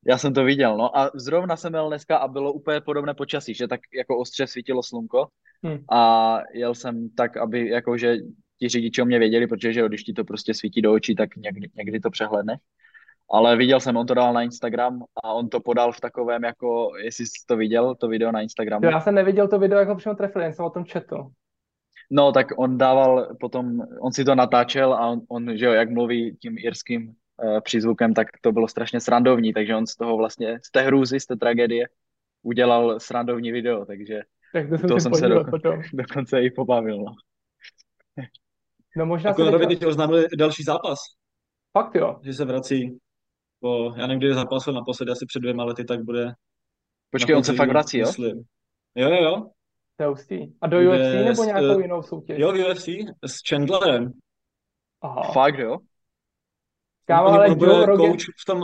Já 0.08 0.18
jsem 0.18 0.34
to 0.34 0.44
viděl, 0.44 0.76
no 0.76 0.98
a 0.98 1.10
zrovna 1.14 1.56
jsem 1.56 1.74
jel 1.74 1.88
dneska 1.88 2.16
a 2.16 2.28
bylo 2.28 2.52
úplně 2.52 2.80
podobné 2.80 3.14
počasí, 3.14 3.54
že 3.54 3.68
tak 3.68 3.80
jako 3.96 4.18
ostře 4.18 4.46
svítilo 4.46 4.82
slunko 4.82 5.26
hmm. 5.62 5.78
a 5.90 6.38
jel 6.54 6.74
jsem 6.74 7.08
tak, 7.10 7.36
aby 7.36 7.68
jakože 7.68 8.16
ti 8.58 8.68
řidiči 8.68 9.02
o 9.02 9.04
mě 9.04 9.18
věděli, 9.18 9.46
protože 9.46 9.72
že 9.72 9.88
když 9.88 10.02
ti 10.02 10.12
to 10.12 10.24
prostě 10.24 10.54
svítí 10.54 10.82
do 10.82 10.92
očí, 10.92 11.14
tak 11.14 11.36
někdy, 11.36 11.68
někdy 11.74 12.00
to 12.00 12.10
přehledne. 12.10 12.56
Ale 13.30 13.56
viděl 13.56 13.80
jsem, 13.80 13.96
on 13.96 14.06
to 14.06 14.14
dal 14.14 14.32
na 14.32 14.42
Instagram 14.42 15.02
a 15.24 15.32
on 15.32 15.48
to 15.48 15.60
podal 15.60 15.92
v 15.92 16.00
takovém 16.00 16.44
jako, 16.44 16.90
jestli 17.04 17.26
jsi 17.26 17.46
to 17.46 17.56
viděl, 17.56 17.94
to 17.94 18.08
video 18.08 18.32
na 18.32 18.40
Instagramu. 18.40 18.86
Já 18.86 19.00
jsem 19.00 19.14
neviděl 19.14 19.48
to 19.48 19.58
video, 19.58 19.78
jak 19.78 19.88
ho 19.88 19.96
přímo 19.96 20.14
trefil, 20.14 20.42
jen 20.42 20.52
jsem 20.52 20.64
o 20.64 20.70
tom 20.70 20.84
četl. 20.84 21.26
No, 22.10 22.32
tak 22.32 22.46
on 22.56 22.78
dával 22.78 23.36
potom, 23.40 23.80
on 24.00 24.12
si 24.12 24.24
to 24.24 24.34
natáčel 24.34 24.94
a 24.94 25.06
on, 25.06 25.20
on 25.28 25.56
že 25.56 25.66
jo, 25.66 25.72
jak 25.72 25.90
mluví 25.90 26.36
tím 26.36 26.56
irským 26.58 27.08
uh, 27.08 27.60
přízvukem, 27.60 28.14
tak 28.14 28.28
to 28.40 28.52
bylo 28.52 28.68
strašně 28.68 29.00
srandovní, 29.00 29.52
takže 29.52 29.76
on 29.76 29.86
z 29.86 29.96
toho 29.96 30.16
vlastně, 30.16 30.58
z 30.62 30.70
té 30.70 30.82
hrůzy, 30.82 31.20
z 31.20 31.26
té 31.26 31.36
tragédie, 31.36 31.88
udělal 32.42 33.00
srandovní 33.00 33.52
video, 33.52 33.84
takže 33.84 34.20
tak 34.52 34.68
to 34.68 34.78
jsem, 34.78 34.88
to 34.88 35.00
jsem 35.00 35.14
se 35.14 35.28
do, 35.28 35.44
potom. 35.44 35.82
dokonce 35.92 36.42
i 36.42 36.50
pobavil. 36.50 36.98
No, 36.98 37.14
no 38.96 39.06
možná 39.06 39.34
se 39.34 39.44
teďka... 39.44 39.66
teď 39.66 39.86
oznámili 39.86 40.26
další 40.38 40.62
zápas. 40.62 40.98
Fakt 41.72 41.94
jo. 41.94 42.20
Že 42.22 42.32
se 42.32 42.44
vrací 42.44 42.98
po, 43.60 43.94
já 43.96 44.06
nevím, 44.06 44.18
kdy 44.18 44.34
zápasil 44.34 44.72
naposledy, 44.72 45.12
asi 45.12 45.26
před 45.26 45.40
dvěma 45.40 45.64
lety, 45.64 45.84
tak 45.84 46.04
bude... 46.04 46.32
Počkej, 47.10 47.36
on 47.36 47.44
se 47.44 47.54
fakt 47.54 47.68
vrací, 47.68 47.98
jo? 47.98 48.06
Myslím. 48.06 48.44
Jo, 48.94 49.08
jo, 49.08 49.22
jo. 49.22 49.50
To 49.96 50.02
je 50.02 50.08
hustý. 50.08 50.38
A 50.60 50.66
do 50.66 50.78
UFC 50.78 51.24
nebo 51.24 51.44
nějakou 51.44 51.80
jinou 51.80 52.02
soutěž? 52.02 52.38
Jo, 52.38 52.52
UFC 52.70 52.88
s 53.24 53.34
Chandlerem. 53.48 54.12
Aha. 55.02 55.32
Fakt, 55.32 55.58
jo? 55.58 55.76
Kámo, 57.04 57.28
ale 57.28 57.48
Joe 57.48 57.86
Rogan... 57.86 58.10
coach 58.10 58.24
v 58.42 58.44
tom, 58.46 58.60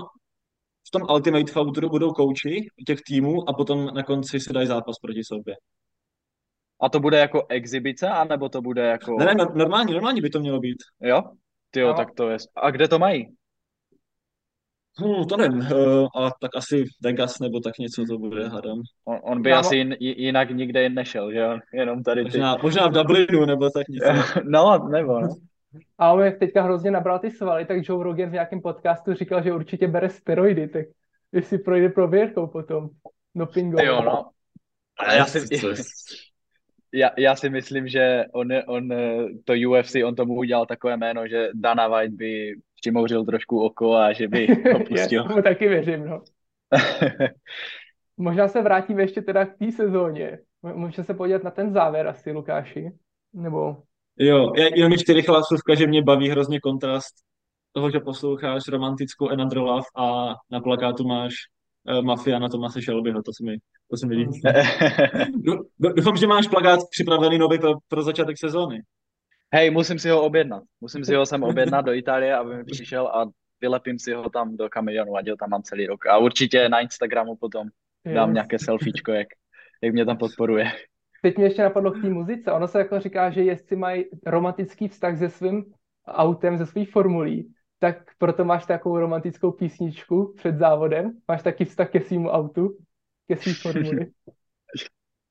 v 0.88 0.90
tom 0.92 1.02
Ultimate 1.10 1.52
Fighter 1.52 1.88
budou 1.88 2.10
kouči 2.10 2.66
těch 2.86 2.98
týmů 3.06 3.48
a 3.48 3.52
potom 3.52 3.86
na 3.94 4.02
konci 4.02 4.40
si 4.40 4.52
dají 4.52 4.66
zápas 4.66 4.96
proti 5.02 5.20
sobě. 5.24 5.54
A 6.80 6.88
to 6.88 7.00
bude 7.00 7.18
jako 7.18 7.46
exibice, 7.48 8.08
anebo 8.08 8.48
to 8.48 8.62
bude 8.62 8.82
jako... 8.82 9.16
Ne, 9.18 9.24
ne, 9.24 9.44
normálně, 9.54 9.94
normálně 9.94 10.22
by 10.22 10.30
to 10.30 10.40
mělo 10.40 10.60
být. 10.60 10.78
Jo? 11.00 11.22
Ty 11.70 11.80
jo, 11.80 11.88
no. 11.88 11.94
tak 11.94 12.08
to 12.16 12.28
je... 12.28 12.36
A 12.56 12.70
kde 12.70 12.88
to 12.88 12.98
mají? 12.98 13.26
Hmm, 14.98 15.24
to 15.28 15.36
nevím, 15.36 15.58
uh, 15.60 16.08
ale 16.14 16.32
tak 16.40 16.56
asi 16.56 16.84
Vegas 17.02 17.38
nebo 17.38 17.60
tak 17.60 17.78
něco 17.78 18.04
to 18.04 18.18
bude, 18.18 18.48
hádám. 18.48 18.82
On, 19.04 19.18
on 19.22 19.42
by 19.42 19.50
no, 19.50 19.56
asi 19.56 19.76
jin, 19.76 19.96
jinak 20.00 20.50
nikde 20.50 20.88
nešel, 20.88 21.32
že 21.32 21.38
jo? 21.38 21.58
Jenom 21.74 22.02
tady 22.02 22.20
ty. 22.20 22.28
Možná, 22.28 22.56
možná 22.62 22.88
v 22.88 22.92
Dublinu 22.92 23.44
nebo 23.44 23.70
tak 23.70 23.88
něco. 23.88 24.40
no, 24.44 24.88
nebo 24.88 25.20
no. 25.20 25.28
A 25.98 26.12
on 26.12 26.20
jak 26.20 26.38
teďka 26.38 26.62
hrozně 26.62 26.90
nabral 26.90 27.18
ty 27.18 27.30
svaly, 27.30 27.64
tak 27.64 27.88
Joe 27.88 28.04
Rogan 28.04 28.30
v 28.30 28.32
nějakém 28.32 28.60
podcastu 28.60 29.14
říkal, 29.14 29.42
že 29.42 29.52
určitě 29.52 29.88
bere 29.88 30.08
steroidy, 30.08 30.68
tak 30.68 30.86
jestli 31.32 31.58
projde 31.58 31.88
prověrkou 31.88 32.46
potom. 32.46 32.88
Dopingovou. 33.34 33.84
Jo, 33.84 34.02
no. 34.02 34.30
Ale 34.98 35.16
já 35.16 35.26
si, 35.26 35.38
já, 36.92 37.10
já 37.18 37.36
si 37.36 37.50
myslím, 37.50 37.88
že 37.88 38.24
on, 38.32 38.48
on 38.66 38.88
to 39.44 39.52
UFC, 39.68 39.94
on 40.04 40.14
tomu 40.14 40.34
udělal 40.34 40.66
takové 40.66 40.96
jméno, 40.96 41.28
že 41.28 41.48
Dana 41.54 41.88
White 41.88 42.14
by 42.14 42.54
přimouřil 42.82 43.24
trošku 43.24 43.64
oko 43.64 43.94
a 43.94 44.12
že 44.12 44.28
by 44.28 44.46
ho 44.72 44.80
pustil. 44.84 45.26
Já 45.36 45.42
taky 45.42 45.68
věřím, 45.68 46.06
no. 46.06 46.22
Možná 48.16 48.48
se 48.48 48.62
vrátíme 48.62 49.02
ještě 49.02 49.22
teda 49.22 49.46
k 49.46 49.58
té 49.58 49.72
sezóně. 49.72 50.38
Můžeme 50.74 51.04
se 51.04 51.14
podívat 51.14 51.42
na 51.42 51.50
ten 51.50 51.72
závěr 51.72 52.06
asi, 52.06 52.32
Lukáši? 52.32 52.92
Nebo... 53.32 53.76
Jo, 54.18 54.52
jenom 54.74 54.92
ještě 54.92 55.12
rychlá 55.12 55.42
slůvka, 55.42 55.74
že 55.74 55.86
mě 55.86 56.02
baví 56.02 56.28
hrozně 56.28 56.60
kontrast 56.60 57.14
toho, 57.72 57.90
že 57.90 58.00
posloucháš 58.00 58.62
romantickou 58.68 59.28
Another 59.28 59.58
Love 59.58 59.86
a 59.96 60.34
na 60.50 60.60
plakátu 60.60 61.04
máš 61.04 61.32
uh, 61.88 62.02
Mafiana 62.02 62.48
Tomase 62.48 62.80
Shelbyho, 62.80 63.22
to 63.22 63.30
se 63.36 63.44
mi, 63.44 63.56
to 63.90 63.96
se 63.96 64.06
mi 64.06 64.14
líbí. 64.14 64.40
Doufám, 65.96 66.16
že 66.16 66.26
máš 66.26 66.48
plakát 66.48 66.80
připravený 66.90 67.38
nový 67.38 67.58
pro, 67.58 67.72
pro 67.88 68.02
začátek 68.02 68.38
sezóny. 68.38 68.82
Hej, 69.54 69.70
musím 69.70 69.98
si 69.98 70.08
ho 70.08 70.22
objednat. 70.22 70.62
Musím 70.80 71.04
si 71.04 71.14
ho 71.14 71.26
sem 71.26 71.42
objednat 71.42 71.84
do 71.84 71.92
Itálie, 71.92 72.36
aby 72.36 72.56
mi 72.56 72.64
přišel 72.64 73.06
a 73.06 73.30
vylepím 73.60 73.98
si 73.98 74.12
ho 74.12 74.30
tam 74.30 74.56
do 74.56 74.68
kamionu, 74.68 75.16
ať 75.16 75.28
ho 75.28 75.36
tam 75.36 75.50
mám 75.50 75.62
celý 75.62 75.86
rok. 75.86 76.06
A 76.06 76.18
určitě 76.18 76.68
na 76.68 76.80
Instagramu 76.80 77.36
potom 77.36 77.68
dám 78.14 78.28
yes. 78.28 78.34
nějaké 78.34 78.58
selfiečko, 78.58 79.12
jak, 79.12 79.28
jak 79.82 79.92
mě 79.92 80.04
tam 80.04 80.16
podporuje. 80.16 80.64
Teď 81.22 81.36
mě 81.36 81.46
ještě 81.46 81.62
napadlo 81.62 81.90
k 81.90 82.02
té 82.02 82.08
muzice. 82.08 82.52
Ono 82.52 82.68
se 82.68 82.78
jako 82.78 83.00
říká, 83.00 83.30
že 83.30 83.42
jezdci 83.42 83.76
mají 83.76 84.04
romantický 84.26 84.88
vztah 84.88 85.18
se 85.18 85.30
svým 85.30 85.64
autem, 86.06 86.58
ze 86.58 86.66
svých 86.66 86.90
formulí, 86.90 87.52
tak 87.78 87.96
proto 88.18 88.44
máš 88.44 88.66
takovou 88.66 88.98
romantickou 88.98 89.52
písničku 89.52 90.34
před 90.36 90.56
závodem. 90.56 91.12
Máš 91.28 91.42
taky 91.42 91.64
vztah 91.64 91.90
ke 91.90 92.00
svýmu 92.00 92.28
autu, 92.28 92.78
ke 93.28 93.36
svým 93.36 93.54
formuli. 93.54 94.06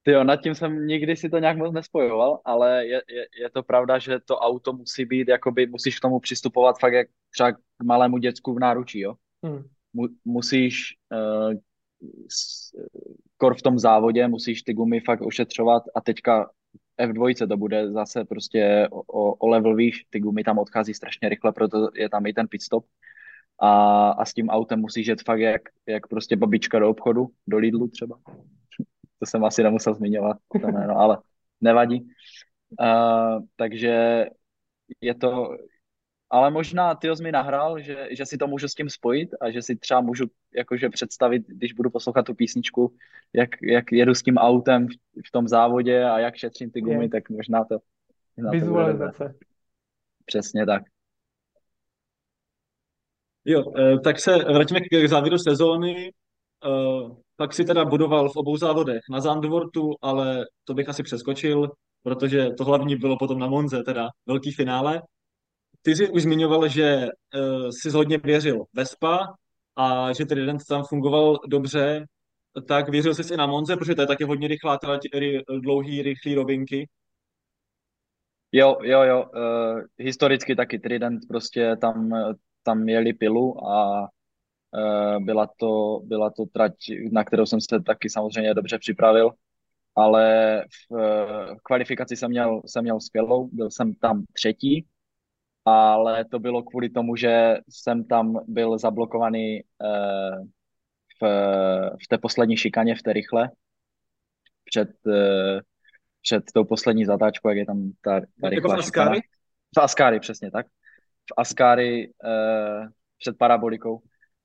Ty 0.03 0.11
jo, 0.11 0.23
nad 0.23 0.35
tím 0.35 0.55
jsem 0.55 0.87
nikdy 0.87 1.15
si 1.15 1.29
to 1.29 1.37
nějak 1.37 1.57
moc 1.57 1.73
nespojoval, 1.73 2.39
ale 2.45 2.85
je, 2.85 3.01
je, 3.09 3.27
je 3.41 3.49
to 3.49 3.63
pravda, 3.63 3.99
že 3.99 4.19
to 4.19 4.37
auto 4.37 4.73
musí 4.73 5.05
být, 5.05 5.27
jakoby 5.27 5.67
musíš 5.67 5.99
k 5.99 6.01
tomu 6.01 6.19
přistupovat 6.19 6.79
fakt 6.79 6.93
jak 6.93 7.07
třeba 7.33 7.51
k 7.51 7.57
malému 7.83 8.17
děcku 8.17 8.53
v 8.53 8.59
náručí, 8.59 8.99
jo. 8.99 9.13
Hmm. 9.43 9.63
Mu, 9.93 10.07
musíš 10.25 10.97
uh, 11.13 11.53
s, 12.29 12.71
kor 13.37 13.57
v 13.57 13.61
tom 13.61 13.79
závodě, 13.79 14.27
musíš 14.27 14.63
ty 14.63 14.73
gumy 14.73 14.99
fakt 14.99 15.21
ošetřovat 15.21 15.83
a 15.95 16.01
teďka 16.01 16.49
F2 16.99 17.47
to 17.47 17.57
bude 17.57 17.91
zase 17.91 18.25
prostě 18.25 18.87
o, 18.91 19.33
o 19.33 19.47
level 19.47 19.75
výš, 19.75 20.05
ty 20.09 20.19
gumy 20.19 20.43
tam 20.43 20.57
odchází 20.57 20.93
strašně 20.93 21.29
rychle, 21.29 21.51
proto 21.51 21.89
je 21.95 22.09
tam 22.09 22.25
i 22.25 22.33
ten 22.33 22.47
pit 22.47 22.61
stop. 22.61 22.85
a, 23.61 24.09
a 24.09 24.25
s 24.25 24.33
tím 24.33 24.49
autem 24.49 24.79
musíš 24.79 25.07
jet 25.07 25.21
fakt 25.25 25.39
jak, 25.39 25.61
jak 25.87 26.07
prostě 26.07 26.35
babička 26.35 26.79
do 26.79 26.89
obchodu, 26.89 27.27
do 27.47 27.57
Lidlu 27.57 27.87
třeba. 27.87 28.19
To 29.21 29.25
jsem 29.25 29.45
asi 29.45 29.63
nemusel 29.63 29.93
zmiňovat, 29.93 30.37
to 30.61 30.67
jméno, 30.67 30.97
ale 30.99 31.17
nevadí. 31.61 32.07
Uh, 32.79 33.45
takže 33.55 34.25
je 35.01 35.15
to, 35.15 35.57
ale 36.29 36.51
možná 36.51 36.95
ty 36.95 37.07
mi 37.23 37.31
nahrál, 37.31 37.79
že, 37.79 38.07
že 38.11 38.25
si 38.25 38.37
to 38.37 38.47
můžu 38.47 38.67
s 38.67 38.75
tím 38.75 38.89
spojit 38.89 39.29
a 39.41 39.51
že 39.51 39.61
si 39.61 39.75
třeba 39.75 40.01
můžu 40.01 40.25
jakože 40.55 40.89
představit, 40.89 41.43
když 41.47 41.73
budu 41.73 41.89
poslouchat 41.89 42.25
tu 42.25 42.33
písničku, 42.33 42.93
jak, 43.33 43.49
jak 43.61 43.91
jedu 43.91 44.13
s 44.13 44.23
tím 44.23 44.37
autem 44.37 44.87
v, 44.87 44.91
v 45.27 45.31
tom 45.31 45.47
závodě 45.47 46.03
a 46.03 46.19
jak 46.19 46.35
šetřím 46.35 46.71
ty 46.71 46.81
gumy, 46.81 47.05
je. 47.05 47.09
tak 47.09 47.29
možná 47.29 47.63
to... 47.63 47.77
Možná 48.37 48.51
Vizualizace. 48.51 49.35
To 49.37 49.45
Přesně 50.25 50.65
tak. 50.65 50.83
Jo, 53.45 53.73
eh, 53.77 53.99
tak 53.99 54.19
se 54.19 54.37
vrátíme 54.37 54.79
k 54.79 55.07
závěru 55.07 55.37
sezóny. 55.37 56.11
Pak 57.41 57.53
si 57.53 57.65
teda 57.65 57.85
budoval 57.85 58.29
v 58.29 58.35
obou 58.35 58.57
závodech 58.57 59.01
na 59.09 59.21
Zandvortu, 59.21 59.95
ale 60.01 60.45
to 60.63 60.73
bych 60.73 60.89
asi 60.89 61.03
přeskočil, 61.03 61.71
protože 62.03 62.49
to 62.57 62.63
hlavní 62.63 62.95
bylo 62.95 63.17
potom 63.17 63.39
na 63.39 63.47
Monze, 63.47 63.83
teda 63.83 64.09
velký 64.25 64.51
finále. 64.51 65.01
Ty 65.81 65.95
jsi 65.95 66.09
už 66.09 66.21
zmiňoval, 66.21 66.67
že 66.67 67.07
uh, 67.35 67.69
jsi 67.69 67.89
hodně 67.89 68.17
věřil 68.17 68.63
Vespa 68.73 69.33
a 69.75 70.13
že 70.13 70.25
Trident 70.25 70.61
tam 70.69 70.83
fungoval 70.83 71.39
dobře, 71.47 72.05
tak 72.67 72.89
věřil 72.89 73.15
jsi 73.15 73.33
i 73.33 73.37
na 73.37 73.45
Monze, 73.45 73.77
protože 73.77 73.95
to 73.95 74.01
je 74.01 74.07
taky 74.07 74.23
hodně 74.23 74.47
rychlá, 74.47 74.77
teda 74.77 74.99
ry, 75.13 75.43
dlouhý, 75.59 76.01
rychlý 76.01 76.35
rovinky. 76.35 76.89
Jo, 78.51 78.77
jo, 78.81 79.01
jo. 79.03 79.25
Uh, 79.35 79.81
historicky 79.97 80.55
taky 80.55 80.79
Trident 80.79 81.19
prostě 81.27 81.75
tam, 81.81 82.11
tam 82.63 82.89
jeli 82.89 83.13
pilu 83.13 83.67
a 83.67 84.07
byla, 85.19 85.47
to, 85.57 85.99
byla 86.03 86.29
to 86.29 86.45
trať, 86.45 86.73
na 87.11 87.23
kterou 87.23 87.45
jsem 87.45 87.61
se 87.61 87.79
taky 87.85 88.09
samozřejmě 88.09 88.53
dobře 88.53 88.79
připravil, 88.79 89.31
ale 89.95 90.57
v, 90.61 90.91
uh, 90.91 91.57
v 91.57 91.61
kvalifikaci 91.63 92.15
jsem 92.15 92.31
měl, 92.31 92.61
jsem 92.65 92.83
měl 92.83 92.99
skvělou, 92.99 93.49
byl 93.53 93.71
jsem 93.71 93.93
tam 93.93 94.23
třetí, 94.33 94.87
ale 95.65 96.25
to 96.25 96.39
bylo 96.39 96.63
kvůli 96.63 96.89
tomu, 96.89 97.15
že 97.15 97.57
jsem 97.69 98.03
tam 98.03 98.39
byl 98.47 98.77
zablokovaný 98.77 99.61
uh, 99.63 100.45
v, 101.21 101.25
v 102.03 102.07
té 102.07 102.17
poslední 102.17 102.57
šikaně, 102.57 102.95
v 102.95 103.01
té 103.01 103.13
rychle, 103.13 103.49
před, 104.65 104.89
před 106.21 106.43
tou 106.53 106.65
poslední 106.65 107.05
zatáčkou, 107.05 107.49
jak 107.49 107.57
je 107.57 107.65
tam 107.65 107.91
ta, 108.01 108.19
ta 108.41 108.49
rychlá 108.49 108.55
jako 108.55 108.69
v 108.69 108.85
Askáry? 108.85 109.19
V 109.77 109.79
Askáry, 109.79 110.19
přesně 110.19 110.51
tak. 110.51 110.65
V 111.31 111.33
Askáry 111.37 112.13
uh, 112.23 112.87
před 113.17 113.37
parabolikou, 113.37 114.01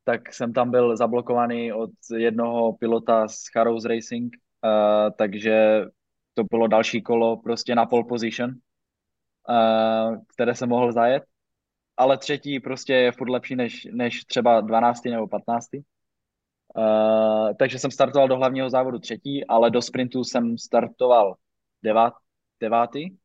tak 0.07 0.35
jsem 0.35 0.53
tam 0.53 0.71
byl 0.71 0.97
zablokovaný 0.97 1.73
od 1.73 1.91
jednoho 2.17 2.73
pilota 2.73 3.29
z 3.29 3.45
Harrows 3.57 3.85
Racing, 3.85 4.37
uh, 4.65 5.11
takže 5.19 5.85
to 6.35 6.45
bylo 6.45 6.67
další 6.67 7.03
kolo 7.03 7.37
prostě 7.37 7.75
na 7.75 7.87
pole 7.87 8.05
position 8.09 8.55
uh, 9.49 10.17
které 10.35 10.55
jsem 10.55 10.69
mohl 10.69 10.93
zajet, 10.93 11.25
ale 11.97 12.19
třetí 12.19 12.61
prostě 12.61 12.93
je 12.93 13.13
furt 13.13 13.31
lepší 13.31 13.57
než, 13.57 13.89
než 13.93 14.25
třeba 14.25 14.61
12. 14.61 15.05
nebo 15.05 15.29
15. 15.29 15.69
Uh, 15.75 17.55
takže 17.59 17.79
jsem 17.79 17.91
startoval 17.91 18.29
do 18.29 18.37
hlavního 18.37 18.71
závodu 18.71 18.99
třetí, 18.99 19.47
ale 19.47 19.71
do 19.71 19.83
sprintu 19.83 20.25
jsem 20.25 20.59
startoval 20.59 21.35
devát, 21.83 22.15
devátý 22.61 23.17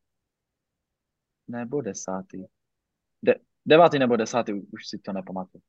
nebo 1.48 1.82
desátý. 1.82 2.44
De, 3.24 3.36
devátý 3.66 4.00
nebo 4.00 4.16
desátý, 4.16 4.54
už 4.54 4.88
si 4.88 4.98
to 5.00 5.14
nepamatuju. 5.14 5.62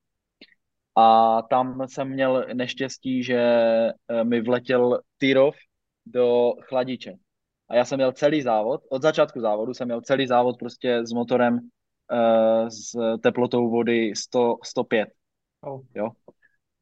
A 0.97 1.39
tam 1.43 1.89
jsem 1.89 2.09
měl 2.09 2.47
neštěstí, 2.55 3.23
že 3.23 3.39
eh, 3.39 4.25
mi 4.25 4.41
vletěl 4.41 5.01
Tyrov 5.19 5.55
do 6.07 6.53
chladiče. 6.61 7.13
A 7.69 7.75
já 7.77 7.85
jsem 7.85 7.97
měl 7.97 8.13
celý 8.13 8.43
závod, 8.43 8.81
od 8.91 9.03
začátku 9.03 9.41
závodu 9.41 9.75
jsem 9.75 9.89
měl 9.89 10.01
celý 10.01 10.27
závod 10.27 10.59
prostě 10.59 11.07
s 11.07 11.13
motorem 11.13 11.55
uh, 11.55 12.69
s 12.69 13.19
teplotou 13.23 13.71
vody 13.71 14.13
100, 14.17 14.57
105. 14.65 15.09
Oh. 15.61 15.81
Jo? 15.95 16.11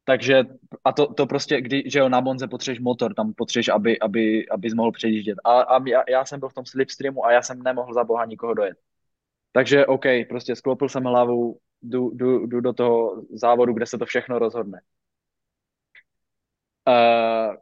Takže 0.03 0.43
a 0.83 0.91
to, 0.91 1.13
to 1.13 1.27
prostě, 1.27 1.61
kdy, 1.61 1.83
že 1.85 1.99
jo, 1.99 2.09
na 2.09 2.19
Monze 2.19 2.47
potřebuješ 2.47 2.79
motor, 2.79 3.13
tam 3.13 3.33
potřebuješ, 3.33 3.69
aby, 3.69 3.99
aby, 3.99 4.49
abys 4.49 4.73
mohl 4.73 4.91
přejíždět. 4.91 5.37
A, 5.43 5.61
a 5.61 5.87
já, 5.87 6.03
já, 6.09 6.25
jsem 6.25 6.39
byl 6.39 6.49
v 6.49 6.53
tom 6.53 6.65
slipstreamu 6.65 7.25
a 7.25 7.31
já 7.31 7.41
jsem 7.41 7.63
nemohl 7.63 7.93
za 7.93 8.03
boha 8.03 8.25
nikoho 8.25 8.53
dojet. 8.53 8.77
Takže 9.51 9.85
OK, 9.85 10.05
prostě 10.29 10.55
sklopil 10.55 10.89
jsem 10.89 11.03
hlavu, 11.03 11.57
jdu, 11.81 12.11
jdu, 12.13 12.45
jdu 12.45 12.61
do 12.61 12.73
toho 12.73 13.23
závodu, 13.33 13.73
kde 13.73 13.85
se 13.85 13.97
to 13.97 14.05
všechno 14.05 14.39
rozhodne. 14.39 14.81
Uh, 16.87 17.55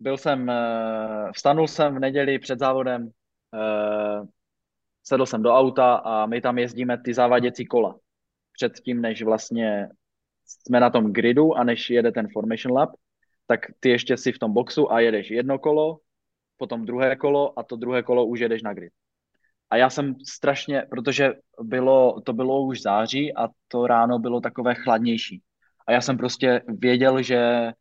byl 0.00 0.16
jsem, 0.16 0.50
eh, 0.50 1.30
vstanul 1.34 1.68
jsem 1.68 1.94
v 1.94 1.98
neděli 1.98 2.38
před 2.38 2.58
závodem, 2.58 3.10
eh, 3.54 4.26
sedl 5.02 5.26
jsem 5.26 5.42
do 5.42 5.54
auta 5.54 5.94
a 5.94 6.26
my 6.26 6.40
tam 6.40 6.58
jezdíme 6.58 7.02
ty 7.02 7.14
závaděcí 7.14 7.66
kola. 7.66 7.98
Předtím, 8.52 9.00
než 9.00 9.22
vlastně 9.22 9.88
jsme 10.44 10.80
na 10.80 10.90
tom 10.90 11.12
gridu 11.12 11.54
a 11.54 11.64
než 11.64 11.90
jede 11.90 12.12
ten 12.12 12.28
formation 12.32 12.76
lap, 12.76 12.90
tak 13.46 13.60
ty 13.80 13.88
ještě 13.88 14.16
si 14.16 14.32
v 14.32 14.38
tom 14.38 14.52
boxu 14.52 14.92
a 14.92 15.00
jedeš 15.00 15.30
jedno 15.30 15.58
kolo, 15.58 15.98
potom 16.56 16.86
druhé 16.86 17.16
kolo 17.16 17.58
a 17.58 17.62
to 17.62 17.76
druhé 17.76 18.02
kolo 18.02 18.26
už 18.26 18.40
jedeš 18.40 18.62
na 18.62 18.74
grid. 18.74 18.92
A 19.70 19.76
já 19.76 19.90
jsem 19.90 20.14
strašně, 20.28 20.82
protože 20.90 21.32
bylo, 21.62 22.20
to 22.20 22.32
bylo 22.32 22.62
už 22.62 22.82
září 22.82 23.36
a 23.36 23.48
to 23.68 23.86
ráno 23.86 24.18
bylo 24.18 24.40
takové 24.40 24.74
chladnější. 24.74 25.42
A 25.86 25.92
já 25.92 26.00
jsem 26.00 26.16
prostě 26.16 26.62
věděl, 26.68 27.22
že 27.22 27.72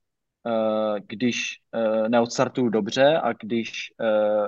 Eh, 0.48 1.00
když 1.08 1.56
eh, 1.76 2.10
neodstartuju 2.10 2.70
dobře 2.70 3.18
a 3.18 3.34
když 3.34 3.72
eh, 4.02 4.48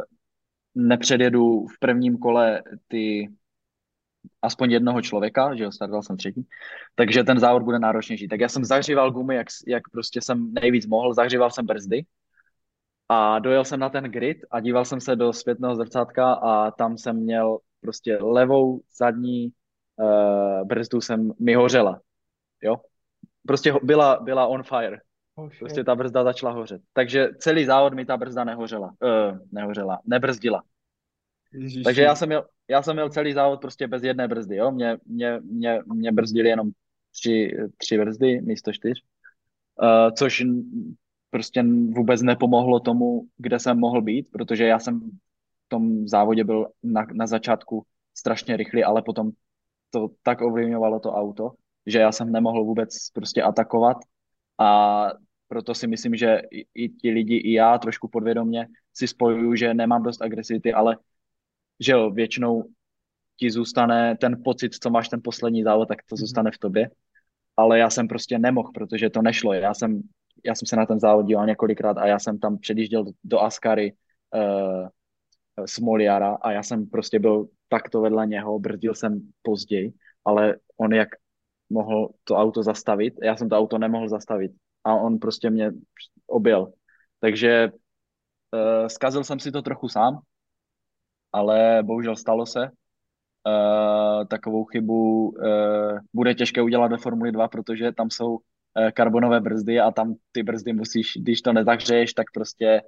nepředjedu 0.75 1.67
v 1.67 1.79
prvním 1.79 2.17
kole 2.17 2.63
ty 2.87 3.29
aspoň 4.41 4.71
jednoho 4.71 5.01
člověka, 5.01 5.55
že 5.55 5.63
jo, 5.63 5.71
startoval 5.71 6.03
jsem 6.03 6.17
třetí, 6.17 6.47
takže 6.95 7.23
ten 7.23 7.39
závod 7.39 7.63
bude 7.63 7.79
náročnější. 7.79 8.27
Tak 8.27 8.39
já 8.39 8.49
jsem 8.49 8.65
zahříval 8.65 9.11
gumy, 9.11 9.35
jak, 9.35 9.47
jak 9.67 9.83
prostě 9.91 10.21
jsem 10.21 10.53
nejvíc 10.53 10.85
mohl, 10.85 11.13
zahříval 11.13 11.51
jsem 11.51 11.65
brzdy 11.65 12.05
a 13.13 13.39
dojel 13.39 13.65
jsem 13.65 13.79
na 13.79 13.89
ten 13.89 14.03
grid 14.03 14.37
a 14.51 14.59
díval 14.59 14.85
jsem 14.85 15.01
se 15.01 15.15
do 15.15 15.33
zpětného 15.33 15.75
zrcátka 15.75 16.33
a 16.33 16.71
tam 16.71 16.97
jsem 16.97 17.15
měl 17.15 17.57
prostě 17.81 18.17
levou 18.17 18.81
zadní 18.97 19.51
uh, 19.95 20.67
brzdu 20.67 21.01
jsem 21.01 21.31
mi 21.39 21.53
hořela, 21.53 22.01
jo. 22.63 22.75
Prostě 23.47 23.73
byla, 23.83 24.19
byla 24.19 24.47
on 24.47 24.63
fire. 24.63 24.97
Oh, 25.35 25.49
prostě 25.59 25.83
ta 25.83 25.95
brzda 25.95 26.23
začala 26.23 26.51
hořet. 26.51 26.81
Takže 26.93 27.29
celý 27.39 27.65
závod 27.65 27.93
mi 27.93 28.05
ta 28.05 28.17
brzda 28.17 28.43
nehořela. 28.43 28.87
Uh, 29.03 29.39
nehořela, 29.51 29.99
nebrzdila. 30.05 30.63
Ježiši. 31.53 31.83
Takže 31.83 32.01
já 32.01 32.15
jsem, 32.15 32.29
měl, 32.29 32.45
já 32.67 32.81
jsem 32.81 32.95
měl 32.95 33.09
celý 33.09 33.33
závod 33.33 33.61
prostě 33.61 33.87
bez 33.87 34.03
jedné 34.03 34.27
brzdy, 34.27 34.55
jo. 34.55 34.71
Mě, 34.71 34.97
mě, 35.05 35.39
mě, 35.43 35.79
mě 35.93 36.11
brzdili 36.11 36.49
jenom 36.49 36.69
tři, 37.11 37.57
tři 37.77 37.97
brzdy 37.97 38.41
místo 38.41 38.73
čtyř. 38.73 39.03
Uh, 39.83 40.13
což 40.17 40.43
prostě 41.31 41.63
vůbec 41.95 42.21
nepomohlo 42.21 42.79
tomu, 42.79 43.27
kde 43.37 43.59
jsem 43.59 43.79
mohl 43.79 44.01
být, 44.01 44.27
protože 44.31 44.65
já 44.65 44.79
jsem 44.79 44.99
v 45.65 45.69
tom 45.69 46.07
závodě 46.07 46.43
byl 46.43 46.67
na, 46.83 47.05
na 47.13 47.27
začátku 47.27 47.85
strašně 48.13 48.57
rychlý, 48.57 48.83
ale 48.83 49.01
potom 49.01 49.31
to 49.89 50.09
tak 50.23 50.41
ovlivňovalo 50.41 50.99
to 50.99 51.11
auto, 51.11 51.51
že 51.85 51.99
já 51.99 52.11
jsem 52.11 52.31
nemohl 52.31 52.63
vůbec 52.63 53.09
prostě 53.09 53.43
atakovat 53.43 53.97
a 54.59 55.07
proto 55.47 55.75
si 55.75 55.87
myslím, 55.87 56.15
že 56.15 56.41
i, 56.51 56.65
i 56.73 56.89
ti 56.89 57.09
lidi, 57.11 57.35
i 57.35 57.53
já 57.53 57.77
trošku 57.77 58.07
podvědomě 58.07 58.67
si 58.93 59.07
spojuju, 59.07 59.55
že 59.55 59.73
nemám 59.73 60.03
dost 60.03 60.21
agresivity, 60.21 60.73
ale 60.73 60.97
že 61.79 61.91
jo, 61.91 62.11
většinou 62.11 62.63
ti 63.41 63.51
zůstane 63.51 64.17
ten 64.17 64.43
pocit, 64.43 64.73
co 64.73 64.89
máš 64.89 65.09
ten 65.09 65.21
poslední 65.23 65.63
závod, 65.63 65.87
tak 65.87 65.97
to 66.05 66.15
mhm. 66.15 66.17
zůstane 66.17 66.51
v 66.51 66.57
tobě. 66.57 66.89
Ale 67.57 67.79
já 67.79 67.89
jsem 67.89 68.07
prostě 68.07 68.39
nemohl, 68.39 68.71
protože 68.73 69.09
to 69.09 69.21
nešlo. 69.21 69.53
Já 69.53 69.73
jsem, 69.73 70.01
já 70.45 70.55
jsem 70.55 70.65
se 70.65 70.75
na 70.75 70.85
ten 70.85 70.99
závod 70.99 71.25
díval 71.25 71.45
několikrát 71.45 71.97
a 71.97 72.07
já 72.07 72.19
jsem 72.19 72.39
tam 72.39 72.57
předjížděl 72.57 73.05
do 73.23 73.39
Askary 73.39 73.93
uh, 74.35 74.87
s 75.65 75.79
Moliara 75.79 76.37
a 76.41 76.51
já 76.51 76.63
jsem 76.63 76.87
prostě 76.87 77.19
byl 77.19 77.47
takto 77.69 78.01
vedle 78.01 78.27
něho, 78.27 78.59
brzdil 78.59 78.95
jsem 78.95 79.31
později, 79.41 79.93
ale 80.25 80.55
on 80.77 80.93
jak 80.93 81.09
mohl 81.69 82.09
to 82.23 82.35
auto 82.35 82.63
zastavit, 82.63 83.13
já 83.23 83.35
jsem 83.35 83.49
to 83.49 83.57
auto 83.57 83.77
nemohl 83.77 84.09
zastavit 84.09 84.51
a 84.83 84.95
on 84.95 85.19
prostě 85.19 85.49
mě 85.49 85.71
objel. 86.27 86.73
Takže 87.19 87.71
uh, 87.71 88.87
zkazil 88.87 89.23
jsem 89.23 89.39
si 89.39 89.51
to 89.51 89.61
trochu 89.61 89.89
sám, 89.89 90.19
ale 91.31 91.83
bohužel 91.83 92.15
stalo 92.15 92.45
se. 92.45 92.69
Uh, 93.47 94.25
takovou 94.27 94.65
chybu 94.65 95.29
uh, 95.29 95.99
bude 96.13 96.35
těžké 96.35 96.61
udělat 96.61 96.91
ve 96.91 96.97
Formuli 96.97 97.31
2, 97.31 97.47
protože 97.47 97.91
tam 97.91 98.09
jsou 98.09 98.39
karbonové 98.93 99.39
brzdy 99.39 99.79
a 99.79 99.91
tam 99.91 100.15
ty 100.31 100.43
brzdy 100.43 100.73
musíš, 100.73 101.13
když 101.15 101.41
to 101.41 101.53
nezahřeješ, 101.53 102.13
tak 102.13 102.25
prostě 102.33 102.81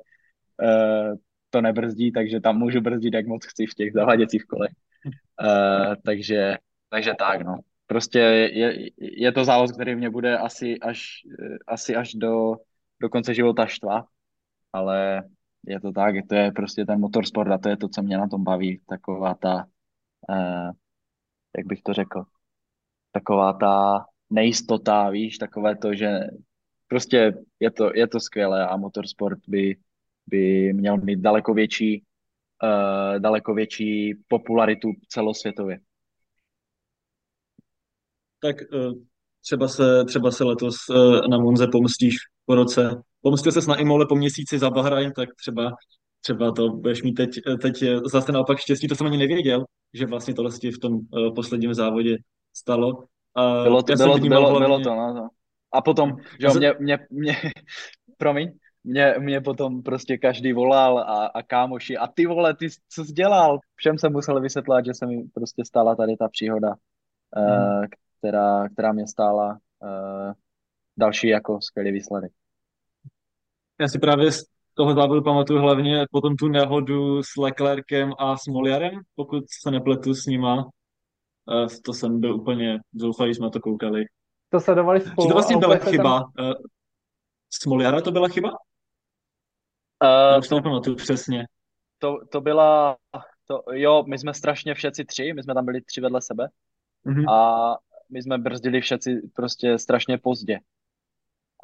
uh, 0.61 1.15
to 1.49 1.61
nebrzdí, 1.61 2.11
takže 2.11 2.39
tam 2.39 2.57
můžu 2.57 2.81
brzdit, 2.81 3.13
jak 3.13 3.27
moc 3.27 3.45
chci 3.45 3.65
v 3.65 3.73
těch 3.73 3.93
zavaděcích 3.93 4.43
kolech. 4.43 4.71
Uh, 5.41 5.95
takže, 6.05 6.57
takže 6.89 7.13
tak, 7.19 7.41
no. 7.41 7.59
prostě 7.87 8.19
je, 8.19 8.89
je 8.97 9.31
to 9.31 9.45
závod, 9.45 9.71
který 9.71 9.95
mě 9.95 10.09
bude 10.09 10.37
asi 10.37 10.79
až, 10.79 11.07
asi 11.67 11.95
až 11.95 12.13
do, 12.13 12.55
do 13.01 13.09
konce 13.09 13.33
života 13.33 13.65
štvat, 13.65 14.05
ale 14.73 15.23
je 15.67 15.79
to 15.79 15.91
tak, 15.91 16.15
to 16.29 16.35
je 16.35 16.51
prostě 16.51 16.85
ten 16.85 16.99
motorsport 16.99 17.51
a 17.51 17.57
to 17.57 17.69
je 17.69 17.77
to, 17.77 17.89
co 17.89 18.01
mě 18.01 18.17
na 18.17 18.27
tom 18.27 18.43
baví, 18.43 18.81
taková 18.87 19.33
ta, 19.33 19.65
eh, 20.29 20.71
jak 21.57 21.65
bych 21.65 21.81
to 21.81 21.93
řekl, 21.93 22.23
taková 23.11 23.53
ta 23.53 24.05
nejistota, 24.33 25.09
víš, 25.09 25.37
takové 25.37 25.75
to, 25.75 25.93
že 25.93 26.19
prostě 26.87 27.33
je 27.59 27.71
to, 27.71 27.91
je 27.95 28.07
to 28.07 28.19
skvělé 28.19 28.67
a 28.67 28.77
motorsport 28.77 29.39
by, 29.47 29.77
by 30.27 30.73
měl 30.73 30.97
mít 30.97 31.19
daleko 31.19 31.53
větší, 31.53 32.03
uh, 32.63 33.19
daleko 33.19 33.53
větší 33.53 34.13
popularitu 34.27 34.87
celosvětově. 35.07 35.79
Tak 38.41 38.55
uh, 38.73 38.93
třeba 39.41 39.67
se, 39.67 40.05
třeba 40.05 40.31
se 40.31 40.43
letos 40.43 40.75
uh, 40.89 41.27
na 41.29 41.37
Monze 41.37 41.67
pomstíš 41.67 42.15
po 42.45 42.55
roce. 42.55 43.01
Pomstil 43.21 43.51
se 43.51 43.69
na 43.69 43.75
Imole 43.75 44.05
po 44.09 44.15
měsíci 44.15 44.59
za 44.59 44.69
Bahrajn, 44.69 45.11
tak 45.11 45.29
třeba, 45.35 45.75
třeba 46.21 46.51
to 46.51 46.69
budeš 46.69 47.03
mít 47.03 47.13
teď, 47.13 47.29
teď 47.61 47.83
zase 48.11 48.31
naopak 48.31 48.57
štěstí, 48.57 48.87
to 48.87 48.95
jsem 48.95 49.07
ani 49.07 49.17
nevěděl, 49.17 49.65
že 49.93 50.05
vlastně 50.05 50.33
tohle 50.33 50.51
v 50.51 50.79
tom 50.79 50.93
uh, 50.93 51.33
posledním 51.35 51.73
závodě 51.73 52.17
stalo. 52.53 53.03
Uh, 53.37 53.63
bylo 53.63 53.83
to, 53.83 53.93
bylo, 53.95 54.17
bylo, 54.17 54.49
hlavně... 54.49 54.65
bylo 54.65 54.79
to, 54.79 54.95
no, 54.95 55.13
to. 55.13 55.27
A 55.73 55.81
potom, 55.81 56.11
že 56.39 56.47
jo, 56.47 56.53
mě, 56.53 56.73
mě, 56.79 56.99
mě, 57.09 57.35
promiň, 58.17 58.51
mě, 58.83 59.15
mě 59.19 59.41
potom 59.41 59.83
prostě 59.83 60.17
každý 60.17 60.53
volal 60.53 60.99
a, 60.99 61.25
a 61.25 61.43
kámoši, 61.43 61.97
a 61.97 62.07
ty 62.07 62.25
vole, 62.25 62.55
ty 62.55 62.67
co 62.89 63.05
jsi 63.05 63.13
dělal? 63.13 63.59
Všem 63.75 63.97
jsem 63.97 64.11
musel 64.11 64.41
vysvětlovat, 64.41 64.85
že 64.85 64.93
se 64.93 65.05
mi 65.05 65.23
prostě 65.33 65.65
stala 65.65 65.95
tady 65.95 66.17
ta 66.17 66.29
příhoda, 66.29 66.75
mm. 67.37 67.43
uh, 67.43 67.85
která, 68.19 68.69
která 68.69 68.91
mě 68.91 69.07
stála 69.07 69.57
uh, 69.79 70.33
další 70.97 71.27
jako 71.27 71.61
skvělý 71.61 71.91
výsledek. 71.91 72.31
Já 73.81 73.87
si 73.87 73.99
právě 73.99 74.31
z 74.31 74.43
toho 74.73 74.93
závodu 74.93 75.21
pamatuju 75.21 75.59
hlavně 75.59 76.05
potom 76.11 76.35
tu 76.35 76.47
nehodu 76.47 77.23
s 77.23 77.37
Leclerkem 77.37 78.11
a 78.19 78.37
s 78.37 78.47
Moliarem, 78.47 79.01
pokud 79.15 79.43
se 79.63 79.71
nepletu 79.71 80.13
s 80.13 80.25
nima. 80.25 80.69
Uh, 81.45 81.67
to 81.85 81.93
jsem 81.93 82.19
byl 82.19 82.35
úplně 82.35 82.79
zoufalý, 82.93 83.35
jsme 83.35 83.49
to 83.49 83.59
koukali. 83.59 84.05
To 84.49 84.59
sledovali 84.59 85.01
spolu. 85.01 85.27
Či 85.27 85.27
to 85.27 85.33
vlastně 85.33 85.57
byla 85.57 85.75
chyba? 85.77 86.19
Tam... 86.19 86.45
Uh, 86.47 86.53
Smoliara 87.49 88.01
to 88.01 88.11
byla 88.11 88.27
chyba? 88.27 88.49
Uh, 90.03 90.39
už 90.39 90.47
to 90.47 90.55
nepamatuju 90.55 90.95
přesně. 90.95 91.47
To, 91.99 92.17
to 92.31 92.41
byla, 92.41 92.97
to, 93.47 93.63
jo, 93.71 94.03
my 94.07 94.19
jsme 94.19 94.33
strašně 94.33 94.73
všetci 94.73 95.05
tři, 95.05 95.33
my 95.33 95.43
jsme 95.43 95.53
tam 95.53 95.65
byli 95.65 95.81
tři 95.81 96.01
vedle 96.01 96.21
sebe 96.21 96.47
mm-hmm. 97.05 97.31
a 97.31 97.77
my 98.09 98.21
jsme 98.21 98.37
brzdili 98.37 98.81
všetci 98.81 99.21
prostě 99.35 99.79
strašně 99.79 100.17
pozdě. 100.17 100.59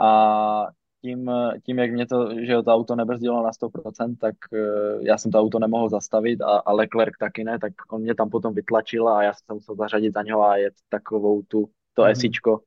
A 0.02 0.68
tím, 1.02 1.32
tím, 1.66 1.80
jak 1.80 1.92
mě 1.92 2.08
to, 2.08 2.30
že 2.46 2.62
to 2.66 2.74
auto 2.74 2.96
nebrzdilo 2.96 3.44
na 3.44 3.52
100%, 3.52 4.18
tak 4.22 4.36
uh, 4.52 5.02
já 5.02 5.18
jsem 5.18 5.32
to 5.32 5.40
auto 5.40 5.60
nemohl 5.60 5.90
zastavit 5.90 6.42
a, 6.42 6.58
a 6.58 6.72
Leclerc 6.72 7.14
taky 7.20 7.44
ne, 7.44 7.60
tak 7.60 7.74
on 7.92 8.02
mě 8.02 8.16
tam 8.16 8.30
potom 8.30 8.54
vytlačil 8.54 9.10
a 9.10 9.24
já 9.24 9.34
jsem 9.34 9.46
se 9.46 9.54
musel 9.54 9.76
zařadit 9.76 10.14
za 10.14 10.22
něho 10.22 10.44
a 10.44 10.58
jet 10.58 10.74
takovou 10.90 11.42
tu, 11.42 11.70
to 11.94 12.02
mm-hmm. 12.02 12.12
esičko, 12.12 12.62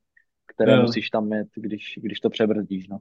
které 0.45 0.75
jo. 0.75 0.81
musíš 0.81 1.09
tam 1.09 1.29
mít, 1.29 1.47
když, 1.55 1.99
když 2.01 2.19
to 2.19 2.29
přebrzdíš, 2.29 2.87
no. 2.87 2.99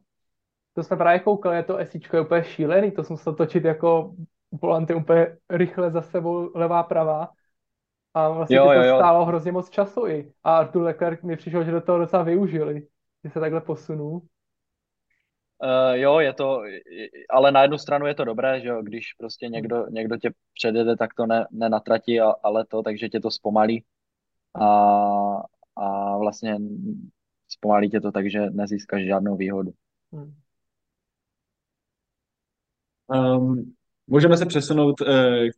To 0.74 0.82
jsme 0.82 0.96
právě 0.96 1.20
koukali, 1.20 1.56
je 1.56 1.62
to 1.62 1.76
esíčko 1.76 2.16
je 2.16 2.22
úplně 2.22 2.44
šílený, 2.44 2.90
to 2.90 3.04
jsem 3.04 3.16
se 3.16 3.32
točit 3.32 3.64
jako 3.64 4.14
volanty 4.62 4.94
úplně 4.94 5.36
rychle 5.50 5.90
za 5.90 6.02
sebou 6.02 6.50
levá 6.54 6.82
pravá. 6.82 7.28
A 8.14 8.28
vlastně 8.28 8.56
jo, 8.56 8.64
to 8.64 8.72
jo, 8.72 8.82
jo. 8.82 8.96
stálo 8.96 9.24
hrozně 9.24 9.52
moc 9.52 9.70
času 9.70 10.06
i. 10.06 10.32
A 10.44 10.56
Artur 10.58 10.82
Leclerc 10.82 11.22
mi 11.22 11.36
přišel, 11.36 11.64
že 11.64 11.70
do 11.70 11.80
toho 11.80 11.98
docela 11.98 12.22
využili, 12.22 12.86
že 13.24 13.30
se 13.30 13.40
takhle 13.40 13.60
posunul. 13.60 14.22
Uh, 15.62 15.94
jo, 15.94 16.20
je 16.20 16.32
to, 16.32 16.62
ale 17.30 17.52
na 17.52 17.62
jednu 17.62 17.78
stranu 17.78 18.06
je 18.06 18.14
to 18.14 18.24
dobré, 18.24 18.60
že 18.60 18.68
jo, 18.68 18.82
když 18.82 19.12
prostě 19.18 19.48
někdo, 19.48 19.86
někdo 19.90 20.16
tě 20.16 20.30
předjede, 20.54 20.96
tak 20.96 21.14
to 21.14 21.26
ne, 21.26 21.46
nenatratí, 21.50 22.20
ale 22.20 22.66
to, 22.66 22.82
takže 22.82 23.08
tě 23.08 23.20
to 23.20 23.30
zpomalí. 23.30 23.84
A, 24.60 24.66
a 25.76 26.18
vlastně 26.18 26.58
zpomalí 27.48 27.90
tě 27.90 28.00
to 28.00 28.12
tak, 28.12 28.30
že 28.30 28.50
nezískáš 28.50 29.04
žádnou 29.04 29.36
výhodu. 29.36 29.72
Hmm. 30.12 30.34
Um, 33.06 33.74
můžeme 34.06 34.36
se 34.36 34.46
přesunout 34.46 35.00
uh, 35.00 35.06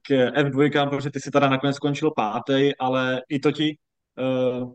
k 0.02 0.10
F2, 0.30 0.90
protože 0.90 1.10
ty 1.10 1.20
si 1.20 1.30
teda 1.30 1.48
nakonec 1.48 1.76
skončil 1.76 2.10
pátý, 2.10 2.76
ale 2.76 3.22
i 3.28 3.38
to 3.38 3.52
ti, 3.52 3.78
uh, 4.58 4.72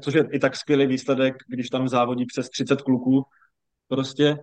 což 0.00 0.14
je 0.14 0.28
i 0.32 0.38
tak 0.38 0.56
skvělý 0.56 0.86
výsledek, 0.86 1.34
když 1.48 1.70
tam 1.70 1.88
závodí 1.88 2.26
přes 2.26 2.48
30 2.48 2.82
kluků 2.82 3.24
prostě. 3.88 4.38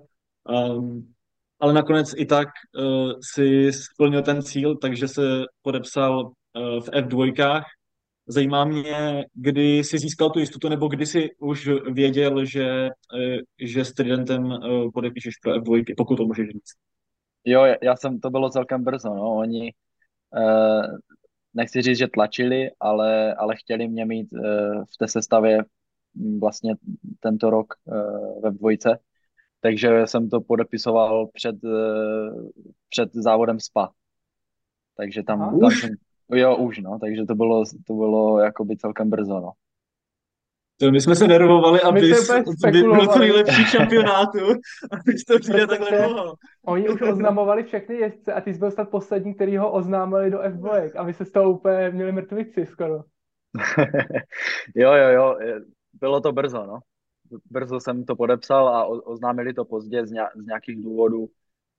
Um, 0.50 1.14
ale 1.60 1.74
nakonec 1.74 2.14
i 2.18 2.26
tak 2.26 2.48
uh, 2.78 3.12
si 3.34 3.74
splnil 3.74 4.22
ten 4.22 4.42
cíl, 4.42 4.76
takže 4.78 5.08
se 5.08 5.22
podepsal 5.62 6.26
uh, 6.26 6.80
v 6.80 6.90
F2 6.90 7.64
Zajímá 8.28 8.66
mě, 8.66 9.26
kdy 9.34 9.78
jsi 9.78 10.00
získal 10.00 10.30
tu 10.30 10.40
jistotu, 10.40 10.70
nebo 10.70 10.88
kdy 10.88 11.06
jsi 11.06 11.30
už 11.40 11.70
věděl, 11.92 12.46
že, 12.46 12.90
eh, 13.20 13.38
že 13.60 13.86
s 13.86 13.94
Tridentem 13.94 14.52
eh, 14.52 14.58
podepíšeš 14.94 15.38
pro 15.38 15.52
F2, 15.54 15.94
pokud 15.98 16.16
to 16.16 16.26
můžeš 16.26 16.50
říct. 16.50 16.74
Jo, 17.46 17.66
já 17.82 17.96
jsem, 17.96 18.20
to 18.20 18.30
bylo 18.30 18.50
celkem 18.50 18.84
brzo, 18.84 19.10
no, 19.10 19.36
oni, 19.36 19.74
eh, 20.38 20.88
nechci 21.54 21.82
říct, 21.82 21.98
že 21.98 22.08
tlačili, 22.08 22.72
ale, 22.80 23.36
ale 23.36 23.56
chtěli 23.56 23.88
mě 23.88 24.06
mít 24.06 24.28
v 24.94 24.98
té 25.00 25.08
sestavě 25.08 25.64
vlastně 26.40 26.76
tento 27.20 27.50
rok 27.50 27.74
ve 28.44 28.52
dvojce, 28.52 29.00
takže 29.66 30.08
jsem 30.08 30.30
to 30.30 30.42
podepisoval 30.42 31.28
před, 31.34 31.56
před 32.90 33.10
závodem 33.14 33.60
SPA. 33.60 33.92
Takže 34.98 35.24
tam, 35.24 35.60
tam 35.60 35.72
jsem, 35.72 35.90
Jo, 36.34 36.56
už, 36.56 36.80
no, 36.80 37.00
takže 37.00 37.26
to 37.26 37.36
bylo, 37.36 37.64
to 37.88 37.94
bylo 37.94 38.40
jakoby 38.40 38.78
celkem 38.78 39.10
brzo, 39.10 39.34
no. 39.34 39.52
To 40.80 40.92
my 40.92 41.02
jsme 41.02 41.16
se 41.16 41.28
nervovali, 41.28 41.82
aby 41.82 42.02
byl 42.72 43.08
to 43.08 43.20
nejlepší 43.20 43.66
šampionátu 43.66 44.40
a 44.92 44.96
teď 45.06 45.16
to 45.28 45.40
přijde 45.40 45.68
takhle 45.68 45.92
dlouho. 45.92 46.34
Oni 46.66 46.90
už 46.90 47.02
oznamovali 47.02 47.64
všechny 47.64 47.96
jezdce 47.96 48.34
a 48.34 48.42
ty 48.42 48.54
jsi 48.54 48.60
byl 48.60 48.72
snad 48.72 48.90
poslední, 48.90 49.34
který 49.34 49.58
ho 49.58 49.72
oznámili 49.72 50.32
do 50.32 50.40
F2 50.40 50.92
a 50.96 51.04
vy 51.04 51.14
se 51.14 51.26
z 51.26 51.32
toho 51.32 51.52
úplně 51.52 51.90
měli 51.90 52.12
mrtvici 52.12 52.66
skoro. 52.66 52.96
jo, 54.76 54.94
jo, 54.94 55.10
jo, 55.10 55.38
bylo 55.94 56.22
to 56.22 56.32
brzo, 56.32 56.66
no. 56.66 56.80
Brzo 57.52 57.80
jsem 57.80 58.06
to 58.06 58.16
podepsal 58.16 58.70
a 58.70 58.86
oznámili 58.86 59.54
to 59.54 59.66
pozdě 59.66 60.08
z, 60.08 60.12
nějakých 60.46 60.84
důvodů 60.84 61.30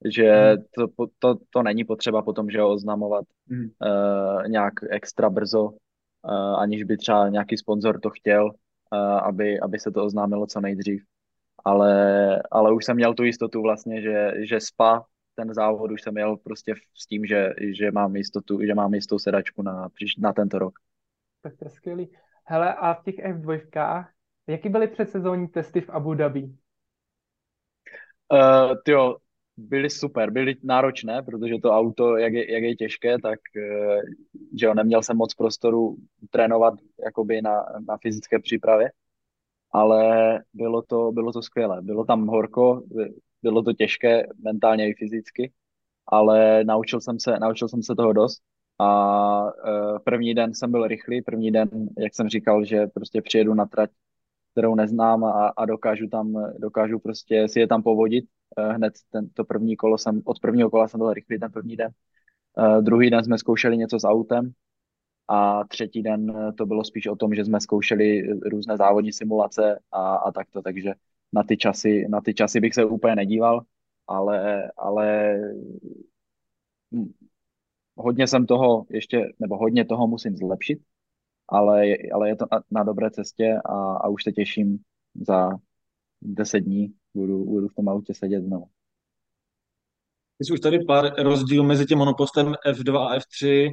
že 0.05 0.33
hmm. 0.33 0.65
to, 0.75 1.07
to, 1.19 1.35
to 1.51 1.63
není 1.63 1.85
potřeba 1.85 2.23
potom, 2.23 2.51
že 2.51 2.61
ho 2.61 2.71
oznamovat 2.71 3.25
hmm. 3.51 3.61
uh, 3.65 4.49
nějak 4.49 4.75
extra 4.91 5.31
brzo, 5.31 5.63
uh, 5.65 6.61
aniž 6.61 6.85
by 6.85 6.97
třeba 6.97 7.29
nějaký 7.29 7.57
sponzor 7.57 8.01
to 8.01 8.11
chtěl, 8.11 8.45
uh, 8.45 8.99
aby, 9.01 9.61
aby 9.61 9.79
se 9.79 9.91
to 9.91 10.05
oznámilo 10.05 10.47
co 10.47 10.61
nejdřív. 10.61 11.03
Ale, 11.65 12.43
ale 12.51 12.75
už 12.75 12.85
jsem 12.85 12.97
měl 12.97 13.15
tu 13.15 13.23
jistotu 13.23 13.63
vlastně, 13.63 14.03
že, 14.03 14.33
že 14.39 14.61
SPA, 14.61 15.05
ten 15.35 15.55
závod 15.55 15.91
už 15.91 16.03
jsem 16.03 16.15
měl 16.15 16.37
prostě 16.37 16.75
s 16.95 17.07
tím, 17.07 17.27
že, 17.27 17.55
že 17.79 17.91
mám 17.91 18.17
jistotu, 18.17 18.61
že 18.67 18.75
mám 18.75 18.95
jistou 18.95 19.19
sedačku 19.19 19.63
na, 19.63 19.89
na 20.19 20.33
tento 20.33 20.59
rok. 20.59 20.79
Tak 21.43 21.57
to 21.57 21.65
je 21.65 21.71
skvělý. 21.71 22.11
Hele, 22.45 22.75
a 22.75 22.95
v 22.95 23.03
těch 23.03 23.15
F2, 23.15 24.05
jaký 24.47 24.69
byly 24.69 24.89
předsezónní 24.89 25.49
testy 25.49 25.81
v 25.81 25.91
Abu 25.91 26.15
Dhabi? 26.15 26.43
Uh, 28.33 28.75
tyjo, 28.85 29.17
byly 29.57 29.91
super, 29.91 30.31
byly 30.31 30.57
náročné, 30.63 31.23
protože 31.23 31.55
to 31.63 31.71
auto, 31.71 32.17
jak 32.17 32.33
je, 32.33 32.53
jak 32.53 32.63
je 32.63 32.77
těžké, 32.77 33.19
tak 33.19 33.39
eh, 33.57 34.01
že 34.59 34.67
jo, 34.67 34.75
neměl 34.75 35.03
jsem 35.03 35.17
moc 35.17 35.35
prostoru 35.35 35.97
trénovat 36.31 36.75
jakoby 37.05 37.43
na, 37.43 37.65
na 37.89 37.97
fyzické 37.97 38.39
přípravě, 38.39 38.91
ale 39.73 40.41
bylo 40.53 40.83
to, 40.83 41.13
bylo 41.13 41.33
to 41.33 41.43
skvělé. 41.43 41.83
Bylo 41.83 42.05
tam 42.05 42.27
horko, 42.27 42.83
bylo 43.43 43.63
to 43.63 43.73
těžké 43.73 44.27
mentálně 44.45 44.89
i 44.89 44.95
fyzicky, 44.95 45.53
ale 46.07 46.65
naučil 46.65 47.01
jsem 47.01 47.21
se, 47.21 47.39
naučil 47.39 47.69
jsem 47.69 47.83
se 47.83 47.95
toho 47.95 48.13
dost 48.13 48.43
a 48.79 49.45
uh, 49.45 49.99
první 50.05 50.35
den 50.35 50.55
jsem 50.55 50.71
byl 50.71 50.87
rychlý, 50.87 51.23
první 51.23 51.51
den, 51.51 51.69
jak 51.99 52.15
jsem 52.15 52.29
říkal, 52.29 52.65
že 52.65 52.87
prostě 52.87 53.23
přijedu 53.23 53.55
na 53.55 53.67
trať, 53.67 53.91
kterou 54.57 54.75
neznám 54.75 55.25
a, 55.25 55.49
a 55.57 55.65
dokážu 55.65 56.09
tam, 56.09 56.53
dokážu 56.59 56.99
prostě 56.99 57.49
si 57.49 57.61
je 57.61 57.67
tam 57.69 57.83
povodit 57.83 58.25
Eh, 58.59 58.73
hned 58.73 58.95
ten, 59.11 59.29
to 59.29 59.45
první 59.45 59.77
kolo 59.77 59.99
jsem, 59.99 60.23
od 60.25 60.41
prvního 60.41 60.71
kola 60.71 60.89
jsem 60.89 60.99
byl 60.99 61.13
rychlý 61.13 61.39
ten 61.39 61.53
první 61.53 61.77
den. 61.77 61.91
Uh, 62.59 62.83
druhý 62.83 63.11
den 63.11 63.25
jsme 63.25 63.39
zkoušeli 63.39 63.77
něco 63.77 63.99
s 63.99 64.05
autem 64.05 64.53
a 65.29 65.65
třetí 65.65 66.03
den 66.03 66.31
eh, 66.37 66.53
to 66.53 66.67
bylo 66.67 66.85
spíš 66.85 67.07
o 67.07 67.17
tom, 67.17 67.35
že 67.35 67.45
jsme 67.45 67.61
zkoušeli 67.61 68.23
různé 68.51 68.77
závodní 68.77 69.13
simulace 69.13 69.79
a, 69.93 70.17
a 70.17 70.33
takto, 70.33 70.63
takže 70.63 70.95
na 71.33 71.43
ty 71.43 71.57
časy, 71.57 72.07
na 72.09 72.21
ty 72.21 72.35
časy 72.35 72.61
bych 72.61 72.75
se 72.75 72.85
úplně 72.85 73.17
nedíval, 73.17 73.63
ale, 74.07 74.71
ale 74.77 75.37
hm, 76.95 77.13
hodně 77.97 78.27
jsem 78.27 78.47
toho 78.47 78.87
ještě, 78.91 79.33
nebo 79.39 79.57
hodně 79.57 79.85
toho 79.85 80.07
musím 80.07 80.37
zlepšit, 80.37 80.79
ale, 81.49 81.83
ale 82.15 82.29
je 82.29 82.37
to 82.37 82.47
na, 82.53 82.63
na 82.71 82.83
dobré 82.83 83.11
cestě 83.11 83.59
a, 83.65 83.97
a 83.97 84.09
už 84.09 84.25
se 84.25 84.33
těším 84.33 84.79
za 85.15 85.51
deset 86.23 86.61
dní 86.61 86.95
budu, 87.15 87.45
budu 87.45 87.69
v 87.69 87.75
tom 87.75 87.89
autě 87.89 88.15
sedět 88.15 88.43
znovu. 88.43 88.67
Jsi 90.41 90.53
už 90.53 90.61
tady 90.61 90.85
pár 90.85 91.23
rozdíl 91.23 91.65
mezi 91.65 91.87
tím 91.87 91.99
monopostem 91.99 92.55
F2 92.67 93.07
a 93.07 93.19
F3 93.19 93.69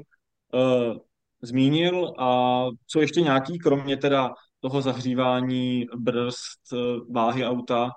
uh, 0.54 0.98
zmínil 1.42 2.14
a 2.20 2.66
co 2.88 3.02
ještě 3.02 3.22
nějaký, 3.22 3.60
kromě 3.60 3.98
teda 3.98 4.34
toho 4.60 4.82
zahřívání, 4.82 5.86
brzd, 5.96 6.74
váhy 7.10 7.46
auta, 7.46 7.90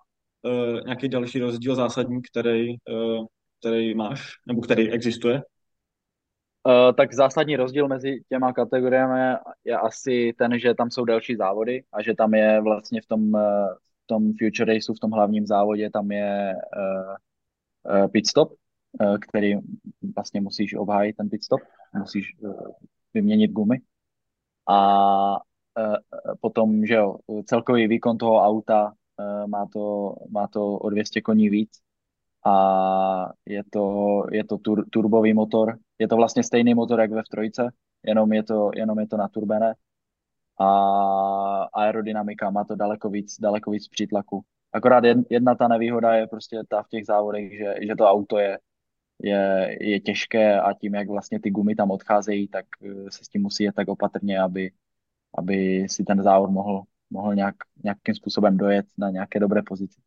uh, 0.43 0.81
nějaký 0.85 1.09
další 1.09 1.39
rozdíl 1.39 1.75
zásadní, 1.75 2.23
který, 2.23 2.69
uh, 2.69 3.27
který 3.61 3.95
máš, 3.95 4.33
nebo 4.47 4.61
který 4.61 4.91
existuje? 4.91 5.43
Uh, 6.67 6.93
tak 6.97 7.15
zásadní 7.15 7.57
rozdíl 7.57 7.89
mezi 7.89 8.21
těma 8.29 8.53
kategoriemi 8.53 9.37
je 9.65 9.79
asi 9.79 10.35
ten, 10.39 10.59
že 10.59 10.75
tam 10.75 10.91
jsou 10.91 11.05
delší 11.05 11.37
závody 11.37 11.85
a 11.93 12.03
že 12.03 12.15
tam 12.15 12.35
je 12.35 12.61
vlastně 12.61 13.01
v 13.01 13.07
tom, 13.07 13.35
uh, 13.35 13.41
v 14.05 14.07
tom 14.07 14.33
Future 14.39 14.75
Raceu, 14.75 14.95
v 14.95 15.01
tom 15.01 15.11
hlavním 15.11 15.47
závodě, 15.47 15.91
tam 15.91 16.11
je 16.11 16.55
uh, 16.77 17.15
uh, 17.97 18.09
pit 18.09 18.27
stop, 18.27 18.53
uh, 18.53 19.19
který 19.19 19.55
vlastně 20.17 20.41
musíš 20.41 20.75
obhájit 20.75 21.17
ten 21.17 21.29
pit 21.29 21.45
stop, 21.45 21.61
musíš 21.99 22.37
uh, 22.39 22.53
vyměnit 23.15 23.53
gumy. 23.53 23.81
A 24.69 25.37
potom, 26.41 26.87
že 26.87 26.95
jo, 26.95 27.17
celkový 27.45 27.89
výkon 27.89 28.19
toho 28.19 28.43
auta 28.43 28.93
má, 29.47 29.67
to, 29.73 30.15
má 30.31 30.47
to 30.47 30.67
o 30.67 30.91
200 30.91 31.21
koní 31.21 31.51
víc, 31.51 31.71
a 32.47 33.33
je 33.47 33.63
to, 33.65 34.23
je 34.33 34.45
to 34.45 34.59
tur, 34.59 34.87
turbový 34.91 35.35
motor. 35.35 35.79
Je 35.99 36.09
to 36.09 36.17
vlastně 36.17 36.43
stejný 36.43 36.75
motor, 36.75 37.01
jak 37.01 37.11
ve 37.11 37.23
v 37.23 37.29
trojce, 37.29 37.73
jenom 38.03 38.33
je 38.33 38.43
to, 38.43 38.71
jenom 38.75 38.99
je 38.99 39.07
to 39.07 39.17
na 39.17 39.29
turbene 39.29 39.75
a 40.61 41.69
aerodynamika 41.73 42.51
má 42.51 42.65
to 42.65 42.77
daleko 42.77 43.11
víc, 43.11 43.41
daleko 43.41 43.71
víc 43.71 43.89
přítlaku. 43.89 44.43
Akorát 44.73 45.05
jedna 45.31 45.55
ta 45.55 45.69
nevýhoda 45.69 46.15
je 46.15 46.27
prostě 46.27 46.63
ta 46.69 46.83
v 46.83 46.89
těch 46.89 47.07
závodech, 47.07 47.59
že, 47.59 47.75
že 47.87 47.97
to 47.97 48.05
auto 48.11 48.39
je, 48.39 48.59
je, 49.23 49.77
je 49.81 50.01
těžké 50.01 50.61
a 50.61 50.73
tím, 50.73 50.95
jak 50.95 51.09
vlastně 51.09 51.41
ty 51.41 51.51
gumy 51.51 51.75
tam 51.75 51.91
odcházejí, 51.91 52.49
tak 52.49 52.65
eh, 52.85 53.11
se 53.11 53.25
s 53.25 53.29
tím 53.29 53.43
musí 53.43 53.65
jet 53.65 53.75
tak 53.75 53.89
opatrně, 53.89 54.41
aby, 54.41 54.71
aby 55.39 55.87
si 55.89 56.05
ten 56.05 56.23
závod 56.23 56.51
mohl, 56.51 56.83
mohl 57.11 57.35
nějak, 57.35 57.55
nějakým 57.85 58.15
způsobem 58.15 58.57
dojet 58.57 58.87
na 58.99 59.11
nějaké 59.11 59.41
dobré 59.41 59.63
pozici. 59.63 60.01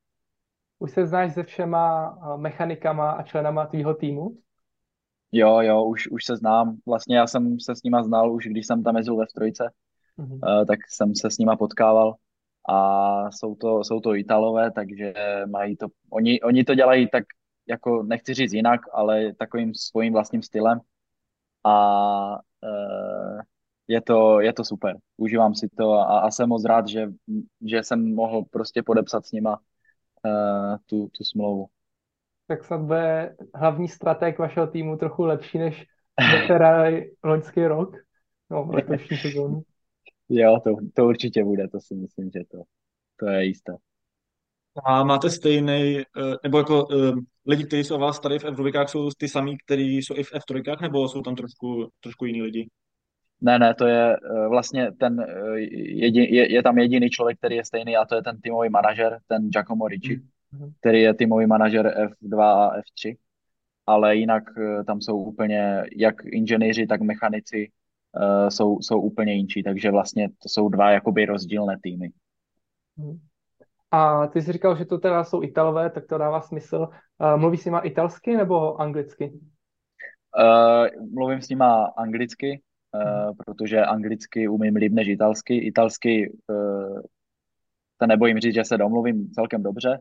Už 0.80 0.92
se 0.92 1.06
znáš 1.06 1.34
se 1.34 1.44
všema 1.44 2.18
eh, 2.22 2.38
mechanikama 2.38 3.12
a 3.12 3.24
členama 3.24 3.66
tvýho 3.66 3.94
týmu? 3.94 4.38
Jo, 5.32 5.62
jo, 5.62 5.86
už, 5.86 6.08
už 6.08 6.26
se 6.26 6.36
znám. 6.36 6.78
Vlastně 6.86 7.18
já 7.18 7.28
jsem 7.28 7.60
se 7.60 7.76
s 7.76 7.84
nima 7.84 8.04
znal 8.04 8.34
už, 8.34 8.46
když 8.48 8.68
jsem 8.68 8.84
tam 8.84 8.98
jezdil 8.98 9.16
ve 9.16 9.28
strojce, 9.28 9.72
mm-hmm. 10.20 10.60
uh, 10.60 10.66
tak 10.66 10.80
jsem 10.90 11.16
se 11.16 11.32
s 11.32 11.38
nima 11.38 11.56
potkával 11.56 12.16
a 12.70 13.32
jsou 13.32 13.56
to, 13.56 13.84
jsou 13.84 14.00
to 14.00 14.16
Italové, 14.16 14.72
takže 14.72 15.14
mají 15.52 15.78
to, 15.78 15.88
oni, 16.10 16.42
oni 16.42 16.64
to 16.64 16.76
dělají 16.76 17.10
tak, 17.10 17.24
jako 17.68 18.04
nechci 18.04 18.34
říct 18.34 18.54
jinak, 18.54 18.82
ale 18.94 19.34
takovým 19.34 19.76
svým 19.76 20.14
vlastním 20.14 20.44
stylem 20.44 20.80
a 21.64 22.40
uh, 22.64 23.42
je 23.88 24.02
to, 24.02 24.40
je 24.40 24.54
to 24.54 24.66
super. 24.66 24.98
Užívám 25.18 25.56
si 25.56 25.70
to 25.78 25.94
a, 25.94 26.20
a 26.20 26.32
jsem 26.32 26.50
moc 26.50 26.66
rád, 26.66 26.88
že, 26.88 27.08
že 27.62 27.84
jsem 27.84 28.16
mohl 28.16 28.44
prostě 28.52 28.84
podepsat 28.84 29.26
s 29.26 29.32
nima 29.32 29.60
uh, 30.26 30.78
tu, 30.86 31.08
tu 31.08 31.24
smlouvu. 31.24 31.68
Tak 32.50 32.66
snad 32.66 32.82
bude 32.82 33.36
hlavní 33.56 33.88
strateg 33.88 34.39
vašeho 34.39 34.68
týmu 34.68 34.97
trochu 34.97 35.24
lepší 35.24 35.58
než 35.58 35.86
Ferrari 36.47 37.12
loňský 37.24 37.66
rok, 37.66 37.95
no, 38.50 38.70
letošní 38.72 39.18
sezónu. 39.18 39.62
Jo, 40.30 40.60
to, 40.64 40.76
to 40.93 41.06
určitě 41.06 41.43
bude, 41.43 41.68
to 41.68 41.80
si 41.80 41.95
myslím, 41.95 42.30
že 42.32 42.39
to, 42.52 42.58
to 43.20 43.28
je 43.28 43.45
jisté. 43.45 43.74
A 44.86 45.04
máte 45.04 45.30
stejný, 45.30 46.00
eh, 46.00 46.04
nebo 46.43 46.58
jako 46.58 46.88
eh, 46.91 47.12
lidi, 47.47 47.64
kteří 47.64 47.84
jsou 47.84 48.00
vás 48.00 48.20
tady 48.20 48.39
v 48.39 48.45
f 48.45 48.89
jsou 48.89 49.10
ty 49.18 49.28
samý, 49.28 49.58
kteří 49.66 49.97
jsou 49.97 50.16
i 50.16 50.24
v 50.24 50.34
F3, 50.34 50.82
nebo 50.82 51.10
jsou 51.10 51.22
tam 51.22 51.36
trošku, 51.36 51.89
trošku 52.00 52.26
jiní 52.26 52.41
lidi? 52.41 52.70
Ne, 53.41 53.60
ne, 53.60 53.74
to 53.76 53.86
je 53.86 54.16
vlastně 54.50 54.91
ten, 55.00 55.26
jedin, 55.80 56.24
je, 56.24 56.54
je 56.54 56.64
tam 56.64 56.78
jediný 56.78 57.10
člověk, 57.10 57.38
který 57.38 57.56
je 57.56 57.66
stejný 57.66 57.97
a 57.97 58.06
to 58.06 58.16
je 58.16 58.22
ten 58.22 58.41
týmový 58.41 58.70
manažer, 58.70 59.20
ten 59.28 59.50
Giacomo 59.50 59.88
Ricci. 59.88 60.16
Mm 60.16 60.30
který 60.80 61.02
je 61.02 61.14
týmový 61.14 61.45
manažer 61.45 61.88
F2 61.88 62.41
a 62.41 62.78
F3, 62.78 63.16
ale 63.88 64.16
jinak 64.16 64.43
eh, 64.58 64.84
tam 64.84 65.02
jsou 65.02 65.18
úplně, 65.18 65.84
jak 65.97 66.26
inženýři, 66.26 66.88
tak 66.88 67.02
mechanici 67.02 67.72
uh, 68.18 68.50
jsou, 68.50 68.82
jsou 68.82 69.02
úplně 69.02 69.34
jinčí, 69.34 69.64
takže 69.64 69.91
vlastně 69.91 70.30
to 70.30 70.50
jsou 70.50 70.70
dva 70.70 70.91
jakoby 70.91 71.26
rozdílné 71.26 71.78
týmy. 71.84 72.12
Hmm. 72.97 73.20
A 73.91 74.28
ty 74.28 74.41
jsi 74.41 74.52
říkal, 74.52 74.76
že 74.76 74.86
to 74.86 74.97
teda 74.97 75.24
jsou 75.24 75.43
Italové, 75.43 75.89
tak 75.89 76.06
to 76.06 76.18
dává 76.18 76.41
smysl. 76.41 76.88
Uh, 77.18 77.38
mluvíš 77.38 77.62
s 77.62 77.66
nima 77.66 77.80
italsky 77.80 78.38
nebo 78.38 78.82
anglicky? 78.82 79.39
Uh, 80.39 81.06
mluvím 81.14 81.41
s 81.41 81.50
nima 81.50 81.86
anglicky, 81.86 82.62
uh, 82.93 83.36
protože 83.38 83.86
anglicky 83.86 84.47
umím 84.47 84.76
líp 84.76 84.93
než 84.93 85.08
italsky. 85.08 85.58
Italsky 85.58 86.38
uh, 86.47 87.00
se 88.02 88.08
nebojím 88.08 88.39
říct, 88.39 88.54
že 88.54 88.66
se 88.66 88.78
domluvím 88.78 89.32
celkem 89.32 89.64
dobře, 89.64 90.00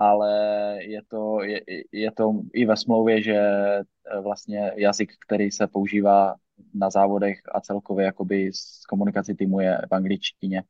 ale 0.00 0.32
je 0.80 1.00
to, 1.08 1.42
je, 1.42 1.60
je 1.92 2.12
to 2.12 2.32
i 2.52 2.66
ve 2.66 2.76
smlouvě, 2.76 3.22
že 3.22 3.36
eh, 3.36 3.84
vlastně 4.20 4.72
jazyk, 4.76 5.12
který 5.26 5.50
se 5.50 5.66
používá 5.66 6.34
na 6.74 6.90
závodech 6.90 7.38
a 7.52 7.60
celkově 7.60 8.06
jakoby 8.06 8.50
z 8.52 8.86
komunikaci 8.86 9.34
týmu 9.34 9.60
je 9.60 9.78
v 9.90 9.94
angličtině. 9.94 10.62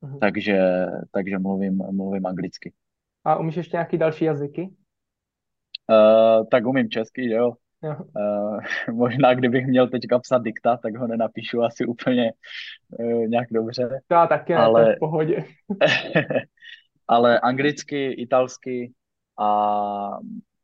Mhm. 0.00 0.18
Takže, 0.18 0.86
takže 1.10 1.38
mluvím, 1.38 1.82
mluvím 1.90 2.26
anglicky. 2.26 2.72
A 3.24 3.36
umíš 3.36 3.56
ještě 3.56 3.76
nějaký 3.76 3.98
další 3.98 4.24
jazyky? 4.24 4.62
Uh, 5.90 6.46
tak 6.50 6.66
umím 6.66 6.90
česky, 6.90 7.30
jo. 7.30 7.52
jo. 7.82 7.96
Uh, 8.16 8.60
možná 8.94 9.34
kdybych 9.34 9.66
měl 9.66 9.88
teďka 9.88 10.18
psat 10.18 10.42
dikta, 10.42 10.76
tak 10.76 10.96
ho 10.96 11.06
nenapíšu 11.06 11.62
asi 11.62 11.86
úplně 11.86 12.32
uh, 12.98 13.26
nějak 13.26 13.48
dobře. 13.52 14.00
Já 14.10 14.26
taky 14.26 14.54
ale... 14.54 14.84
ne, 14.84 14.96
v 14.96 14.98
pohodě. 14.98 15.44
ale 17.08 17.40
anglicky, 17.40 18.12
italsky 18.12 18.92
a 19.38 20.18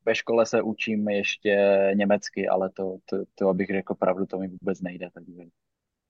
ve 0.06 0.14
škole 0.14 0.46
se 0.46 0.62
učím 0.62 1.08
ještě 1.08 1.78
německy, 1.94 2.48
ale 2.48 2.70
to, 2.70 2.96
to, 3.04 3.16
to 3.34 3.48
abych 3.48 3.68
řekl 3.68 3.94
pravdu, 3.94 4.26
to 4.26 4.38
mi 4.38 4.48
vůbec 4.48 4.80
nejde, 4.80 5.08
takže 5.14 5.42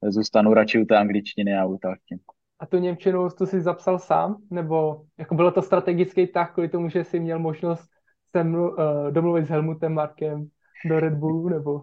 zůstanu 0.08 0.54
radši 0.54 0.78
u 0.78 0.84
té 0.84 0.96
angličtiny 0.96 1.56
a 1.56 1.64
u 1.64 1.74
italštiny. 1.74 2.20
A 2.58 2.66
tu 2.66 2.78
Němčinu 2.78 3.30
to 3.30 3.46
si 3.46 3.60
zapsal 3.60 3.98
sám? 3.98 4.36
Nebo 4.50 5.02
jako 5.18 5.34
bylo 5.34 5.50
to 5.50 5.62
strategický 5.62 6.26
tak, 6.26 6.54
kvůli 6.54 6.68
tomu, 6.68 6.88
že 6.88 7.04
jsi 7.04 7.20
měl 7.20 7.38
možnost 7.38 7.88
se 8.36 8.44
mlu, 8.44 8.70
uh, 8.70 9.10
domluvit 9.10 9.46
s 9.46 9.48
Helmutem 9.48 9.94
Markem 9.94 10.48
do 10.88 11.00
Red 11.00 11.14
Bullu, 11.14 11.48
nebo? 11.48 11.74
Uh, 11.74 11.80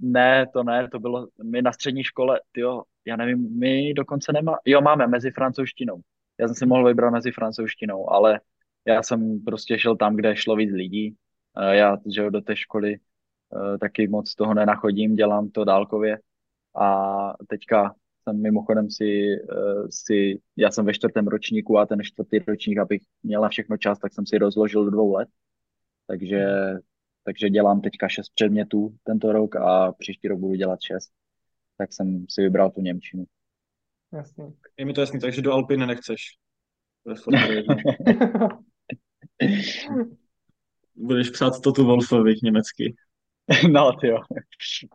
ne, 0.00 0.46
to 0.52 0.62
ne, 0.62 0.88
to 0.88 0.98
bylo, 0.98 1.26
my 1.44 1.62
na 1.62 1.72
střední 1.72 2.04
škole, 2.04 2.40
tyjo, 2.52 2.82
já 3.06 3.16
nevím, 3.16 3.58
my 3.58 3.94
dokonce 3.94 4.32
nemá, 4.32 4.58
jo, 4.64 4.80
máme 4.80 5.06
mezi 5.06 5.30
francouzštinou. 5.30 6.00
Já 6.40 6.48
jsem 6.48 6.54
si 6.54 6.66
mohl 6.66 6.84
vybrat 6.84 7.10
mezi 7.10 7.32
francouzštinou, 7.32 8.10
ale 8.10 8.40
já 8.86 9.02
jsem 9.02 9.40
prostě 9.44 9.78
šel 9.78 9.96
tam, 9.96 10.16
kde 10.16 10.36
šlo 10.36 10.56
víc 10.56 10.72
lidí. 10.72 11.16
Uh, 11.56 11.70
já, 11.70 11.96
že 12.14 12.30
do 12.30 12.40
té 12.40 12.56
školy 12.56 12.96
uh, 13.50 13.78
taky 13.78 14.08
moc 14.08 14.34
toho 14.34 14.54
nenachodím, 14.54 15.16
dělám 15.16 15.50
to 15.50 15.64
dálkově 15.64 16.18
a 16.76 17.32
teďka 17.48 17.94
jsem 18.28 18.42
mimochodem 18.42 18.90
si, 18.90 19.26
uh, 19.52 19.86
si, 19.90 20.40
já 20.56 20.70
jsem 20.70 20.84
ve 20.84 20.94
čtvrtém 20.94 21.26
ročníku 21.26 21.78
a 21.78 21.86
ten 21.86 22.02
čtvrtý 22.02 22.38
ročník, 22.38 22.78
abych 22.78 23.02
měl 23.22 23.40
na 23.42 23.48
všechno 23.48 23.76
čas, 23.76 23.98
tak 23.98 24.12
jsem 24.12 24.26
si 24.26 24.38
rozložil 24.38 24.84
do 24.84 24.90
dvou 24.90 25.12
let. 25.12 25.28
Takže 26.06 26.46
takže 27.26 27.50
dělám 27.50 27.80
teďka 27.80 28.08
šest 28.08 28.28
předmětů 28.34 28.96
tento 29.04 29.32
rok 29.32 29.56
a 29.56 29.92
příští 29.92 30.28
rok 30.28 30.38
budu 30.38 30.54
dělat 30.54 30.80
šest. 30.80 31.12
Tak 31.78 31.92
jsem 31.92 32.26
si 32.30 32.42
vybral 32.42 32.70
tu 32.70 32.80
Němčinu. 32.80 33.24
Jasně. 34.12 34.44
Je 34.76 34.84
mi 34.84 34.92
to 34.92 35.00
jasný, 35.00 35.20
takže 35.20 35.42
do 35.42 35.52
Alpiny 35.52 35.86
nechceš. 35.86 36.22
Budeš 40.94 41.30
psát 41.30 41.60
to 41.62 41.72
tu 41.72 41.86
Wolfovi 41.86 42.34
německy. 42.42 42.96
No, 43.70 43.92
ty 44.00 44.08
jo. 44.08 44.18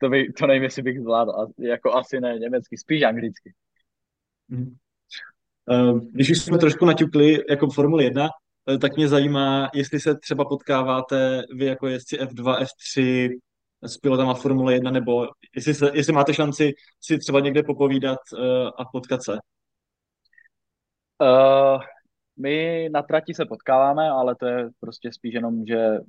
To, 0.01 0.09
by, 0.09 0.33
to 0.33 0.47
nevím, 0.47 0.63
jestli 0.63 0.81
bych 0.81 0.99
zvládl. 0.99 1.31
Jako 1.57 1.93
asi 1.93 2.19
ne 2.19 2.39
německy, 2.39 2.77
spíš 2.77 3.03
anglicky. 3.03 3.53
Mhm. 4.47 4.75
Eh, 5.71 5.93
když 6.11 6.29
už 6.29 6.41
jsme 6.41 6.57
trošku 6.57 6.85
naťukli 6.85 7.43
jako 7.49 7.67
Formule 7.67 8.03
1, 8.03 8.29
Eh, 8.69 8.77
tak 8.77 8.95
mě 8.95 9.07
zajímá, 9.07 9.69
jestli 9.73 9.99
se 9.99 10.15
třeba 10.15 10.45
potkáváte 10.45 11.43
vy 11.55 11.65
jako 11.65 11.87
jezdci 11.87 12.17
F2, 12.17 12.63
F3 12.63 13.29
s 13.83 13.97
pilotama 13.97 14.33
Formule 14.33 14.73
1, 14.73 14.91
nebo 14.91 15.27
jestli, 15.55 15.73
se, 15.73 15.91
jestli 15.93 16.13
máte 16.13 16.33
šanci 16.33 16.73
si 17.01 17.17
třeba 17.17 17.39
někde 17.39 17.63
popovídat 17.63 18.19
uh, 18.33 18.69
a 18.77 18.85
potkat 18.91 19.23
se. 19.23 19.31
Uh, 21.21 21.81
my 22.37 22.89
na 22.93 23.01
trati 23.01 23.33
se 23.33 23.45
potkáváme, 23.45 24.09
ale 24.09 24.35
to 24.35 24.45
je 24.45 24.69
prostě 24.79 25.13
spíš 25.13 25.33
jenom, 25.33 25.65
že 25.65 25.99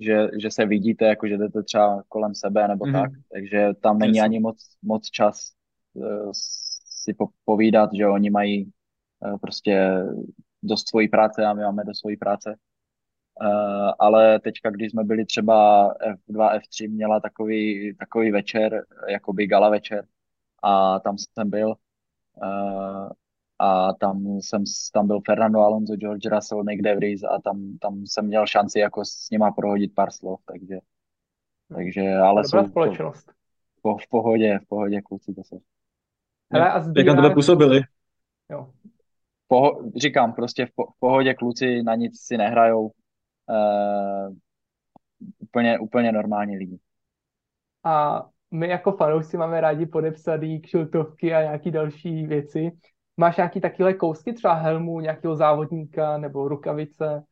že, 0.00 0.28
že 0.40 0.50
se 0.50 0.66
vidíte, 0.66 1.04
jako 1.04 1.28
že 1.28 1.36
jdete 1.36 1.62
třeba 1.62 2.02
kolem 2.08 2.34
sebe 2.34 2.68
nebo 2.68 2.84
mm-hmm. 2.84 2.92
tak, 2.92 3.10
takže 3.32 3.70
tam 3.82 3.98
není 3.98 4.20
ani 4.20 4.40
moc, 4.40 4.56
moc 4.82 5.06
čas 5.06 5.52
uh, 5.94 6.30
si 6.84 7.14
po, 7.14 7.28
povídat, 7.44 7.90
že 7.94 8.06
oni 8.06 8.30
mají 8.30 8.64
uh, 8.64 9.38
prostě 9.38 9.94
dost 10.62 10.88
svojí 10.88 11.08
práce 11.08 11.44
a 11.44 11.52
my 11.52 11.62
máme 11.62 11.84
do 11.84 11.94
svojí 11.94 12.16
práce. 12.16 12.56
Uh, 13.40 13.92
ale 13.98 14.40
teďka, 14.40 14.70
když 14.70 14.90
jsme 14.90 15.04
byli 15.04 15.24
třeba 15.24 15.88
F2, 15.94 16.58
F3, 16.58 16.90
měla 16.90 17.20
takový, 17.20 17.94
takový 17.96 18.30
večer, 18.30 18.84
jakoby 19.08 19.46
gala 19.46 19.68
večer 19.68 20.06
a 20.62 21.00
tam 21.00 21.16
jsem 21.18 21.50
byl 21.50 21.74
uh, 22.42 23.08
a 23.58 23.92
tam 23.92 24.26
jsem, 24.26 24.64
tam 24.92 25.06
byl 25.06 25.20
Fernando 25.26 25.60
Alonso, 25.60 25.96
George 25.96 26.26
Russell, 26.26 26.64
Nick 26.64 26.82
DeVries 26.82 27.22
a 27.22 27.40
tam, 27.44 27.78
tam 27.80 28.06
jsem 28.06 28.26
měl 28.26 28.46
šanci 28.46 28.78
jako 28.78 29.04
s 29.04 29.30
nima 29.30 29.50
prohodit 29.50 29.94
pár 29.94 30.10
slov, 30.10 30.40
takže, 30.44 30.78
takže 31.74 32.14
ale 32.14 32.42
Dobrá 32.42 32.62
jsou 32.62 32.70
společnost. 32.70 33.26
To, 33.26 33.32
po, 33.82 33.98
v 33.98 34.08
pohodě, 34.08 34.58
v 34.58 34.68
pohodě 34.68 35.00
kluci 35.02 35.34
to 35.34 35.44
jsou. 35.44 35.60
Hele, 36.52 36.72
a 36.72 36.84
Jak 36.96 37.06
na 37.06 37.14
tebe 37.14 37.34
působili? 37.34 37.80
Jo. 38.50 38.70
Poho- 39.48 39.90
říkám, 39.96 40.32
prostě 40.32 40.66
v, 40.66 40.70
po, 40.74 40.86
v 40.86 40.98
pohodě 40.98 41.34
kluci 41.34 41.82
na 41.82 41.94
nic 41.94 42.20
si 42.20 42.36
nehrajou. 42.36 42.90
Uh, 43.48 44.36
úplně, 45.38 45.78
úplně 45.78 46.12
normální 46.12 46.58
lidi. 46.58 46.78
A 47.84 48.26
my 48.50 48.68
jako 48.68 48.92
fanoušci 48.92 49.36
máme 49.36 49.60
rádi 49.60 49.86
podepsaný 49.86 50.60
kšiltovky 50.60 51.34
a 51.34 51.42
nějaký 51.42 51.70
další 51.70 52.26
věci. 52.26 52.70
Máš 53.16 53.36
nějaký 53.36 53.60
takové 53.60 53.94
kousky, 53.94 54.32
třeba 54.32 54.54
helmu 54.54 55.00
nějakého 55.00 55.36
závodníka, 55.36 56.18
nebo 56.18 56.48
rukavice, 56.48 57.24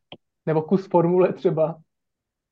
nebo 0.45 0.61
kus 0.61 0.87
formule 0.87 1.33
třeba? 1.33 1.79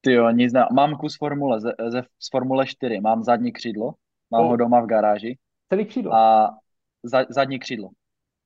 Ty 0.02 0.14
jo, 0.14 0.30
nic 0.30 0.54
ne. 0.54 0.66
Mám 0.74 0.96
kus 0.96 1.18
formule 1.18 1.62
ze, 1.62 1.72
ze, 1.88 2.02
z 2.20 2.30
Formule 2.32 2.66
4, 2.66 3.02
mám 3.02 3.24
zadní 3.24 3.52
křídlo, 3.52 3.94
mám 4.32 4.44
oh. 4.44 4.50
ho 4.50 4.56
doma 4.56 4.82
v 4.82 4.86
garáži. 4.86 5.38
Celý 5.70 5.86
křídlo? 5.86 6.14
A 6.14 6.56
za, 7.04 7.26
zadní 7.30 7.60
křídlo. 7.60 7.90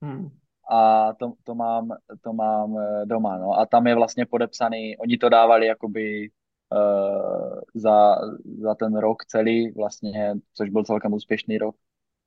Hmm. 0.01 0.29
A 0.69 1.13
to, 1.13 1.33
to, 1.43 1.55
mám, 1.55 1.89
to 2.21 2.33
mám 2.33 2.77
eh, 2.77 3.05
doma, 3.05 3.37
no. 3.37 3.59
A 3.59 3.65
tam 3.65 3.87
je 3.87 3.95
vlastně 3.95 4.25
podepsaný, 4.25 4.97
oni 4.97 5.17
to 5.17 5.29
dávali 5.29 5.67
jakoby 5.67 6.29
uh, 6.71 7.59
za, 7.73 8.15
za 8.61 8.75
ten 8.75 8.97
rok 8.97 9.25
celý, 9.25 9.71
vlastně, 9.71 10.33
což 10.53 10.69
byl 10.69 10.83
celkem 10.83 11.13
úspěšný 11.13 11.57
rok, 11.57 11.75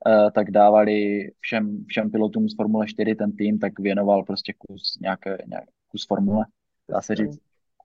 uh, 0.07 0.31
tak 0.31 0.51
dávali 0.51 1.29
všem, 1.39 1.85
všem 1.87 2.11
pilotům 2.11 2.49
z 2.49 2.55
Formule 2.55 2.87
4 2.87 3.15
ten 3.15 3.31
tým, 3.31 3.59
tak 3.59 3.79
věnoval 3.79 4.23
prostě 4.23 4.53
kus, 4.57 4.97
nějaké, 5.01 5.37
nějak, 5.47 5.65
kus 5.87 6.07
formule, 6.07 6.45
dá 6.89 7.01
se 7.01 7.15
říct. 7.15 7.39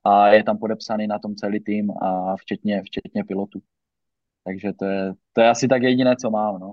A 0.05 0.29
je 0.29 0.45
tam 0.45 0.59
podepsaný 0.59 1.07
na 1.07 1.19
tom 1.19 1.35
celý 1.35 1.61
tým 1.61 1.91
a 1.91 2.37
včetně, 2.37 2.83
včetně 2.83 3.25
pilotů. 3.25 3.61
Takže 4.45 4.73
to 4.73 4.85
je, 4.85 5.13
to 5.33 5.41
je 5.41 5.49
asi 5.49 5.69
tak 5.69 5.83
jediné, 5.83 6.17
co 6.17 6.31
mám, 6.31 6.59
no. 6.61 6.73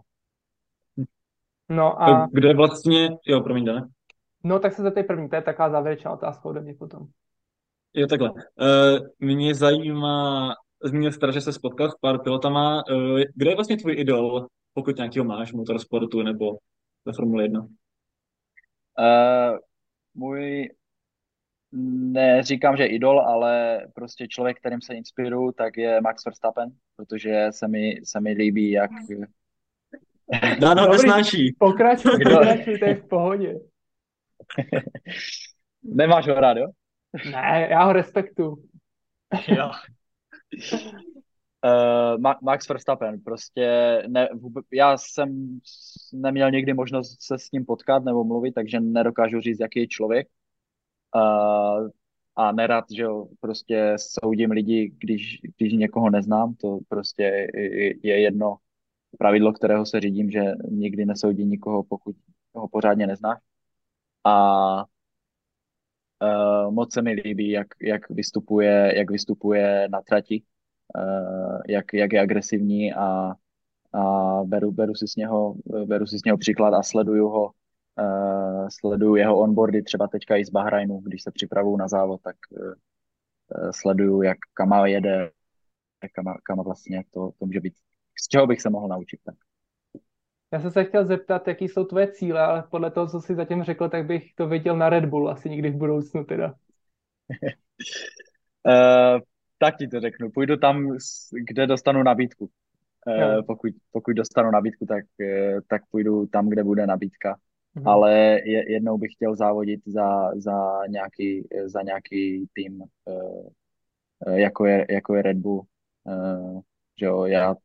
No 1.70 2.02
a... 2.02 2.28
Kde 2.32 2.54
vlastně, 2.54 3.10
jo, 3.26 3.42
promiň, 3.42 3.66
ne? 3.66 3.88
No 4.44 4.60
tak 4.60 4.74
se 4.74 4.82
zeptej 4.82 5.04
první, 5.04 5.30
to 5.30 5.36
je 5.36 5.42
taková 5.42 5.70
závěrečná 5.70 6.12
otázka 6.12 6.50
ode 6.50 6.62
mě 6.62 6.74
potom. 6.74 7.08
Jo, 7.94 8.08
takhle. 8.08 8.32
Uh, 8.32 8.38
mě 9.20 9.56
zajímá, 9.56 10.54
zmínil 10.84 11.12
jsi 11.12 11.20
že 11.34 11.42
se 11.42 11.54
spotkal 11.54 11.92
s 11.92 11.96
pár 11.96 12.22
pilotama. 12.24 12.84
Uh, 12.92 13.20
kdo 13.36 13.50
je 13.50 13.56
vlastně 13.56 13.78
tvůj 13.78 14.00
idol, 14.00 14.48
pokud 14.74 14.98
nějakýho 14.98 15.26
máš 15.26 15.52
v 15.52 15.56
motorsportu 15.56 16.22
nebo 16.22 16.58
ve 17.06 17.14
Formule 17.14 17.44
1? 17.44 17.60
Uh, 17.62 17.68
eh, 19.00 19.58
můj, 20.14 20.70
neříkám, 22.12 22.78
že 22.78 22.86
idol, 22.86 23.22
ale 23.22 23.82
prostě 23.96 24.28
člověk, 24.28 24.60
kterým 24.60 24.82
se 24.82 24.94
inspiruju, 24.94 25.52
tak 25.52 25.78
je 25.78 26.02
Max 26.02 26.26
Verstappen, 26.26 26.72
protože 26.96 27.48
se 27.50 27.68
mi, 27.68 28.00
se 28.04 28.20
mi 28.20 28.32
líbí, 28.32 28.72
jak... 28.72 28.92
Dá 30.60 30.74
no, 30.74 30.92
nesnáší. 30.92 31.56
Pokračuj, 31.60 32.12
pokračuj, 32.12 32.80
to 32.80 32.86
je 32.86 32.96
v 32.96 33.08
pohodě. 33.08 33.54
Nemáš 35.84 36.28
ho 36.28 36.34
rád, 36.34 36.58
jo? 36.58 36.68
Ne, 37.32 37.68
já 37.72 37.84
ho 37.84 37.94
respektu. 37.94 38.56
jo. 39.48 39.72
Uh, 41.66 42.22
Max 42.42 42.70
Verstappen, 42.70 43.22
prostě 43.22 44.04
ne, 44.08 44.30
já 44.74 44.98
jsem 44.98 45.60
neměl 46.14 46.52
nikdy 46.52 46.74
možnost 46.74 47.18
se 47.22 47.40
s 47.40 47.52
ním 47.52 47.66
potkat 47.66 48.04
nebo 48.04 48.24
mluvit, 48.24 48.52
takže 48.52 48.80
nedokážu 48.80 49.42
říct, 49.42 49.60
jaký 49.60 49.80
je 49.80 49.88
člověk. 49.88 50.28
Uh, 51.16 51.90
a 52.36 52.52
nerad, 52.52 52.86
že 52.96 53.04
jo, 53.04 53.28
prostě 53.40 53.94
soudím 53.98 54.52
lidi, 54.52 54.92
když, 54.98 55.40
když 55.58 55.74
někoho 55.74 56.10
neznám, 56.10 56.56
to 56.56 56.80
prostě 56.90 57.48
je, 57.54 58.08
je 58.08 58.22
jedno 58.22 58.58
pravidlo, 59.16 59.54
kterého 59.54 59.86
se 59.86 60.00
řídím, 60.00 60.32
že 60.32 60.42
nikdy 60.72 61.06
nesoudí 61.06 61.46
nikoho, 61.46 61.84
pokud 61.84 62.16
ho 62.54 62.68
pořádně 62.68 63.08
neznáš. 63.08 63.40
A 64.24 64.86
Uh, 66.24 66.72
moc 66.74 66.94
se 66.94 67.02
mi 67.02 67.12
líbí, 67.12 67.50
jak, 67.50 67.68
jak, 67.82 68.10
vystupuje, 68.10 68.94
jak 68.98 69.12
vystupuje 69.12 69.88
na 69.92 70.02
trati, 70.02 70.44
uh, 70.98 71.62
jak, 71.68 71.94
jak 71.94 72.14
je 72.14 72.22
agresivní 72.22 72.94
a, 72.94 73.34
a 73.94 74.42
beru, 74.44 74.72
beru, 74.72 74.96
si 74.96 75.08
z 75.08 75.16
něho, 75.16 75.56
beru 75.86 76.08
si 76.08 76.20
z 76.20 76.24
něho 76.24 76.38
příklad 76.38 76.74
a 76.74 76.84
sleduju 76.84 77.28
ho, 77.28 77.52
uh, 78.00 78.68
sleduju 78.70 79.16
jeho 79.16 79.40
onboardy, 79.40 79.84
třeba 79.84 80.08
teďka 80.08 80.38
i 80.38 80.46
z 80.46 80.50
Bahrajnu, 80.50 81.00
když 81.00 81.24
se 81.24 81.32
připravuju 81.32 81.78
na 81.78 81.88
závod, 81.88 82.22
tak 82.22 82.36
uh, 82.52 82.74
sleduju, 83.72 84.22
jak 84.22 84.38
Kama 84.54 84.88
jede, 84.88 85.32
kam, 86.14 86.26
kam 86.44 86.64
vlastně 86.64 87.04
to, 87.12 87.32
to 87.40 87.46
může 87.46 87.60
být, 87.60 87.74
z 88.24 88.28
čeho 88.28 88.48
bych 88.48 88.62
se 88.62 88.70
mohl 88.70 88.88
naučit. 88.88 89.20
Tak. 89.26 89.36
Já 90.54 90.60
jsem 90.60 90.72
se 90.72 90.84
chtěl 90.84 91.06
zeptat, 91.06 91.48
jaký 91.48 91.68
jsou 91.68 91.84
tvoje 91.84 92.12
cíle, 92.12 92.42
ale 92.42 92.64
podle 92.72 92.92
toho, 92.92 93.08
co 93.08 93.22
jsi 93.22 93.36
zatím 93.36 93.64
řekl, 93.64 93.90
tak 93.90 94.06
bych 94.06 94.34
to 94.36 94.48
viděl 94.48 94.78
na 94.78 94.90
Red 94.90 95.06
Bull 95.06 95.30
asi 95.30 95.50
někdy 95.50 95.70
v 95.70 95.76
budoucnu 95.76 96.24
teda. 96.24 96.48
uh, 98.68 99.20
tak 99.58 99.78
ti 99.78 99.88
to 99.88 100.00
řeknu. 100.00 100.32
Půjdu 100.32 100.58
tam, 100.58 100.98
kde 101.32 101.68
dostanu 101.68 102.04
nabídku. 102.04 102.50
Uh, 103.08 103.46
pokud, 103.48 103.72
pokud 103.92 104.12
dostanu 104.12 104.52
nabídku, 104.52 104.86
tak, 104.86 105.04
uh, 105.22 105.60
tak 105.68 105.82
půjdu 105.92 106.26
tam, 106.26 106.50
kde 106.50 106.64
bude 106.64 106.88
nabídka. 106.88 107.38
Mm-hmm. 107.76 107.90
Ale 107.90 108.40
je, 108.46 108.72
jednou 108.72 108.98
bych 108.98 109.12
chtěl 109.12 109.36
závodit 109.36 109.82
za, 109.86 110.32
za, 110.36 110.88
nějaký, 110.88 111.48
za 111.66 111.82
nějaký 111.82 112.48
tým, 112.54 112.84
uh, 113.06 113.50
jako, 114.36 114.66
je, 114.66 114.86
jako 114.90 115.16
je 115.16 115.22
Red 115.22 115.38
Bull. 115.38 115.62
Uh, 116.04 116.62
že 117.00 117.06
jo, 117.06 117.26
já 117.26 117.56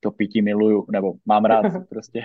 to 0.00 0.10
pití 0.10 0.42
miluju, 0.42 0.86
nebo 0.92 1.12
mám 1.26 1.44
rád 1.44 1.62
prostě, 1.88 2.22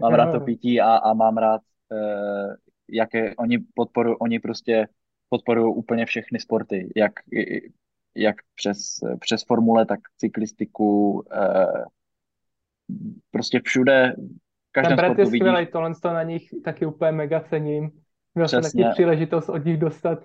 mám 0.00 0.14
rád 0.14 0.32
to 0.32 0.40
pití 0.40 0.80
a, 0.80 0.96
a 0.96 1.12
mám 1.14 1.36
rád, 1.36 1.60
uh, 1.92 2.54
jaké 2.88 3.34
oni 3.36 3.58
podporují, 3.74 4.16
oni 4.20 4.40
prostě 4.40 4.88
podporují 5.28 5.74
úplně 5.74 6.06
všechny 6.06 6.40
sporty, 6.40 6.92
jak, 6.96 7.12
jak 8.14 8.36
přes, 8.54 8.78
přes 9.20 9.44
formule, 9.44 9.86
tak 9.86 10.00
cyklistiku, 10.16 11.10
uh, 11.12 11.84
prostě 13.30 13.60
všude, 13.64 14.14
v 14.68 14.72
každém 14.72 14.96
Ten 14.96 15.06
sportu 15.06 15.20
je 15.20 15.26
skvělý, 15.26 15.66
tohle 15.66 15.94
to 16.02 16.12
na 16.12 16.22
nich 16.22 16.48
taky 16.64 16.86
úplně 16.86 17.12
mega 17.12 17.40
cením. 17.40 17.90
Měl 18.34 18.48
jsem 18.48 18.62
taky 18.62 18.84
příležitost 18.92 19.48
od 19.48 19.64
nich 19.64 19.76
dostat 19.76 20.18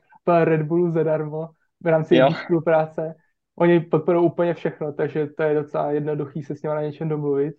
Red 0.43 0.61
Bullu 0.61 0.91
zadarmo 0.91 1.49
v 1.81 1.87
rámci 1.87 2.15
jejich 2.15 2.39
spolupráce 2.39 3.15
oni 3.55 3.79
podporují 3.79 4.25
úplně 4.25 4.53
všechno, 4.53 4.93
takže 4.93 5.27
to 5.27 5.43
je 5.43 5.55
docela 5.55 5.91
jednoduchý 5.91 6.43
se 6.43 6.55
s 6.55 6.61
nimi 6.61 6.75
na 6.75 6.81
něčem 6.81 7.09
domluvit. 7.09 7.55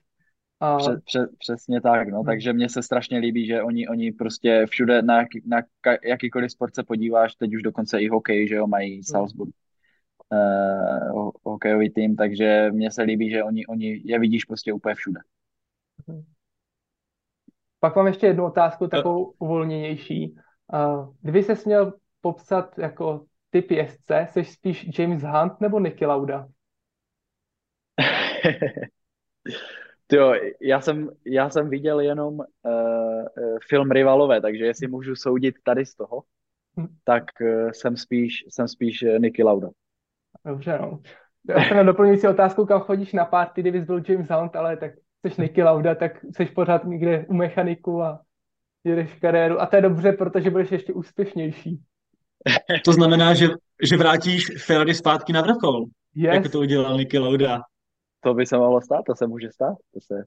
A... 0.60 0.76
Přes, 0.76 1.00
přes, 1.04 1.28
přesně 1.38 1.80
tak, 1.80 2.08
no, 2.08 2.18
hmm. 2.18 2.26
takže 2.26 2.52
mně 2.52 2.68
se 2.68 2.82
strašně 2.82 3.18
líbí, 3.18 3.46
že 3.46 3.62
oni, 3.62 3.88
oni 3.88 4.12
prostě 4.12 4.66
všude 4.66 5.02
na, 5.02 5.18
jaký, 5.18 5.42
na 5.46 5.62
jakýkoliv 6.04 6.52
sport 6.52 6.74
se 6.74 6.82
podíváš, 6.82 7.34
teď 7.34 7.54
už 7.54 7.62
dokonce 7.62 8.00
i 8.00 8.08
hokej, 8.08 8.48
že 8.48 8.54
jo, 8.54 8.66
mají 8.66 8.94
hmm. 8.94 9.02
Salzburg 9.02 9.50
uh, 10.32 11.30
hokejový 11.44 11.90
tým, 11.90 12.16
takže 12.16 12.70
mně 12.72 12.90
se 12.90 13.02
líbí, 13.02 13.30
že 13.30 13.44
oni, 13.44 13.66
oni 13.66 14.02
je 14.04 14.18
vidíš 14.18 14.44
prostě 14.44 14.72
úplně 14.72 14.94
všude. 14.94 15.20
Hmm. 16.08 16.22
Pak 17.80 17.96
mám 17.96 18.06
ještě 18.06 18.26
jednu 18.26 18.44
otázku, 18.44 18.88
takovou 18.88 19.34
uvolněnější. 19.38 20.36
Uh, 20.72 21.14
kdyby 21.20 21.42
se 21.42 21.56
směl 21.56 21.92
popsat 22.20 22.78
jako 22.78 23.24
typ 23.56 23.70
jezdce, 23.70 24.26
jsi 24.30 24.44
spíš 24.44 24.98
James 24.98 25.22
Hunt 25.22 25.60
nebo 25.60 25.80
Nicky 25.80 26.06
Lauda? 26.06 26.48
jo, 30.12 30.34
já 30.60 30.80
jsem, 30.80 31.10
já 31.24 31.50
jsem 31.50 31.70
viděl 31.70 32.00
jenom 32.00 32.38
uh, 32.38 32.44
film 33.68 33.90
Rivalové, 33.90 34.40
takže 34.40 34.64
jestli 34.64 34.88
můžu 34.88 35.16
soudit 35.16 35.54
tady 35.64 35.86
z 35.86 35.94
toho, 35.94 36.22
hm. 36.80 36.86
tak 37.04 37.24
uh, 37.40 37.70
jsem 37.70 37.96
spíš, 37.96 38.44
jsem 38.48 38.68
spíš 38.68 39.04
Nicky 39.18 39.42
Lauda. 39.42 39.68
Dobře, 40.44 40.78
no. 40.78 41.00
Já 41.48 41.64
jsem 41.64 41.76
na 41.76 41.82
doplňující 41.82 42.28
otázku, 42.28 42.66
kam 42.66 42.80
chodíš 42.80 43.12
na 43.12 43.24
party, 43.24 43.60
kdybys 43.60 43.84
byl 43.84 44.02
James 44.08 44.28
Hunt, 44.28 44.56
ale 44.56 44.76
tak 44.76 44.92
jsi 45.24 45.42
Nicky 45.42 45.62
Lauda, 45.62 45.94
tak 45.94 46.24
jsi 46.24 46.46
pořád 46.46 46.84
někde 46.84 47.26
u 47.28 47.34
mechaniku 47.34 48.02
a 48.02 48.20
jedeš 48.84 49.14
kariéru. 49.14 49.60
A 49.60 49.66
to 49.66 49.76
je 49.76 49.82
dobře, 49.82 50.12
protože 50.12 50.50
budeš 50.50 50.72
ještě 50.72 50.92
úspěšnější. 50.92 51.82
To 52.84 52.92
znamená, 52.92 53.34
že 53.34 53.48
že 53.82 53.96
vrátíš 53.96 54.64
Ferrari 54.64 54.94
zpátky 54.94 55.32
na 55.32 55.42
vrchol, 55.42 55.84
yes. 56.14 56.34
jako 56.34 56.48
to 56.48 56.58
udělal 56.60 56.96
Niki 56.96 57.18
Lauda. 57.18 57.60
To 58.20 58.34
by 58.34 58.46
se 58.46 58.56
mohlo 58.56 58.80
stát, 58.80 59.02
to 59.06 59.14
se 59.14 59.26
může 59.26 59.50
stát, 59.52 59.76
to 59.94 60.00
se, 60.00 60.24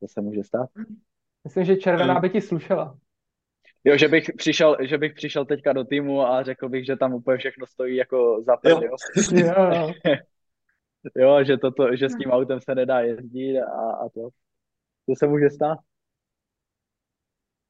to 0.00 0.06
se 0.08 0.20
může 0.20 0.44
stát. 0.44 0.70
Myslím, 1.44 1.64
že 1.64 1.76
červená 1.76 2.20
by 2.20 2.30
ti 2.30 2.40
slušela. 2.40 2.98
Jo, 3.84 3.96
že 3.96 4.08
bych 4.08 4.30
přišel, 4.36 4.76
že 4.80 4.98
bych 4.98 5.14
přišel 5.14 5.44
teďka 5.44 5.72
do 5.72 5.84
týmu 5.84 6.22
a 6.22 6.42
řekl 6.42 6.68
bych, 6.68 6.86
že 6.86 6.96
tam 6.96 7.14
úplně 7.14 7.38
všechno 7.38 7.66
stojí 7.66 7.96
jako 7.96 8.42
za 8.46 8.56
jo. 8.64 8.80
jo. 8.82 9.46
jo. 9.56 9.92
jo, 11.16 11.44
že, 11.44 11.58
toto, 11.58 11.96
že 11.96 12.08
s 12.08 12.16
tím 12.16 12.30
autem 12.30 12.60
se 12.60 12.74
nedá 12.74 13.00
jezdit 13.00 13.60
a, 13.60 13.90
a 13.90 14.08
to. 14.08 14.28
To 15.08 15.14
se 15.18 15.26
může 15.26 15.50
stát. 15.50 15.78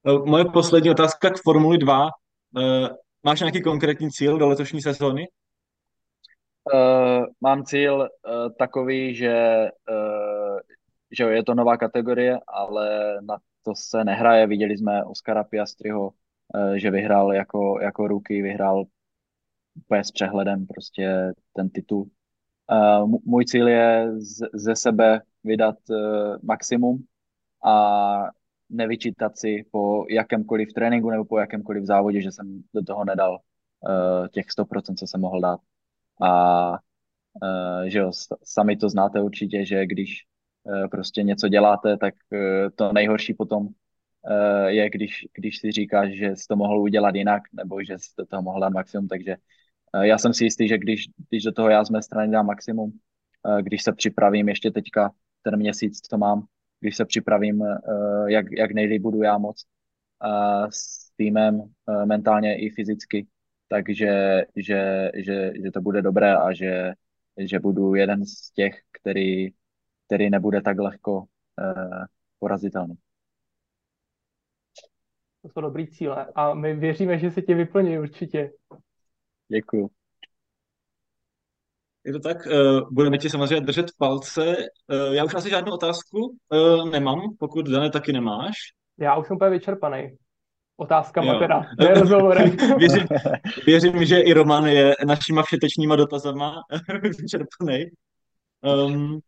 No, 0.04 0.24
moje 0.24 0.44
poslední 0.44 0.90
otázka 0.90 1.30
k 1.30 1.42
Formuli 1.42 1.78
2. 1.78 2.10
Máš 3.26 3.40
nějaký 3.40 3.62
konkrétní 3.62 4.10
cíl 4.10 4.38
do 4.38 4.48
letošní 4.48 4.82
sezóny? 4.82 5.28
Uh, 6.74 7.26
mám 7.40 7.64
cíl 7.64 7.94
uh, 7.94 8.08
takový, 8.58 9.14
že, 9.14 9.68
uh, 9.90 10.58
že 11.18 11.24
je 11.24 11.44
to 11.44 11.54
nová 11.54 11.76
kategorie, 11.76 12.38
ale 12.46 13.14
na 13.22 13.36
to 13.62 13.74
se 13.74 14.04
nehraje. 14.04 14.46
Viděli 14.46 14.76
jsme 14.78 15.04
Oscara 15.04 15.44
Piastriho, 15.44 16.10
uh, 16.10 16.74
že 16.74 16.90
vyhrál 16.90 17.32
jako, 17.32 17.78
jako 17.82 18.08
ruky, 18.08 18.42
vyhrál 18.42 18.84
úplně 19.76 20.04
s 20.04 20.10
přehledem 20.10 20.66
prostě 20.66 21.32
ten 21.52 21.70
titul. 21.70 22.08
Uh, 22.72 23.18
můj 23.24 23.44
cíl 23.44 23.68
je 23.68 24.12
z, 24.16 24.48
ze 24.54 24.76
sebe 24.76 25.20
vydat 25.44 25.76
uh, 25.90 26.36
maximum 26.42 27.04
a 27.64 28.24
nevyčítat 28.74 29.38
si 29.38 29.64
po 29.70 30.04
jakémkoliv 30.10 30.72
tréninku 30.72 31.10
nebo 31.10 31.24
po 31.24 31.38
jakémkoliv 31.38 31.84
závodě, 31.84 32.20
že 32.22 32.32
jsem 32.32 32.62
do 32.74 32.82
toho 32.82 33.04
nedal 33.04 33.32
uh, 33.32 34.28
těch 34.28 34.46
100%, 34.58 34.94
co 34.94 35.06
jsem 35.06 35.20
mohl 35.20 35.40
dát. 35.40 35.60
A 36.22 36.70
uh, 36.72 37.84
že 37.86 37.98
jo, 37.98 38.10
sami 38.44 38.76
to 38.76 38.88
znáte 38.88 39.20
určitě, 39.20 39.66
že 39.66 39.86
když 39.86 40.22
uh, 40.64 40.88
prostě 40.88 41.22
něco 41.22 41.48
děláte, 41.48 41.96
tak 41.96 42.14
uh, 42.32 42.38
to 42.74 42.92
nejhorší 42.92 43.34
potom 43.34 43.62
uh, 43.66 44.66
je, 44.66 44.90
když, 44.90 45.26
když 45.34 45.58
si 45.58 45.72
říkáš, 45.72 46.12
že 46.12 46.26
jsi 46.26 46.46
to 46.48 46.56
mohl 46.56 46.80
udělat 46.80 47.14
jinak, 47.14 47.42
nebo 47.52 47.82
že 47.84 47.98
jsi 47.98 48.08
do 48.18 48.26
toho 48.26 48.42
mohl 48.42 48.60
dát 48.60 48.72
maximum, 48.72 49.08
takže 49.08 49.36
uh, 49.94 50.02
já 50.02 50.18
jsem 50.18 50.34
si 50.34 50.44
jistý, 50.44 50.68
že 50.68 50.78
když, 50.78 51.04
když 51.28 51.42
do 51.42 51.52
toho 51.52 51.68
já 51.68 51.84
z 51.84 51.90
mé 51.90 52.02
strany 52.02 52.32
dám 52.32 52.46
maximum, 52.46 52.92
uh, 53.48 53.58
když 53.58 53.82
se 53.82 53.92
připravím 53.92 54.48
ještě 54.48 54.70
teďka 54.70 55.10
ten 55.42 55.56
měsíc, 55.56 56.00
co 56.00 56.18
mám, 56.18 56.46
když 56.84 56.96
se 56.96 57.04
připravím, 57.04 57.60
uh, 57.60 58.26
jak, 58.26 58.52
jak 58.52 58.72
nejlíp 58.72 59.02
budu 59.02 59.22
já 59.22 59.38
moc 59.38 59.64
s 60.70 61.10
týmem 61.16 61.54
uh, 61.60 62.06
mentálně 62.06 62.58
i 62.58 62.70
fyzicky, 62.70 63.26
takže 63.68 64.42
že, 64.56 65.10
že, 65.14 65.52
že 65.64 65.70
to 65.70 65.80
bude 65.80 66.02
dobré 66.02 66.36
a 66.36 66.52
že, 66.52 66.92
že 67.38 67.58
budu 67.58 67.94
jeden 67.94 68.26
z 68.26 68.50
těch, 68.50 68.80
který, 68.92 69.50
který 70.06 70.30
nebude 70.30 70.62
tak 70.62 70.78
lehko 70.78 71.20
uh, 71.20 72.04
porazitelný. 72.38 72.94
To 75.42 75.48
jsou 75.48 75.60
dobrý 75.60 75.86
cíle 75.86 76.26
a 76.34 76.54
my 76.54 76.74
věříme, 76.74 77.18
že 77.18 77.30
se 77.30 77.42
tě 77.42 77.54
vyplní 77.54 77.98
určitě. 77.98 78.52
Děkuju. 79.48 79.90
Je 82.06 82.12
to 82.12 82.18
tak, 82.18 82.46
uh, 82.46 82.88
budeme 82.90 83.18
ti 83.18 83.30
samozřejmě 83.30 83.60
držet 83.60 83.86
palce. 83.98 84.46
Uh, 84.46 85.14
já 85.14 85.24
už 85.24 85.34
asi 85.34 85.50
žádnou 85.50 85.72
otázku 85.72 86.18
uh, 86.18 86.90
nemám, 86.90 87.20
pokud 87.38 87.68
Dane 87.68 87.90
taky 87.90 88.12
nemáš. 88.12 88.54
Já 89.00 89.16
už 89.16 89.26
jsem 89.26 89.36
úplně 89.36 89.50
vyčerpaný. 89.50 90.08
Otázkama 90.76 91.32
jo. 91.32 91.38
teda, 91.38 91.62
ne 91.80 91.94
rozhovorem. 91.94 92.56
věřím, 92.78 93.06
věřím, 93.66 94.04
že 94.04 94.20
i 94.20 94.32
Roman 94.32 94.66
je 94.66 94.94
našima 95.06 95.42
všetečníma 95.42 95.96
dotazama 95.96 96.54
vyčerpaný. 97.02 97.84
Um, 98.62 99.20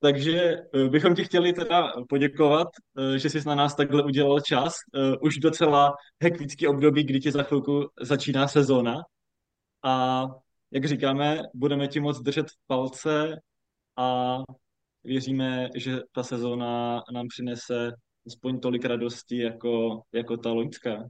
takže 0.00 0.56
bychom 0.88 1.14
ti 1.14 1.24
chtěli 1.24 1.52
teda 1.52 1.92
poděkovat, 2.08 2.68
že 3.16 3.30
jsi 3.30 3.48
na 3.48 3.54
nás 3.54 3.74
takhle 3.74 4.02
udělal 4.02 4.40
čas. 4.40 4.74
Už 5.20 5.38
docela 5.38 5.94
hektický 6.22 6.66
období, 6.66 7.04
kdy 7.04 7.20
ti 7.20 7.30
za 7.30 7.42
chvilku 7.42 7.88
začíná 8.00 8.48
sezóna. 8.48 9.02
A 9.84 10.26
jak 10.70 10.84
říkáme, 10.84 11.42
budeme 11.54 11.88
ti 11.88 12.00
moc 12.00 12.20
držet 12.20 12.46
v 12.50 12.66
palce 12.66 13.40
a 13.96 14.38
věříme, 15.04 15.68
že 15.76 16.00
ta 16.12 16.22
sezóna 16.22 17.02
nám 17.12 17.28
přinese 17.28 17.92
aspoň 18.26 18.60
tolik 18.60 18.84
radosti 18.84 19.42
jako, 19.42 20.02
jako 20.12 20.36
ta 20.36 20.50
loňská. 20.50 21.04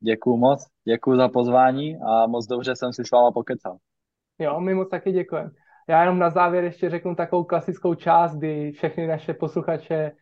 Děkuju 0.00 0.36
moc, 0.36 0.66
děkuju 0.88 1.16
za 1.16 1.28
pozvání 1.28 1.96
a 1.96 2.26
moc 2.26 2.46
dobře 2.46 2.76
jsem 2.76 2.92
si 2.92 3.04
s 3.04 3.10
váma 3.10 3.30
pokecal. 3.30 3.76
Jo, 4.38 4.60
my 4.60 4.74
moc 4.74 4.90
taky 4.90 5.12
děkujeme. 5.12 5.50
Já 5.88 6.00
jenom 6.00 6.18
na 6.18 6.30
závěr 6.30 6.64
ještě 6.64 6.90
řeknu 6.90 7.14
takovou 7.14 7.44
klasickou 7.44 7.94
část, 7.94 8.36
kdy 8.36 8.72
všechny 8.72 9.06
naše 9.06 9.34
posluchače 9.34 10.12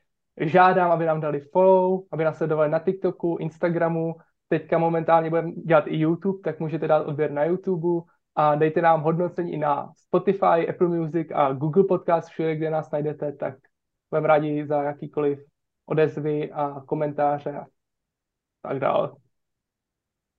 žádám, 0.41 0.91
aby 0.91 1.07
nám 1.07 1.21
dali 1.21 1.41
follow, 1.41 2.01
aby 2.13 2.25
nás 2.25 2.37
sledovali 2.37 2.71
na 2.71 2.79
TikToku, 2.79 3.37
Instagramu, 3.41 4.15
teďka 4.49 4.79
momentálně 4.79 5.31
budeme 5.31 5.53
dělat 5.53 5.85
i 5.87 5.97
YouTube, 5.97 6.39
tak 6.45 6.61
můžete 6.61 6.89
dát 6.89 7.07
odběr 7.07 7.31
na 7.31 7.45
YouTube 7.45 8.05
a 8.35 8.55
dejte 8.55 8.83
nám 8.83 9.03
hodnocení 9.03 9.53
i 9.53 9.59
na 9.59 9.93
Spotify, 9.97 10.69
Apple 10.69 10.89
Music 10.89 11.29
a 11.35 11.53
Google 11.53 11.85
Podcast, 11.85 12.29
všude, 12.29 12.57
kde 12.57 12.71
nás 12.71 12.91
najdete, 12.91 13.33
tak 13.33 13.55
budeme 14.11 14.29
rádi 14.29 14.67
za 14.67 14.83
jakýkoliv 14.83 15.45
odezvy 15.87 16.53
a 16.53 16.81
komentáře 16.87 17.53
a 17.53 17.67
tak 18.63 18.79
dále. 18.79 19.13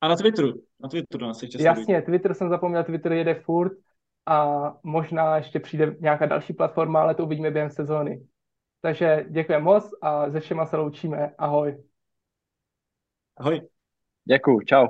A 0.01 0.07
na 0.07 0.15
Twitteru, 0.15 0.53
na 0.79 0.89
Twitteru 0.89 1.27
nás 1.27 1.41
ještě 1.41 1.63
Jasně, 1.63 2.01
Twitter 2.01 2.33
jsem 2.33 2.49
zapomněl, 2.49 2.83
Twitter 2.83 3.13
jede 3.13 3.35
furt 3.35 3.73
a 4.25 4.71
možná 4.83 5.37
ještě 5.37 5.59
přijde 5.59 5.95
nějaká 5.99 6.25
další 6.25 6.53
platforma, 6.53 7.01
ale 7.01 7.15
to 7.15 7.25
uvidíme 7.25 7.51
během 7.51 7.69
sezóny. 7.69 8.25
Takže 8.81 9.25
děkujeme 9.29 9.63
moc 9.63 9.89
a 10.01 10.31
se 10.31 10.39
všema 10.39 10.65
se 10.65 10.77
loučíme. 10.77 11.35
Ahoj. 11.37 11.83
Ahoj. 13.37 13.69
Děkuju, 14.25 14.61
čau. 14.61 14.87